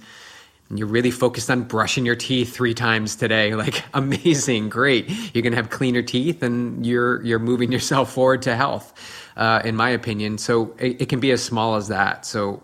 you're 0.69 0.88
really 0.88 1.11
focused 1.11 1.49
on 1.49 1.63
brushing 1.63 2.05
your 2.05 2.15
teeth 2.15 2.53
three 2.53 2.73
times 2.73 3.15
today, 3.15 3.55
like 3.55 3.84
amazing, 3.93 4.69
great. 4.69 5.09
You're 5.34 5.41
gonna 5.41 5.55
have 5.55 5.69
cleaner 5.69 6.01
teeth, 6.01 6.43
and 6.43 6.86
you're 6.86 7.23
you're 7.23 7.39
moving 7.39 7.71
yourself 7.78 8.13
forward 8.13 8.41
to 8.43 8.55
health, 8.55 8.93
uh, 9.36 9.61
in 9.63 9.75
my 9.75 9.89
opinion. 9.89 10.38
So 10.38 10.75
it, 10.80 11.01
it 11.01 11.09
can 11.09 11.19
be 11.19 11.32
as 11.32 11.43
small 11.43 11.75
as 11.75 11.88
that. 11.88 12.25
So 12.25 12.63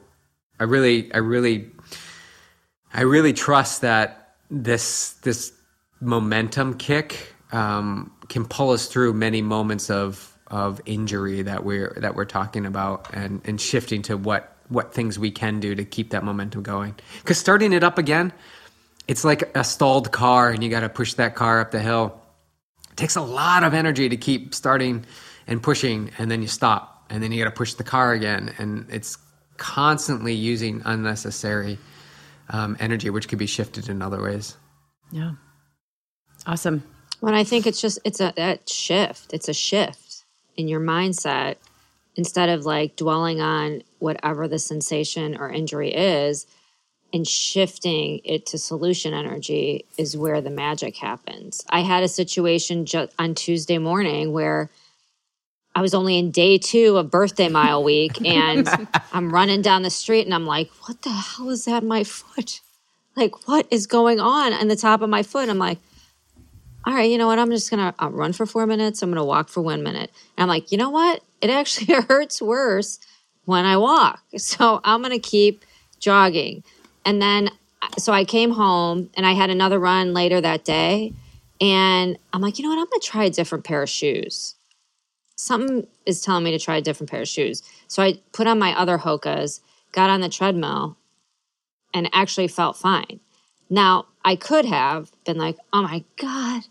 I 0.60 0.66
really, 0.66 1.14
I 1.14 1.18
really, 1.18 1.72
I 2.94 3.02
really 3.02 3.34
trust 3.34 3.82
that 3.82 4.36
this 4.50 5.14
this 5.24 5.52
momentum 6.00 6.76
kick 6.76 7.34
um, 7.52 8.12
can 8.30 8.46
pull 8.46 8.72
us 8.72 8.88
through 8.88 9.14
many 9.14 9.42
moments 9.42 9.90
of 9.90 10.30
of 10.48 10.80
injury 10.86 11.42
that 11.42 11.64
we're 11.64 11.96
that 11.98 12.16
we're 12.16 12.26
talking 12.26 12.66
about 12.66 13.08
and 13.14 13.42
and 13.46 13.60
shifting 13.60 14.02
to 14.04 14.16
what 14.18 14.56
what 14.70 14.94
things 14.94 15.20
we 15.20 15.32
can 15.32 15.60
do 15.60 15.76
to 15.76 15.84
keep 15.84 16.12
that 16.12 16.24
momentum 16.24 16.64
going. 16.64 16.96
Because 17.22 17.38
starting 17.38 17.74
it 17.74 17.84
up 17.84 17.98
again, 17.98 18.32
it's 19.08 19.24
like 19.24 19.56
a 19.56 19.64
stalled 19.64 20.12
car, 20.12 20.50
and 20.50 20.64
you 20.64 20.70
got 20.70 20.82
to 20.82 20.90
push 20.90 21.14
that 21.16 21.36
car 21.36 21.60
up 21.60 21.72
the 21.72 21.80
hill. 21.80 22.22
It 22.92 22.98
takes 22.98 23.16
a 23.16 23.22
lot 23.22 23.64
of 23.64 23.74
energy 23.74 24.10
to 24.10 24.18
keep 24.18 24.54
starting 24.54 25.06
and 25.48 25.62
pushing, 25.62 26.12
and 26.18 26.30
then 26.30 26.42
you 26.42 26.48
stop, 26.48 27.06
and 27.10 27.22
then 27.22 27.32
you 27.32 27.44
got 27.44 27.50
to 27.50 27.56
push 27.56 27.74
the 27.74 27.84
car 27.84 28.14
again, 28.14 28.54
and 28.58 28.86
it's 28.90 29.18
constantly 29.58 30.34
using 30.34 30.82
unnecessary 30.86 31.78
um, 32.50 32.78
energy, 32.80 33.10
which 33.10 33.28
could 33.28 33.40
be 33.40 33.46
shifted 33.48 33.90
in 33.90 34.02
other 34.02 34.22
ways. 34.22 34.58
Yeah. 35.12 35.34
Awesome. 36.46 36.84
Well, 37.22 37.34
I 37.34 37.44
think 37.44 37.66
it's 37.68 37.80
just 37.82 38.00
it's 38.04 38.20
a 38.20 38.34
that 38.36 38.68
shift. 38.70 39.34
It's 39.34 39.48
a 39.50 39.54
shift. 39.54 40.26
in 40.56 40.68
your 40.68 40.80
mindset 40.82 41.56
instead 42.16 42.50
of 42.50 42.66
like 42.66 42.96
dwelling 42.96 43.42
on 43.42 43.82
whatever 44.00 44.48
the 44.48 44.60
sensation 44.60 45.36
or 45.38 45.50
injury 45.50 45.94
is 45.94 46.46
and 47.12 47.28
shifting 47.28 48.22
it 48.24 48.46
to 48.48 48.58
solution 48.58 49.14
energy 49.14 49.86
is 49.98 50.18
where 50.18 50.42
the 50.42 50.50
magic 50.50 50.98
happens. 50.98 51.64
I 51.70 51.82
had 51.82 52.04
a 52.04 52.08
situation 52.08 52.86
just 52.86 53.14
on 53.20 53.36
Tuesday 53.36 53.78
morning 53.78 54.32
where 54.32 54.70
I 55.76 55.82
was 55.82 55.94
only 55.94 56.18
in 56.18 56.32
day 56.32 56.58
two 56.58 56.98
of 56.98 57.10
birthday 57.10 57.50
mile 57.50 57.84
week 57.84 58.24
and 58.26 58.68
I'm 59.14 59.34
running 59.34 59.62
down 59.62 59.82
the 59.82 59.90
street 59.90 60.26
and 60.26 60.34
I'm 60.34 60.46
like, 60.46 60.70
what 60.88 61.02
the 61.02 61.10
hell 61.10 61.50
is 61.50 61.66
that 61.66 61.84
in 61.84 61.90
my 61.90 62.04
foot? 62.04 62.62
Like, 63.16 63.48
what 63.48 63.68
is 63.72 63.88
going 63.88 64.20
on 64.20 64.54
in 64.54 64.68
the 64.68 64.76
top 64.76 65.02
of 65.02 65.10
my 65.10 65.24
foot? 65.24 65.50
I'm 65.50 65.58
like, 65.58 65.80
all 66.86 66.94
right, 66.94 67.10
you 67.10 67.18
know 67.18 67.28
what? 67.28 67.40
I'm 67.40 67.50
just 67.50 67.72
going 67.72 67.94
to 67.94 68.08
run 68.10 68.34
for 68.34 68.46
four 68.46 68.68
minutes. 68.68 69.02
I'm 69.02 69.10
going 69.10 69.18
to 69.18 69.24
walk 69.24 69.50
for 69.50 69.62
one 69.62 69.84
minute. 69.84 70.12
And 70.38 70.44
I'm 70.44 70.50
like, 70.50 70.72
you 70.72 70.78
know 70.78 70.90
what? 70.90 71.24
It 71.42 71.50
actually 71.50 71.94
hurts 72.08 72.42
worse 72.42 73.00
when 73.46 73.66
I 73.66 73.78
walk. 73.78 74.22
So 74.38 74.82
I'm 74.84 75.02
going 75.02 75.12
to 75.12 75.20
keep 75.20 75.64
jogging. 76.00 76.64
And 77.06 77.22
then, 77.22 77.50
uh, 77.82 77.88
so 77.98 78.12
I 78.12 78.26
came 78.26 78.52
home 78.52 79.10
and 79.16 79.26
I 79.26 79.34
had 79.34 79.50
another 79.50 79.80
run 79.80 80.14
later 80.14 80.42
that 80.42 80.66
day. 80.66 81.14
And 81.62 82.18
I'm 82.34 82.42
like, 82.42 82.58
you 82.58 82.64
know 82.64 82.70
what? 82.70 82.80
I'm 82.80 82.86
going 82.86 83.00
to 83.00 83.08
try 83.08 83.24
a 83.26 83.30
different 83.30 83.64
pair 83.64 83.84
of 83.84 83.90
shoes. 83.90 84.56
Something 85.44 85.88
is 86.06 86.22
telling 86.22 86.46
me 86.46 86.52
to 86.52 86.58
try 86.58 86.78
a 86.78 86.82
different 86.82 87.12
pair 87.12 87.24
of 87.24 87.28
shoes. 87.28 87.64
So 87.90 88.02
I 88.02 88.22
put 88.32 88.48
on 88.48 88.60
my 88.60 88.80
other 88.80 88.98
Hokas, 88.98 89.60
got 89.92 90.10
on 90.10 90.22
the 90.22 90.30
treadmill, 90.30 90.96
and 91.94 92.10
actually 92.14 92.48
felt 92.48 92.78
fine. 92.78 93.20
Now, 93.70 94.06
I 94.24 94.38
could 94.38 94.64
have 94.64 95.12
been 95.26 95.38
like, 95.38 95.58
oh 95.74 95.82
my 95.82 96.06
God, 96.16 96.64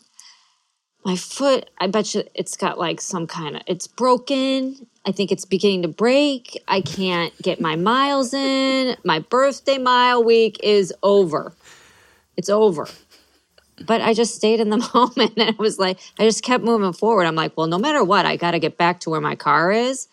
my 1.04 1.16
foot, 1.16 1.68
I 1.78 1.86
bet 1.86 2.14
you 2.14 2.22
it's 2.34 2.56
got 2.56 2.78
like 2.78 3.02
some 3.02 3.26
kind 3.26 3.56
of, 3.56 3.62
it's 3.66 3.86
broken. 3.86 4.86
I 5.04 5.12
think 5.12 5.30
it's 5.30 5.44
beginning 5.44 5.82
to 5.82 5.88
break. 5.88 6.58
I 6.66 6.80
can't 6.80 7.36
get 7.42 7.60
my 7.60 7.76
miles 7.76 8.32
in. 8.32 8.96
My 9.04 9.18
birthday 9.18 9.76
mile 9.76 10.24
week 10.24 10.58
is 10.62 10.94
over. 11.02 11.52
It's 12.38 12.48
over. 12.48 12.88
But 13.86 14.00
I 14.00 14.14
just 14.14 14.34
stayed 14.34 14.60
in 14.60 14.70
the 14.70 14.78
moment 14.94 15.32
and 15.36 15.48
it 15.48 15.58
was 15.58 15.78
like, 15.78 15.98
I 16.18 16.24
just 16.24 16.42
kept 16.42 16.64
moving 16.64 16.92
forward. 16.92 17.24
I'm 17.24 17.34
like, 17.34 17.56
well, 17.56 17.66
no 17.66 17.78
matter 17.78 18.04
what, 18.04 18.26
I 18.26 18.36
got 18.36 18.52
to 18.52 18.58
get 18.58 18.76
back 18.76 19.00
to 19.00 19.10
where 19.10 19.20
my 19.20 19.34
car 19.34 19.72
is 19.72 20.08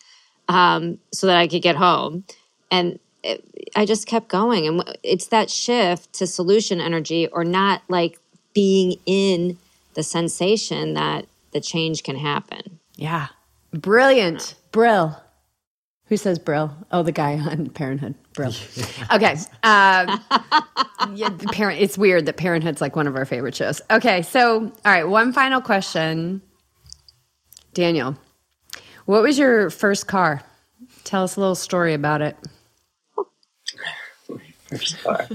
um, 0.48 0.98
so 1.12 1.26
that 1.26 1.36
I 1.36 1.48
could 1.48 1.62
get 1.62 1.76
home. 1.76 2.24
And 2.70 2.98
it, 3.22 3.44
I 3.76 3.84
just 3.84 4.06
kept 4.06 4.28
going. 4.28 4.66
And 4.66 4.98
it's 5.02 5.28
that 5.28 5.50
shift 5.50 6.12
to 6.14 6.26
solution 6.26 6.80
energy 6.80 7.26
or 7.28 7.44
not 7.44 7.82
like 7.88 8.18
being 8.54 8.98
in 9.06 9.58
the 9.94 10.02
sensation 10.02 10.94
that 10.94 11.26
the 11.52 11.60
change 11.60 12.02
can 12.02 12.16
happen. 12.16 12.78
Yeah. 12.96 13.28
Brilliant. 13.72 14.54
Brill. 14.72 15.20
Who 16.10 16.16
says 16.18 16.38
Brill? 16.38 16.76
Oh, 16.92 17.02
the 17.04 17.12
guy 17.12 17.34
on 17.38 17.70
Parenthood. 17.70 18.14
Brill. 18.34 18.52
Okay. 19.12 19.32
Um, 19.62 20.20
yeah, 21.14 21.30
parent. 21.52 21.80
It's 21.80 21.96
weird 21.96 22.26
that 22.26 22.36
Parenthood's 22.36 22.80
like 22.80 22.94
one 22.96 23.06
of 23.06 23.16
our 23.16 23.24
favorite 23.24 23.54
shows. 23.54 23.80
Okay, 23.90 24.22
so 24.22 24.60
all 24.64 24.70
right, 24.84 25.04
one 25.08 25.32
final 25.32 25.60
question, 25.60 26.42
Daniel. 27.74 28.16
What 29.06 29.22
was 29.22 29.38
your 29.38 29.70
first 29.70 30.06
car? 30.06 30.42
Tell 31.04 31.24
us 31.24 31.36
a 31.36 31.40
little 31.40 31.54
story 31.54 31.94
about 31.94 32.22
it. 32.22 32.36
First 34.68 35.02
car. 35.02 35.26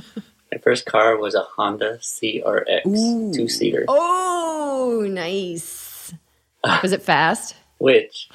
My 0.51 0.57
first 0.61 0.85
car 0.85 1.17
was 1.17 1.35
a 1.35 1.41
Honda 1.41 1.97
CRX 1.97 3.33
two 3.35 3.47
seater, 3.49 3.85
Oh, 3.89 5.05
nice. 5.09 6.13
Was 6.83 6.91
it 6.93 7.01
fast? 7.01 7.55
which 7.77 8.29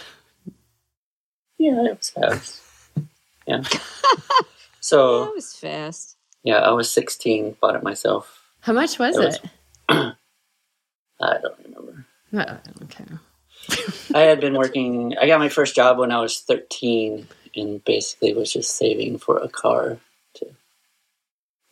yeah, 1.60 1.84
it 1.84 1.98
was 1.98 2.10
fast. 2.10 2.60
Yeah. 3.46 3.62
That 3.72 4.46
So 4.80 5.32
was 5.34 5.54
fast. 5.54 6.16
yeah, 6.42 6.56
I 6.58 6.70
was 6.72 6.90
16, 6.90 7.56
bought 7.60 7.76
it 7.76 7.82
myself. 7.82 8.42
How 8.60 8.72
much 8.72 8.98
was 8.98 9.16
It 9.16 9.24
was- 9.24 9.36
it? 9.36 9.42
I 9.88 11.38
don't 11.42 11.58
remember. 11.64 12.06
Uh, 12.32 12.56
okay. 12.84 13.04
I 14.14 14.20
had 14.20 14.40
been 14.40 14.54
working. 14.54 15.16
I 15.20 15.26
got 15.26 15.38
my 15.38 15.50
first 15.50 15.74
job 15.76 15.98
when 15.98 16.10
I 16.10 16.20
was 16.20 16.40
13, 16.40 17.26
and 17.54 17.84
basically 17.84 18.32
was 18.32 18.52
just 18.52 18.74
saving 18.76 19.18
for 19.18 19.36
a 19.36 19.48
car 19.48 19.98
to 20.36 20.46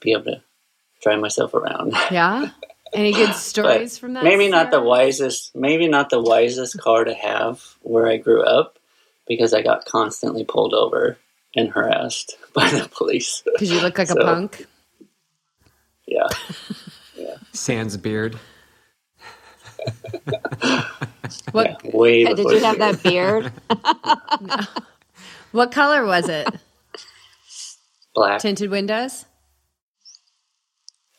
be 0.01 0.13
able 0.13 0.25
to 0.25 0.43
drive 1.03 1.21
myself 1.21 1.55
around. 1.55 1.95
Yeah. 2.11 2.51
Any 2.93 3.13
good 3.13 3.35
stories 3.35 3.99
from 3.99 4.15
that? 4.15 4.25
maybe 4.25 4.49
not 4.49 4.71
the 4.71 4.81
wisest. 4.81 5.55
Maybe 5.55 5.89
not 5.89 6.09
the 6.11 6.21
wisest 6.23 6.79
car 6.81 7.05
to 7.05 7.13
have 7.15 7.63
where 7.83 8.07
I 8.07 8.17
grew 8.17 8.43
up, 8.43 8.78
because 9.29 9.55
I 9.55 9.63
got 9.63 9.85
constantly 9.85 10.45
pulled 10.45 10.75
over 10.75 11.19
and 11.55 11.69
harassed 11.71 12.37
by 12.55 12.69
the 12.71 12.89
police. 12.89 13.43
Because 13.45 13.71
you 13.71 13.81
look 13.81 13.99
like 13.99 14.11
a 14.11 14.17
punk. 14.17 14.67
yeah, 16.07 16.27
Sans 17.53 17.97
beard. 17.97 18.39
What 21.53 21.81
yeah, 21.85 21.91
way 21.97 22.25
Hey, 22.25 22.35
did 22.35 22.51
you 22.51 22.59
have 22.61 22.79
that 22.79 23.03
beard? 23.03 23.53
what 25.53 25.71
color 25.73 26.05
was 26.05 26.29
it? 26.29 26.49
black 28.15 28.41
Tinted 28.41 28.71
windows? 28.71 29.25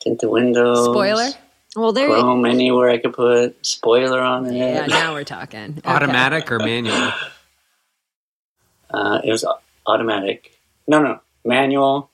tinted 0.02 0.30
windows, 0.30 0.86
Spoiler? 0.86 1.30
well, 1.76 1.92
there 1.94 2.08
you 2.08 2.14
chrome 2.16 2.46
anywhere 2.46 2.90
I 2.90 2.98
could 3.00 3.14
put 3.14 3.66
spoiler 3.66 4.20
on 4.22 4.46
it. 4.46 4.54
Yeah, 4.56 4.86
now 4.86 5.14
we're 5.14 5.24
talking. 5.26 5.76
Okay. 5.80 5.90
Automatic 5.90 6.52
or 6.52 6.60
manual? 6.60 7.12
Uh, 8.92 9.22
it 9.24 9.32
was 9.32 9.46
automatic. 9.86 10.58
No, 10.88 11.02
no, 11.02 11.20
manual. 11.46 12.10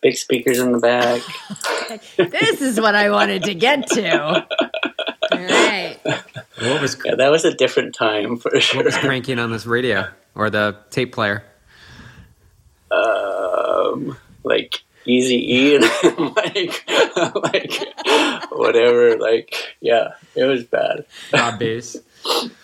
Big 0.00 0.16
speakers 0.16 0.58
in 0.58 0.72
the 0.72 0.78
back. 0.78 1.22
This 2.18 2.60
is 2.60 2.78
what 2.78 2.94
I 2.94 3.08
wanted 3.08 3.44
to 3.44 3.54
get 3.54 3.86
to. 3.88 4.18
All 4.18 4.46
right. 5.32 5.96
What 6.60 6.82
was, 6.82 6.98
Yeah, 7.02 7.14
that 7.14 7.30
was 7.30 7.46
a 7.46 7.54
different 7.54 7.94
time 7.94 8.36
for 8.36 8.60
sure. 8.60 8.80
what 8.80 8.84
was 8.84 8.96
cranking 8.98 9.38
on 9.38 9.50
this 9.50 9.64
radio 9.64 10.06
or 10.34 10.50
the 10.50 10.76
tape 10.90 11.14
player? 11.14 11.44
Um, 12.90 14.18
like 14.44 14.82
Easy 15.06 15.54
E 15.54 15.76
and 16.02 16.36
like 16.36 16.84
like 17.34 17.72
whatever. 18.50 19.16
Like 19.16 19.54
yeah, 19.80 20.08
it 20.34 20.44
was 20.44 20.64
bad. 20.64 21.06
Bob 21.32 21.58
Bass. 21.58 21.96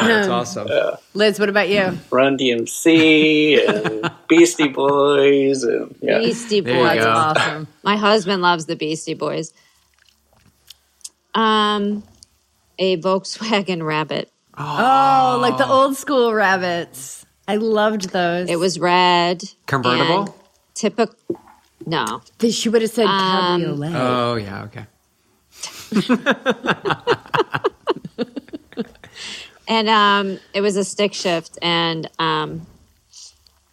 That's 0.00 0.28
awesome. 0.28 0.68
Liz, 1.14 1.38
what 1.38 1.48
about 1.48 1.68
you? 1.68 1.98
Run 2.10 2.36
DMC 2.38 3.68
and 3.68 4.10
Beastie 4.28 4.68
Boys 4.68 5.62
and 5.62 5.94
yeah. 6.00 6.18
Beastie 6.18 6.60
Boys. 6.60 6.98
go. 6.98 7.10
Awesome. 7.10 7.66
My 7.82 7.96
husband 7.96 8.42
loves 8.42 8.66
the 8.66 8.76
Beastie 8.76 9.14
Boys. 9.14 9.52
Um, 11.34 12.02
a 12.78 12.96
Volkswagen 12.98 13.84
Rabbit. 13.84 14.30
Oh, 14.56 15.38
like 15.40 15.56
the 15.56 15.66
old 15.68 15.96
school 15.96 16.34
rabbits. 16.34 17.24
I 17.48 17.56
loved 17.56 18.10
those. 18.10 18.48
It 18.50 18.58
was 18.58 18.78
red. 18.78 19.42
Convertible? 19.66 20.36
Typical. 20.74 21.14
No, 21.84 22.22
She 22.48 22.68
would 22.68 22.82
have 22.82 22.90
said 22.90 23.06
Um, 23.06 23.60
cabriolet. 23.60 23.92
Oh, 23.94 24.34
yeah, 24.36 24.64
okay. 24.64 24.86
and 29.68 29.88
um, 29.88 30.38
it 30.54 30.60
was 30.60 30.76
a 30.76 30.84
stick 30.84 31.14
shift. 31.14 31.58
And 31.62 32.08
um, 32.18 32.66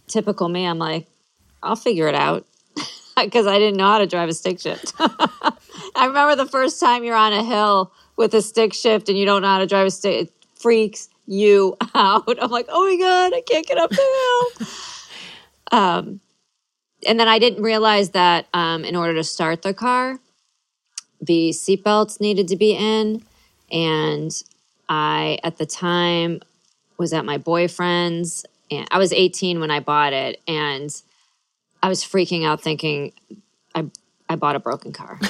typical 0.07 0.49
me, 0.49 0.65
I'm 0.65 0.77
like, 0.79 1.07
I'll 1.61 1.75
figure 1.75 2.07
it 2.07 2.15
out 2.15 2.45
because 3.17 3.47
I 3.47 3.57
didn't 3.59 3.77
know 3.77 3.87
how 3.87 3.99
to 3.99 4.07
drive 4.07 4.29
a 4.29 4.33
stick 4.33 4.59
shift. 4.59 4.93
I 4.99 6.05
remember 6.05 6.35
the 6.35 6.45
first 6.45 6.79
time 6.79 7.03
you're 7.03 7.15
on 7.15 7.33
a 7.33 7.43
hill 7.43 7.91
with 8.15 8.33
a 8.33 8.41
stick 8.41 8.73
shift 8.73 9.09
and 9.09 9.17
you 9.17 9.25
don't 9.25 9.41
know 9.41 9.47
how 9.47 9.59
to 9.59 9.67
drive 9.67 9.87
a 9.87 9.91
stick. 9.91 10.27
It 10.27 10.33
freaks 10.59 11.09
you 11.25 11.77
out. 11.95 12.41
I'm 12.41 12.51
like, 12.51 12.67
oh 12.69 12.85
my 12.85 12.97
god, 12.97 13.33
I 13.33 13.41
can't 13.41 13.65
get 13.65 13.77
up 13.77 13.89
the 13.89 14.57
hill. 15.71 15.79
um, 15.79 16.19
and 17.07 17.19
then 17.19 17.27
I 17.27 17.39
didn't 17.39 17.63
realize 17.63 18.09
that 18.11 18.47
um, 18.53 18.83
in 18.83 18.95
order 18.95 19.13
to 19.15 19.23
start 19.23 19.61
the 19.61 19.73
car, 19.73 20.19
the 21.21 21.49
seatbelts 21.49 22.19
needed 22.19 22.47
to 22.49 22.55
be 22.55 22.71
in, 22.71 23.23
and 23.71 24.31
I 24.89 25.37
at 25.43 25.57
the 25.57 25.65
time 25.65 26.41
was 26.97 27.13
at 27.13 27.23
my 27.23 27.37
boyfriend's, 27.37 28.45
and 28.71 28.87
I 28.91 28.97
was 28.97 29.13
18 29.13 29.59
when 29.61 29.71
I 29.71 29.79
bought 29.79 30.11
it, 30.13 30.41
and 30.47 30.89
I 31.81 31.87
was 31.87 32.03
freaking 32.03 32.45
out, 32.45 32.61
thinking 32.61 33.13
I 33.75 33.85
I 34.27 34.35
bought 34.35 34.55
a 34.55 34.59
broken 34.59 34.91
car. 34.91 35.19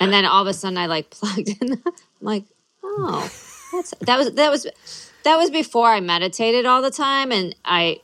and 0.00 0.12
then 0.12 0.24
all 0.24 0.42
of 0.42 0.48
a 0.48 0.54
sudden, 0.54 0.78
I 0.78 0.86
like 0.86 1.10
plugged 1.18 1.48
in. 1.48 1.72
I'm 1.72 1.82
like, 2.20 2.44
oh, 2.82 3.30
that's 3.72 3.94
that 4.00 4.16
was 4.18 4.32
that 4.34 4.50
was 4.50 4.66
that 5.24 5.36
was 5.36 5.50
before 5.50 5.88
I 5.88 6.00
meditated 6.00 6.66
all 6.66 6.82
the 6.82 6.90
time, 6.90 7.32
and 7.32 7.54
I 7.64 8.00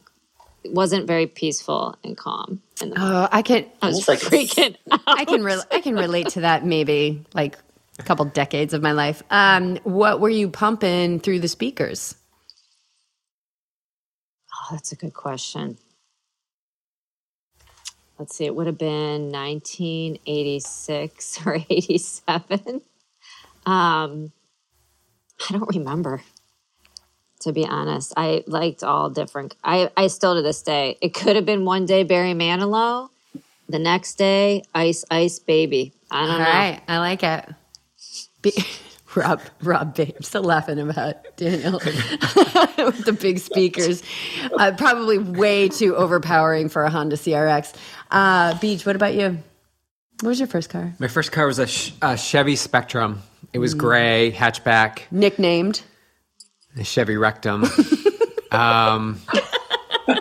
wasn't 0.65 1.07
very 1.07 1.27
peaceful 1.27 1.97
and 2.03 2.17
calm. 2.17 2.63
And 2.81 2.95
Oh, 2.97 3.29
I 3.31 3.43
can 3.43 3.67
I 3.83 3.89
was 3.89 3.99
It's 4.01 4.09
like 4.09 4.23
a- 4.23 4.27
freaking 4.27 4.77
out. 4.91 5.01
I 5.07 5.25
can 5.25 5.45
re- 5.45 5.61
I 5.71 5.81
can 5.81 5.95
relate 5.95 6.29
to 6.31 6.41
that 6.41 6.65
maybe 6.65 7.23
like 7.35 7.57
a 7.99 8.03
couple 8.03 8.25
decades 8.27 8.75
of 8.75 8.83
my 8.83 8.93
life. 8.93 9.23
Um, 9.31 9.77
what 9.85 10.21
were 10.21 10.29
you 10.31 10.49
pumping 10.49 11.21
through 11.21 11.41
the 11.41 11.49
speakers? 11.49 12.17
Oh, 14.53 14.69
that's 14.73 14.93
a 14.93 14.97
good 14.97 15.15
question. 15.15 15.79
Let's 18.19 18.37
see, 18.37 18.45
it 18.47 18.55
would 18.55 18.67
have 18.67 18.79
been 18.79 19.31
1986 19.33 21.41
or 21.47 21.59
87. 21.69 22.81
Um, 23.67 24.33
I 25.49 25.53
don't 25.53 25.75
remember, 25.75 26.23
to 27.41 27.53
be 27.53 27.67
honest. 27.67 28.13
I 28.17 28.45
liked 28.47 28.85
all 28.85 29.11
different. 29.11 29.57
I, 29.65 29.91
I 29.97 30.07
still 30.07 30.37
to 30.37 30.43
this 30.43 30.63
day. 30.63 30.97
It 31.01 31.13
could 31.15 31.35
have 31.37 31.47
been 31.47 31.65
one 31.65 31.87
day 31.87 32.05
Barry 32.05 32.35
Manilow, 32.35 33.09
the 33.69 33.81
next 33.81 34.15
day 34.15 34.63
Ice 34.75 35.05
Ice 35.11 35.41
Baby. 35.41 35.93
I 36.11 36.27
don't 36.27 36.31
All 36.31 36.39
know. 36.39 36.45
right, 36.45 36.81
I 36.87 36.99
like 36.99 37.23
it. 37.25 37.49
Be- 38.45 38.53
Rob, 39.17 39.41
Rob, 39.63 39.95
babe, 39.95 40.17
still 40.23 40.43
laughing 40.43 40.79
about 40.81 41.37
Daniel 41.37 41.73
with 41.85 43.05
the 43.05 43.17
big 43.21 43.39
speakers. 43.39 44.03
Uh, 44.59 44.73
probably 44.77 45.19
way 45.19 45.69
too 45.69 45.95
overpowering 45.95 46.69
for 46.69 46.83
a 46.83 46.91
Honda 46.91 47.15
CRX. 47.17 47.75
Uh, 48.11 48.55
Beej, 48.55 48.85
what 48.85 48.97
about 48.97 49.15
you? 49.15 49.39
What 50.21 50.31
was 50.31 50.41
your 50.41 50.49
first 50.49 50.69
car? 50.69 50.95
My 50.99 51.07
first 51.07 51.31
car 51.31 51.47
was 51.47 51.61
a, 51.61 51.67
Ch- 51.67 51.95
a 52.03 52.17
Chevy 52.17 52.57
Spectrum. 52.57 53.23
It 53.53 53.61
was 53.61 53.75
gray, 53.75 54.33
hatchback, 54.33 55.03
Nicknamed. 55.13 55.83
a 56.77 56.83
Chevy 56.83 57.17
Rectum. 57.17 57.65
um, 58.51 59.21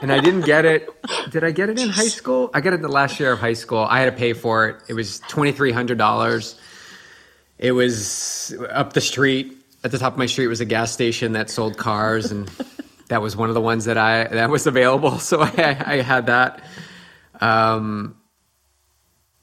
and 0.04 0.12
I 0.12 0.20
didn't 0.20 0.42
get 0.42 0.66
it. 0.66 0.88
Did 1.32 1.44
I 1.44 1.50
get 1.50 1.70
it 1.70 1.80
in 1.80 1.90
high 1.90 2.08
school? 2.10 2.52
I 2.54 2.62
got 2.62 2.74
it 2.74 2.82
the 2.84 2.90
last 2.90 3.20
year 3.20 3.32
of 3.32 3.40
high 3.40 3.54
school. 3.54 3.80
I 3.90 4.02
had 4.02 4.06
to 4.14 4.18
pay 4.18 4.34
for 4.34 4.68
it. 4.68 4.78
It 4.88 4.94
was 4.94 5.20
twenty 5.28 5.52
three 5.52 5.72
hundred 5.72 5.98
dollars. 5.98 6.60
It 7.64 7.72
was 7.72 8.54
up 8.70 8.94
the 8.94 9.02
street. 9.02 9.58
At 9.86 9.92
the 9.92 9.98
top 9.98 10.14
of 10.14 10.20
my 10.20 10.26
street 10.28 10.48
was 10.48 10.62
a 10.62 10.66
gas 10.66 10.92
station 10.92 11.32
that 11.34 11.50
sold 11.50 11.78
cars, 11.78 12.30
and 12.32 12.48
that 13.08 13.22
was 13.22 13.36
one 13.36 13.50
of 13.50 13.56
the 13.56 13.62
ones 13.62 13.86
that 13.86 13.98
I 13.98 14.26
that 14.26 14.50
was 14.50 14.68
available. 14.68 15.18
So 15.20 15.42
I, 15.42 15.84
I 15.86 16.02
had 16.02 16.28
that. 16.28 16.62
Um, 17.42 18.16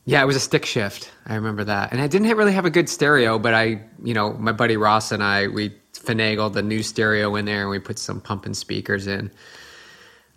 yeah, 0.04 0.22
it 0.22 0.26
was 0.26 0.36
a 0.36 0.40
stick 0.40 0.66
shift. 0.66 1.10
I 1.26 1.34
remember 1.36 1.64
that, 1.64 1.92
and 1.92 2.00
I 2.00 2.06
didn't 2.08 2.28
really 2.36 2.52
have 2.52 2.64
a 2.66 2.70
good 2.70 2.88
stereo, 2.88 3.38
but 3.38 3.54
I, 3.54 3.82
you 4.02 4.14
know, 4.14 4.32
my 4.34 4.52
buddy 4.52 4.76
Ross 4.76 5.12
and 5.12 5.22
I, 5.22 5.48
we 5.48 5.70
finagled 5.94 6.52
the 6.54 6.62
new 6.62 6.82
stereo 6.82 7.34
in 7.36 7.44
there, 7.46 7.62
and 7.62 7.70
we 7.70 7.78
put 7.78 7.98
some 7.98 8.20
pumping 8.20 8.54
speakers 8.54 9.06
in. 9.06 9.30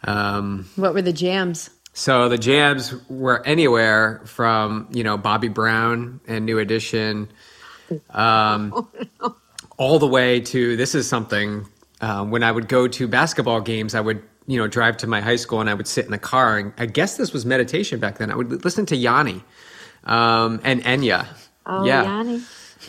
Um, 0.06 0.70
What 0.76 0.94
were 0.94 1.02
the 1.02 1.14
jams? 1.14 1.70
so 1.96 2.28
the 2.28 2.40
jams 2.40 2.94
were 3.08 3.46
anywhere 3.46 4.22
from 4.26 4.88
you 4.92 5.04
know 5.04 5.18
Bobby 5.18 5.48
Brown 5.50 6.22
and 6.28 6.46
New 6.46 6.60
Edition, 6.60 7.30
um, 8.10 8.88
all 9.78 10.00
the 10.00 10.08
way 10.08 10.40
to 10.40 10.76
this 10.76 10.96
is 10.96 11.08
something. 11.08 11.66
Um, 12.02 12.32
when 12.32 12.44
I 12.44 12.52
would 12.52 12.68
go 12.68 12.88
to 12.88 13.08
basketball 13.08 13.62
games, 13.62 13.96
I 13.96 14.02
would 14.02 14.22
you 14.48 14.58
know 14.58 14.68
drive 14.68 14.98
to 14.98 15.08
my 15.08 15.22
high 15.22 15.38
school 15.38 15.62
and 15.62 15.70
I 15.70 15.74
would 15.74 15.88
sit 15.88 16.06
in 16.06 16.12
the 16.12 16.18
car 16.18 16.58
and 16.58 16.74
I 16.78 16.86
guess 16.86 17.18
this 17.18 17.32
was 17.32 17.46
meditation 17.46 18.00
back 18.00 18.18
then. 18.18 18.32
I 18.32 18.36
would 18.36 18.64
listen 18.64 18.86
to 18.88 18.96
Yanni 18.96 19.44
um, 20.04 20.60
and 20.64 20.84
Enya. 20.84 21.28
Oh, 21.66 21.86
yeah, 21.86 22.04
Yanni. 22.04 22.42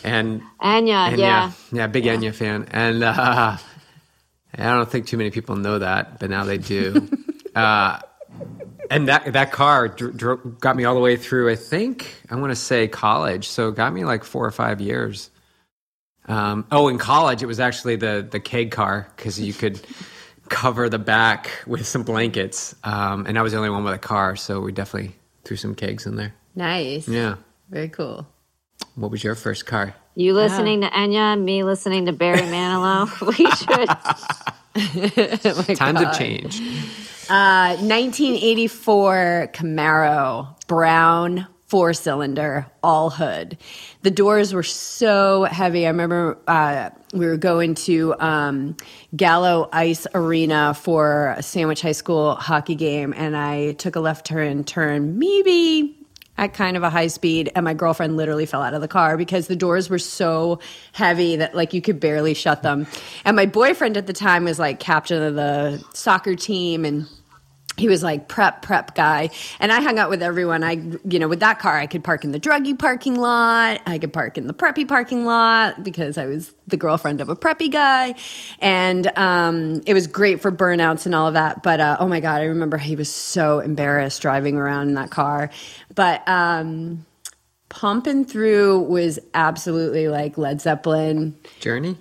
and 0.03 0.41
Anya, 0.59 0.95
Enya. 0.95 1.17
yeah. 1.17 1.51
yeah, 1.71 1.87
big 1.87 2.03
Enya 2.03 2.33
fan, 2.33 2.67
and 2.71 3.03
uh, 3.03 3.57
I 4.57 4.63
don't 4.63 4.89
think 4.89 5.07
too 5.07 5.17
many 5.17 5.31
people 5.31 5.55
know 5.55 5.79
that, 5.79 6.19
but 6.19 6.29
now 6.29 6.43
they 6.43 6.57
do. 6.57 7.09
uh, 7.55 7.99
and 8.91 9.07
that 9.07 9.33
that 9.33 9.51
car 9.51 9.87
dr- 9.87 10.15
dr- 10.17 10.59
got 10.59 10.75
me 10.75 10.85
all 10.85 10.95
the 10.95 11.01
way 11.01 11.15
through. 11.17 11.49
I 11.51 11.55
think 11.55 12.15
I 12.29 12.35
want 12.35 12.51
to 12.51 12.55
say 12.55 12.87
college, 12.87 13.47
so 13.47 13.69
it 13.69 13.75
got 13.75 13.93
me 13.93 14.05
like 14.05 14.23
four 14.23 14.45
or 14.45 14.51
five 14.51 14.81
years. 14.81 15.29
Um, 16.27 16.65
oh, 16.71 16.87
in 16.87 16.97
college, 16.97 17.43
it 17.43 17.45
was 17.45 17.59
actually 17.59 17.95
the 17.97 18.27
the 18.29 18.39
keg 18.39 18.71
car 18.71 19.07
because 19.15 19.39
you 19.39 19.53
could 19.53 19.79
cover 20.49 20.89
the 20.89 20.99
back 20.99 21.51
with 21.67 21.85
some 21.87 22.03
blankets, 22.03 22.75
um, 22.83 23.25
and 23.27 23.37
I 23.37 23.41
was 23.41 23.51
the 23.51 23.57
only 23.57 23.69
one 23.69 23.83
with 23.83 23.93
a 23.93 23.99
car, 23.99 24.35
so 24.35 24.59
we 24.61 24.71
definitely 24.71 25.15
threw 25.43 25.57
some 25.57 25.75
kegs 25.75 26.05
in 26.05 26.15
there. 26.15 26.33
Nice. 26.55 27.07
Yeah. 27.07 27.35
Very 27.69 27.89
cool. 27.89 28.27
What 28.95 29.11
was 29.11 29.23
your 29.23 29.35
first 29.35 29.65
car? 29.65 29.95
You 30.15 30.33
listening 30.33 30.81
to 30.81 30.87
Enya, 30.87 31.39
me 31.41 31.63
listening 31.63 32.05
to 32.05 32.13
Barry 32.13 32.39
Manilow. 32.39 33.09
we 33.37 33.51
should. 33.51 33.89
Oh 35.45 35.63
my 35.67 35.73
Times 35.73 35.99
God. 36.01 36.05
have 36.07 36.17
changed. 36.17 36.61
Uh, 37.27 37.75
1984 37.77 39.49
Camaro, 39.51 40.67
brown, 40.67 41.47
four 41.65 41.91
cylinder, 41.91 42.67
all 42.83 43.09
hood. 43.09 43.57
The 44.03 44.11
doors 44.11 44.53
were 44.53 44.61
so 44.61 45.45
heavy. 45.45 45.87
I 45.87 45.89
remember 45.89 46.37
uh, 46.47 46.91
we 47.13 47.25
were 47.25 47.37
going 47.37 47.73
to 47.75 48.13
um, 48.19 48.77
Gallo 49.15 49.69
Ice 49.73 50.05
Arena 50.13 50.75
for 50.75 51.33
a 51.35 51.41
Sandwich 51.41 51.81
High 51.81 51.93
School 51.93 52.35
hockey 52.35 52.75
game, 52.75 53.11
and 53.17 53.35
I 53.35 53.71
took 53.73 53.95
a 53.95 53.99
left 53.99 54.27
turn, 54.27 54.63
turn 54.63 55.17
maybe 55.17 55.97
at 56.37 56.53
kind 56.53 56.75
of 56.75 56.83
a 56.83 56.89
high 56.89 57.07
speed 57.07 57.51
and 57.55 57.63
my 57.63 57.73
girlfriend 57.73 58.17
literally 58.17 58.45
fell 58.45 58.61
out 58.61 58.73
of 58.73 58.81
the 58.81 58.87
car 58.87 59.17
because 59.17 59.47
the 59.47 59.55
doors 59.55 59.89
were 59.89 59.99
so 59.99 60.59
heavy 60.91 61.37
that 61.37 61.55
like 61.55 61.73
you 61.73 61.81
could 61.81 61.99
barely 61.99 62.33
shut 62.33 62.61
them. 62.63 62.87
And 63.23 63.35
my 63.35 63.45
boyfriend 63.45 63.97
at 63.97 64.07
the 64.07 64.13
time 64.13 64.43
was 64.43 64.59
like 64.59 64.79
captain 64.79 65.21
of 65.21 65.35
the 65.35 65.83
soccer 65.93 66.35
team 66.35 66.85
and 66.85 67.07
he 67.77 67.89
was 67.89 68.03
like 68.03 68.27
prep 68.27 68.61
prep 68.61 68.95
guy. 68.95 69.29
And 69.59 69.71
i 69.71 69.81
hung 69.81 69.99
out 69.99 70.09
with 70.09 70.21
everyone. 70.21 70.63
I 70.63 70.71
you 71.07 71.19
know 71.19 71.27
with 71.27 71.41
that 71.41 71.59
car 71.59 71.77
i 71.77 71.87
could 71.87 72.03
park 72.03 72.23
in 72.23 72.31
the 72.31 72.39
druggy 72.39 72.77
parking 72.77 73.15
lot. 73.15 73.81
I 73.85 73.97
could 73.97 74.13
park 74.13 74.37
in 74.37 74.47
the 74.47 74.53
preppy 74.53 74.87
parking 74.87 75.25
lot 75.25 75.83
because 75.83 76.17
i 76.17 76.25
was 76.25 76.53
the 76.67 76.77
girlfriend 76.77 77.21
of 77.21 77.29
a 77.29 77.35
preppy 77.35 77.71
guy. 77.71 78.15
And 78.59 79.11
um, 79.17 79.81
it 79.85 79.93
was 79.93 80.07
great 80.07 80.41
for 80.41 80.51
burnouts 80.51 81.05
and 81.05 81.13
all 81.13 81.27
of 81.27 81.35
that. 81.35 81.63
But 81.63 81.79
uh, 81.79 81.97
oh 81.99 82.07
my 82.07 82.19
god 82.19 82.41
i 82.41 82.45
remember 82.45 82.77
he 82.77 82.95
was 82.95 83.11
so 83.11 83.59
embarrassed 83.59 84.21
driving 84.21 84.55
around 84.55 84.89
in 84.89 84.93
that 84.95 85.11
car 85.11 85.49
but 85.95 86.27
um, 86.27 87.05
pumping 87.69 88.25
through 88.25 88.81
was 88.81 89.17
absolutely 89.33 90.07
like 90.07 90.37
led 90.37 90.61
zeppelin 90.61 91.35
Journey? 91.59 91.97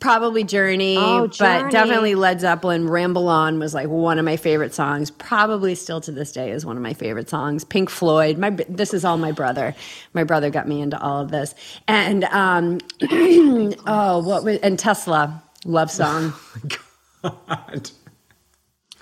Probably 0.00 0.44
Journey, 0.44 0.98
Oh, 0.98 1.28
but 1.38 1.70
definitely 1.70 2.14
Led 2.14 2.38
Zeppelin. 2.38 2.86
Ramble 2.90 3.26
On 3.26 3.58
was 3.58 3.72
like 3.72 3.88
one 3.88 4.18
of 4.18 4.24
my 4.26 4.36
favorite 4.36 4.74
songs. 4.74 5.10
Probably 5.10 5.74
still 5.74 5.98
to 6.02 6.12
this 6.12 6.30
day 6.30 6.50
is 6.50 6.66
one 6.66 6.76
of 6.76 6.82
my 6.82 6.92
favorite 6.92 7.30
songs. 7.30 7.64
Pink 7.64 7.88
Floyd. 7.88 8.36
My 8.36 8.50
this 8.50 8.92
is 8.92 9.06
all 9.06 9.16
my 9.16 9.32
brother. 9.32 9.74
My 10.12 10.22
brother 10.24 10.50
got 10.50 10.68
me 10.68 10.82
into 10.82 11.00
all 11.00 11.22
of 11.22 11.30
this. 11.30 11.54
And 11.88 12.24
um, 12.24 12.80
oh, 13.86 14.18
what 14.22 14.44
was 14.44 14.58
and 14.58 14.78
Tesla 14.78 15.42
love 15.64 15.90
song. 15.90 16.34
God. 17.22 17.90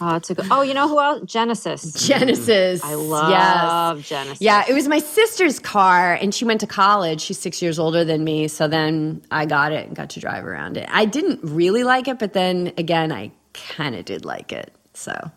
Uh, 0.03 0.13
oh, 0.13 0.17
it's 0.17 0.31
a 0.31 0.35
good. 0.35 0.47
Oh, 0.51 0.63
you 0.63 0.75
know 0.75 0.89
who 0.89 1.01
else? 1.01 1.23
Genesis. 1.25 1.93
Genesis. 2.07 2.83
I 2.83 2.95
love 2.95 4.03
Genesis. 4.03 4.41
Yeah, 4.41 4.65
it 4.69 4.73
was 4.73 4.89
my 4.89 4.99
sister's 4.99 5.59
car, 5.59 6.15
and 6.15 6.35
she 6.35 6.45
went 6.45 6.61
to 6.61 6.67
college. 6.67 7.21
She's 7.21 7.39
six 7.39 7.63
years 7.63 7.79
older 7.79 8.05
than 8.05 8.25
me, 8.25 8.49
so 8.49 8.67
then 8.67 9.23
I 9.31 9.47
got 9.47 9.73
it 9.73 9.87
and 9.87 9.97
got 9.97 10.11
to 10.11 10.21
drive 10.21 10.45
around 10.45 10.77
it. 10.77 10.89
I 10.91 11.05
didn't 11.05 11.41
really 11.43 11.85
like 11.85 12.09
it, 12.09 12.19
but 12.19 12.33
then 12.33 12.73
again, 12.77 13.13
I 13.13 13.31
kind 13.55 13.95
of 13.95 14.05
did 14.05 14.25
like 14.25 14.53
it. 14.53 14.75
So, 14.95 15.31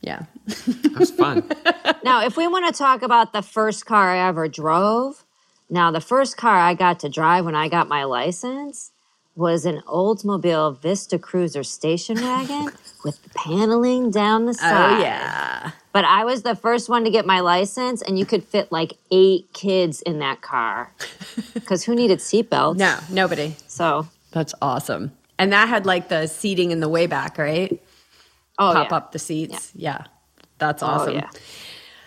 yeah. 0.00 0.24
That 0.46 0.96
was 0.98 1.10
fun. 1.10 1.48
Now, 2.04 2.24
if 2.24 2.36
we 2.36 2.46
want 2.46 2.72
to 2.72 2.78
talk 2.78 3.02
about 3.02 3.32
the 3.32 3.42
first 3.42 3.84
car 3.84 4.14
I 4.14 4.28
ever 4.28 4.46
drove, 4.46 5.24
now 5.68 5.90
the 5.90 6.00
first 6.00 6.36
car 6.36 6.56
I 6.56 6.74
got 6.74 7.00
to 7.00 7.08
drive 7.08 7.44
when 7.44 7.56
I 7.56 7.68
got 7.68 7.88
my 7.88 8.04
license 8.04 8.92
was 9.36 9.64
an 9.66 9.82
Oldsmobile 9.86 10.80
Vista 10.80 11.18
Cruiser 11.18 11.62
station 11.62 12.20
wagon 12.20 12.70
with 13.04 13.22
the 13.22 13.30
paneling 13.30 14.10
down 14.10 14.46
the 14.46 14.54
side. 14.54 14.98
Oh 14.98 15.02
yeah. 15.02 15.70
But 15.92 16.04
I 16.04 16.24
was 16.24 16.42
the 16.42 16.54
first 16.56 16.88
one 16.88 17.04
to 17.04 17.10
get 17.10 17.24
my 17.26 17.40
license, 17.40 18.02
and 18.02 18.18
you 18.18 18.26
could 18.26 18.44
fit 18.44 18.70
like 18.72 18.94
eight 19.10 19.50
kids 19.52 20.02
in 20.02 20.18
that 20.18 20.42
car 20.42 20.92
because 21.54 21.84
who 21.84 21.94
needed 21.94 22.18
seatbelts? 22.18 22.76
No, 22.76 22.98
nobody. 23.10 23.54
So, 23.66 24.06
That's 24.32 24.54
awesome. 24.60 25.12
And 25.38 25.52
that 25.52 25.68
had 25.68 25.86
like 25.86 26.08
the 26.08 26.26
seating 26.26 26.70
in 26.70 26.80
the 26.80 26.88
way 26.88 27.06
back, 27.06 27.38
right? 27.38 27.80
oh 28.58 28.72
Pop 28.72 28.90
yeah. 28.90 28.96
up 28.96 29.12
the 29.12 29.18
seats. 29.18 29.70
Yeah. 29.74 30.04
That's 30.58 30.82
Oh 30.82 30.86
awesome. 30.86 31.14
yeah. 31.16 31.28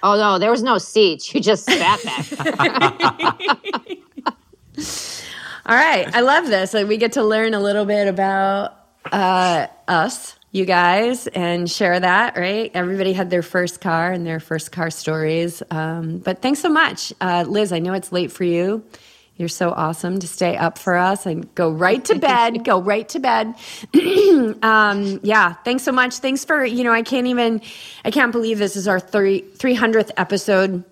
Oh 0.02 0.16
no, 0.18 0.40
there 0.40 0.50
was 0.50 0.64
no 0.64 0.78
seats. 0.80 1.32
You 1.34 1.42
just 1.42 1.66
sat 1.66 2.04
back. 2.04 2.26
All 5.70 5.76
right. 5.76 6.10
I 6.16 6.22
love 6.22 6.48
this. 6.48 6.74
Like, 6.74 6.88
we 6.88 6.98
get 6.98 7.12
to 7.12 7.24
learn 7.24 7.54
a 7.54 7.60
little 7.60 7.86
bit 7.86 8.08
about 8.08 8.76
uh, 9.12 9.68
us, 9.88 10.36
you 10.52 10.66
guys, 10.66 11.28
and 11.28 11.70
share 11.70 12.00
that, 12.00 12.36
right? 12.40 12.72
Everybody 12.74 13.14
had 13.14 13.30
their 13.30 13.44
first 13.44 13.80
car 13.80 14.12
and 14.12 14.26
their 14.26 14.40
first 14.40 14.72
car 14.72 14.90
stories. 14.90 15.62
Um, 15.70 16.18
but 16.18 16.42
thanks 16.42 16.60
so 16.60 16.70
much. 16.70 17.14
Uh, 17.22 17.46
Liz, 17.48 17.72
I 17.72 17.78
know 17.78 17.94
it's 17.94 18.12
late 18.12 18.32
for 18.32 18.46
you. 18.46 18.84
You're 19.36 19.48
so 19.48 19.70
awesome 19.70 20.18
to 20.18 20.28
stay 20.28 20.58
up 20.58 20.80
for 20.80 20.98
us 20.98 21.28
and 21.28 21.54
go 21.54 21.70
right 21.70 22.04
to 22.06 22.18
bed. 22.18 22.66
go 22.66 22.82
right 22.82 23.08
to 23.10 23.20
bed. 23.20 23.54
um, 24.64 25.20
yeah, 25.22 25.54
thanks 25.54 25.84
so 25.84 25.92
much. 25.92 26.16
Thanks 26.16 26.44
for, 26.46 26.66
you 26.66 26.84
know, 26.84 26.92
I 26.92 27.04
can't 27.04 27.28
even, 27.28 27.62
I 28.04 28.10
can't 28.10 28.32
believe 28.32 28.58
this 28.58 28.76
is 28.76 28.88
our 28.88 29.00
30, 29.00 29.44
300th 29.58 30.10
episode 30.18 30.84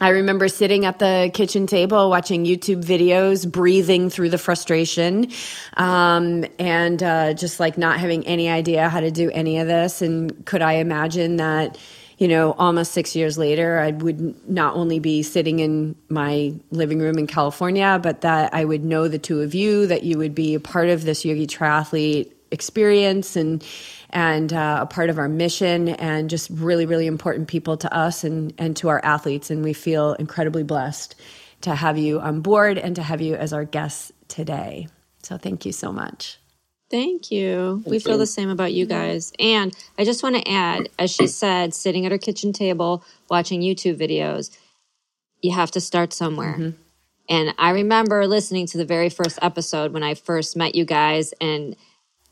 I 0.00 0.10
remember 0.10 0.48
sitting 0.48 0.84
at 0.84 0.98
the 0.98 1.30
kitchen 1.32 1.66
table 1.66 2.10
watching 2.10 2.44
YouTube 2.44 2.84
videos, 2.84 3.50
breathing 3.50 4.10
through 4.10 4.28
the 4.30 4.38
frustration, 4.38 5.30
um, 5.78 6.44
and 6.58 7.02
uh, 7.02 7.32
just 7.32 7.60
like 7.60 7.78
not 7.78 7.98
having 7.98 8.26
any 8.26 8.50
idea 8.50 8.90
how 8.90 9.00
to 9.00 9.10
do 9.10 9.30
any 9.30 9.58
of 9.58 9.66
this. 9.66 10.02
And 10.02 10.44
could 10.44 10.60
I 10.60 10.74
imagine 10.74 11.36
that, 11.36 11.78
you 12.18 12.28
know, 12.28 12.52
almost 12.58 12.92
six 12.92 13.16
years 13.16 13.38
later, 13.38 13.78
I 13.78 13.92
would 13.92 14.48
not 14.48 14.74
only 14.74 14.98
be 14.98 15.22
sitting 15.22 15.60
in 15.60 15.96
my 16.10 16.52
living 16.70 16.98
room 16.98 17.18
in 17.18 17.26
California, 17.26 17.98
but 18.02 18.20
that 18.20 18.52
I 18.52 18.66
would 18.66 18.84
know 18.84 19.08
the 19.08 19.18
two 19.18 19.40
of 19.40 19.54
you, 19.54 19.86
that 19.86 20.02
you 20.02 20.18
would 20.18 20.34
be 20.34 20.54
a 20.54 20.60
part 20.60 20.90
of 20.90 21.04
this 21.04 21.24
Yogi 21.24 21.46
Triathlete 21.46 22.32
experience 22.50 23.34
and 23.34 23.64
and 24.10 24.52
uh, 24.52 24.78
a 24.82 24.86
part 24.86 25.10
of 25.10 25.18
our 25.18 25.28
mission 25.28 25.88
and 25.88 26.30
just 26.30 26.50
really 26.50 26.86
really 26.86 27.06
important 27.06 27.48
people 27.48 27.76
to 27.76 27.92
us 27.94 28.24
and 28.24 28.52
and 28.58 28.76
to 28.76 28.88
our 28.88 29.04
athletes 29.04 29.50
and 29.50 29.62
we 29.64 29.72
feel 29.72 30.14
incredibly 30.14 30.62
blessed 30.62 31.14
to 31.60 31.74
have 31.74 31.98
you 31.98 32.20
on 32.20 32.40
board 32.40 32.78
and 32.78 32.96
to 32.96 33.02
have 33.02 33.20
you 33.20 33.34
as 33.34 33.52
our 33.52 33.64
guest 33.64 34.12
today 34.28 34.86
so 35.22 35.36
thank 35.36 35.64
you 35.64 35.72
so 35.72 35.92
much 35.92 36.38
Thank 36.88 37.32
you. 37.32 37.82
we 37.84 37.98
feel 37.98 38.16
the 38.16 38.26
same 38.26 38.48
about 38.48 38.72
you 38.72 38.86
guys. 38.86 39.32
And 39.40 39.76
I 39.98 40.04
just 40.04 40.22
want 40.22 40.36
to 40.36 40.48
add, 40.48 40.88
as 41.00 41.10
she 41.10 41.26
said, 41.26 41.74
sitting 41.74 42.06
at 42.06 42.12
her 42.12 42.18
kitchen 42.18 42.52
table 42.52 43.04
watching 43.28 43.60
YouTube 43.60 43.98
videos, 43.98 44.56
you 45.42 45.52
have 45.52 45.72
to 45.72 45.80
start 45.80 46.12
somewhere. 46.12 46.74
And 47.28 47.54
I 47.58 47.70
remember 47.70 48.26
listening 48.26 48.66
to 48.68 48.78
the 48.78 48.84
very 48.84 49.08
first 49.08 49.38
episode 49.42 49.92
when 49.92 50.04
I 50.04 50.14
first 50.14 50.56
met 50.56 50.76
you 50.76 50.84
guys. 50.84 51.34
And 51.40 51.76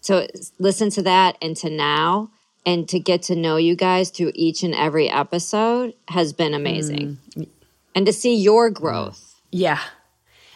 so 0.04 0.26
listen 0.58 0.90
to 0.90 1.02
that 1.04 1.38
and 1.40 1.56
to 1.56 1.70
now 1.70 2.28
and 2.66 2.86
to 2.90 3.00
get 3.00 3.22
to 3.22 3.34
know 3.34 3.56
you 3.56 3.74
guys 3.74 4.10
through 4.10 4.32
each 4.34 4.62
and 4.62 4.74
every 4.74 5.08
episode 5.08 5.94
has 6.08 6.34
been 6.34 6.52
amazing. 6.52 7.16
Mm. 7.34 7.48
And 7.94 8.04
to 8.04 8.12
see 8.12 8.34
your 8.34 8.70
mm. 8.70 8.74
growth. 8.74 9.40
yeah 9.50 9.80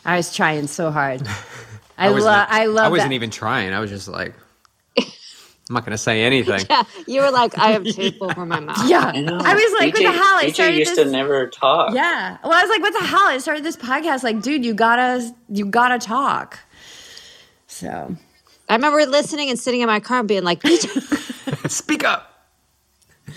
i 0.05 0.18
was 0.18 0.36
trying 0.36 0.66
so 0.66 0.90
hard 0.90 1.26
i, 1.99 2.11
was 2.11 2.24
love 2.24 2.36
not- 2.36 2.51
i 2.51 2.66
love 2.66 2.86
I 2.86 2.88
wasn't 2.90 3.09
that. 3.09 3.14
even 3.14 3.30
trying. 3.30 3.72
I 3.72 3.80
was 3.80 3.88
just 3.88 4.07
like, 4.07 4.34
I'm 4.99 5.07
not 5.70 5.86
going 5.86 5.92
to 5.92 5.99
say 5.99 6.20
anything. 6.24 6.66
Yeah, 6.68 6.82
you 7.07 7.22
were 7.22 7.30
like, 7.30 7.57
I 7.57 7.68
have 7.70 7.84
tape 7.86 8.20
over 8.20 8.44
my 8.44 8.61
mouth. 8.68 8.86
yeah 8.86 9.12
I 9.14 9.53
i 9.53 9.55
was 9.55 9.72
like 9.80 9.94
Beej, 9.94 10.05
what 10.05 10.12
the 10.12 10.18
hell 10.18 10.36
i 10.36 10.44
Beej 10.44 10.55
started 10.55 10.76
used 10.76 10.90
this 10.90 11.07
to 11.07 11.11
never 11.11 11.49
talk. 11.49 11.94
Yeah. 11.94 12.36
Well, 12.44 12.53
I 12.53 12.61
was 12.61 12.68
like, 12.68 12.82
what 12.82 12.92
the 12.92 13.07
hell? 13.07 13.26
I 13.26 13.38
started 13.38 13.64
this 13.64 13.78
podcast 13.78 14.22
like, 14.24 14.42
dude, 14.42 14.62
you 14.62 14.74
gotta 14.74 15.34
you 15.49 15.64
gotta 15.64 15.99
talk. 15.99 16.59
So 17.66 18.14
I 18.68 18.74
remember 18.74 19.04
listening 19.06 19.50
and 19.50 19.58
sitting 19.58 19.80
in 19.80 19.86
my 19.86 20.00
car 20.00 20.20
and 20.20 20.28
being 20.28 20.44
like, 20.44 20.62
Speak 21.68 22.04
up. 22.04 22.48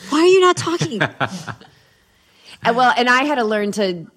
why 0.09 0.19
are 0.19 0.25
you 0.25 0.39
not 0.41 0.57
talking? 0.57 1.01
uh, 1.01 1.53
well, 2.65 2.93
and 2.97 3.09
I 3.09 3.23
had 3.23 3.35
to 3.35 3.43
learn 3.43 3.71
to 3.73 4.07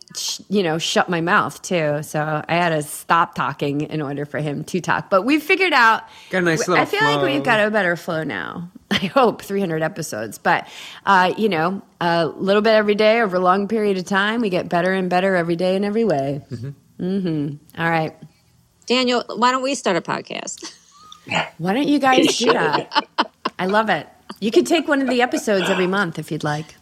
you 0.48 0.62
know, 0.62 0.78
shut 0.78 1.08
my 1.08 1.20
mouth 1.20 1.60
too. 1.62 2.02
So 2.02 2.44
I 2.48 2.54
had 2.54 2.70
to 2.70 2.82
stop 2.82 3.34
talking 3.34 3.82
in 3.82 4.00
order 4.00 4.24
for 4.24 4.38
him 4.38 4.64
to 4.64 4.80
talk. 4.80 5.10
But 5.10 5.22
we 5.22 5.40
figured 5.40 5.72
out 5.72 6.02
Got 6.30 6.38
a 6.38 6.40
nice 6.42 6.60
little 6.60 6.76
I 6.76 6.84
little 6.84 6.98
feel 6.98 7.08
like 7.08 7.22
we've 7.22 7.42
got 7.42 7.66
a 7.66 7.70
better 7.70 7.96
flow 7.96 8.22
now. 8.22 8.70
I 8.90 9.06
hope 9.06 9.42
300 9.42 9.82
episodes, 9.82 10.38
but 10.38 10.68
uh, 11.06 11.34
you 11.36 11.48
know, 11.48 11.82
a 12.00 12.26
little 12.26 12.62
bit 12.62 12.74
every 12.74 12.94
day 12.94 13.20
over 13.20 13.36
a 13.36 13.40
long 13.40 13.66
period 13.66 13.98
of 13.98 14.04
time, 14.04 14.40
we 14.40 14.50
get 14.50 14.68
better 14.68 14.92
and 14.92 15.10
better 15.10 15.34
every 15.34 15.56
day 15.56 15.74
in 15.74 15.84
every 15.84 16.04
way. 16.04 16.42
Mm-hmm. 17.00 17.80
All 17.80 17.90
right. 17.90 18.14
Daniel, 18.86 19.24
why 19.36 19.50
don't 19.50 19.62
we 19.62 19.74
start 19.74 19.96
a 19.96 20.00
podcast? 20.00 20.74
Why 21.59 21.72
don't 21.72 21.89
you 21.89 21.99
guys 21.99 22.37
do 22.39 22.53
that? 22.53 23.07
I 23.59 23.66
love 23.66 23.89
it. 23.89 24.07
You 24.41 24.51
could 24.51 24.66
take 24.66 24.89
one 24.89 25.01
of 25.01 25.09
the 25.09 25.22
episodes 25.22 25.70
every 25.70 25.87
month 25.87 26.18
if 26.18 26.31
you'd 26.31 26.45
like. 26.45 26.75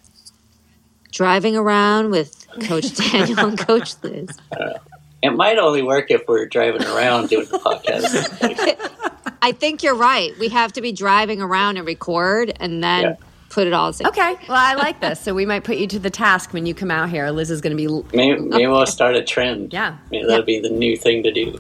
Driving 1.11 1.57
around 1.57 2.11
with 2.11 2.47
Coach 2.63 2.95
Daniel 3.13 3.39
and 3.41 3.59
Coach 3.59 3.95
Liz. 4.03 4.31
Uh, 4.51 4.79
it 5.23 5.31
might 5.31 5.59
only 5.59 5.83
work 5.83 6.11
if 6.11 6.23
we're 6.27 6.47
driving 6.47 6.83
around 6.85 7.29
doing 7.29 7.47
the 7.47 7.59
podcast. 7.59 9.37
I 9.43 9.53
think 9.53 9.83
you're 9.83 9.95
right. 9.95 10.37
We 10.39 10.49
have 10.49 10.73
to 10.75 10.81
be 10.81 10.91
driving 10.93 11.41
around 11.43 11.77
and 11.77 11.87
record 11.87 12.53
and 12.59 12.83
then 12.83 13.03
Yeah. 13.03 13.15
put 13.51 13.67
it 13.67 13.73
all 13.73 13.93
together. 13.93 14.09
Okay. 14.11 14.37
Well, 14.49 14.57
I 14.57 14.75
like 14.75 15.01
this. 15.01 15.21
So 15.21 15.35
we 15.35 15.45
might 15.47 15.65
put 15.65 15.77
you 15.77 15.87
to 15.89 15.99
the 15.99 16.11
task 16.11 16.53
when 16.53 16.65
you 16.65 16.75
come 16.75 16.91
out 16.91 17.11
here. 17.11 17.29
Liz 17.31 17.51
is 17.51 17.61
going 17.61 17.77
to 17.77 18.03
be. 18.03 18.17
Maybe, 18.17 18.41
maybe 18.41 18.67
we'll 18.67 18.87
start 18.87 19.15
a 19.15 19.23
trend. 19.23 19.73
Yeah. 19.73 19.97
Maybe 20.11 20.27
that'll 20.27 20.45
be 20.47 20.61
the 20.61 20.71
new 20.71 20.97
thing 20.97 21.23
to 21.25 21.31
do. 21.33 21.57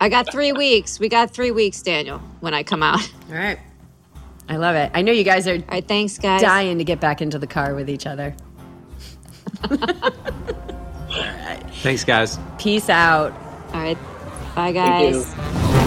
I 0.00 0.08
got 0.08 0.30
three 0.30 0.52
weeks. 0.52 1.00
We 1.00 1.08
got 1.08 1.30
three 1.30 1.50
weeks, 1.50 1.80
Daniel, 1.82 2.18
when 2.40 2.54
I 2.54 2.62
come 2.62 2.82
out. 2.82 3.00
All 3.30 3.36
right. 3.36 3.58
I 4.48 4.56
love 4.56 4.76
it. 4.76 4.90
I 4.94 5.02
know 5.02 5.10
you 5.12 5.24
guys 5.24 5.48
are 5.48 5.54
All 5.54 5.62
right, 5.68 5.86
thanks, 5.86 6.18
guys. 6.18 6.40
dying 6.40 6.78
to 6.78 6.84
get 6.84 7.00
back 7.00 7.20
into 7.20 7.38
the 7.38 7.46
car 7.48 7.74
with 7.74 7.90
each 7.90 8.06
other. 8.06 8.34
All 9.70 9.78
right. 11.22 11.62
Thanks, 11.82 12.04
guys. 12.04 12.38
Peace 12.58 12.88
out. 12.88 13.32
All 13.72 13.80
right. 13.82 13.98
Bye, 14.54 14.72
Thank 14.72 14.76
guys. 14.76 15.34
you. 15.34 15.85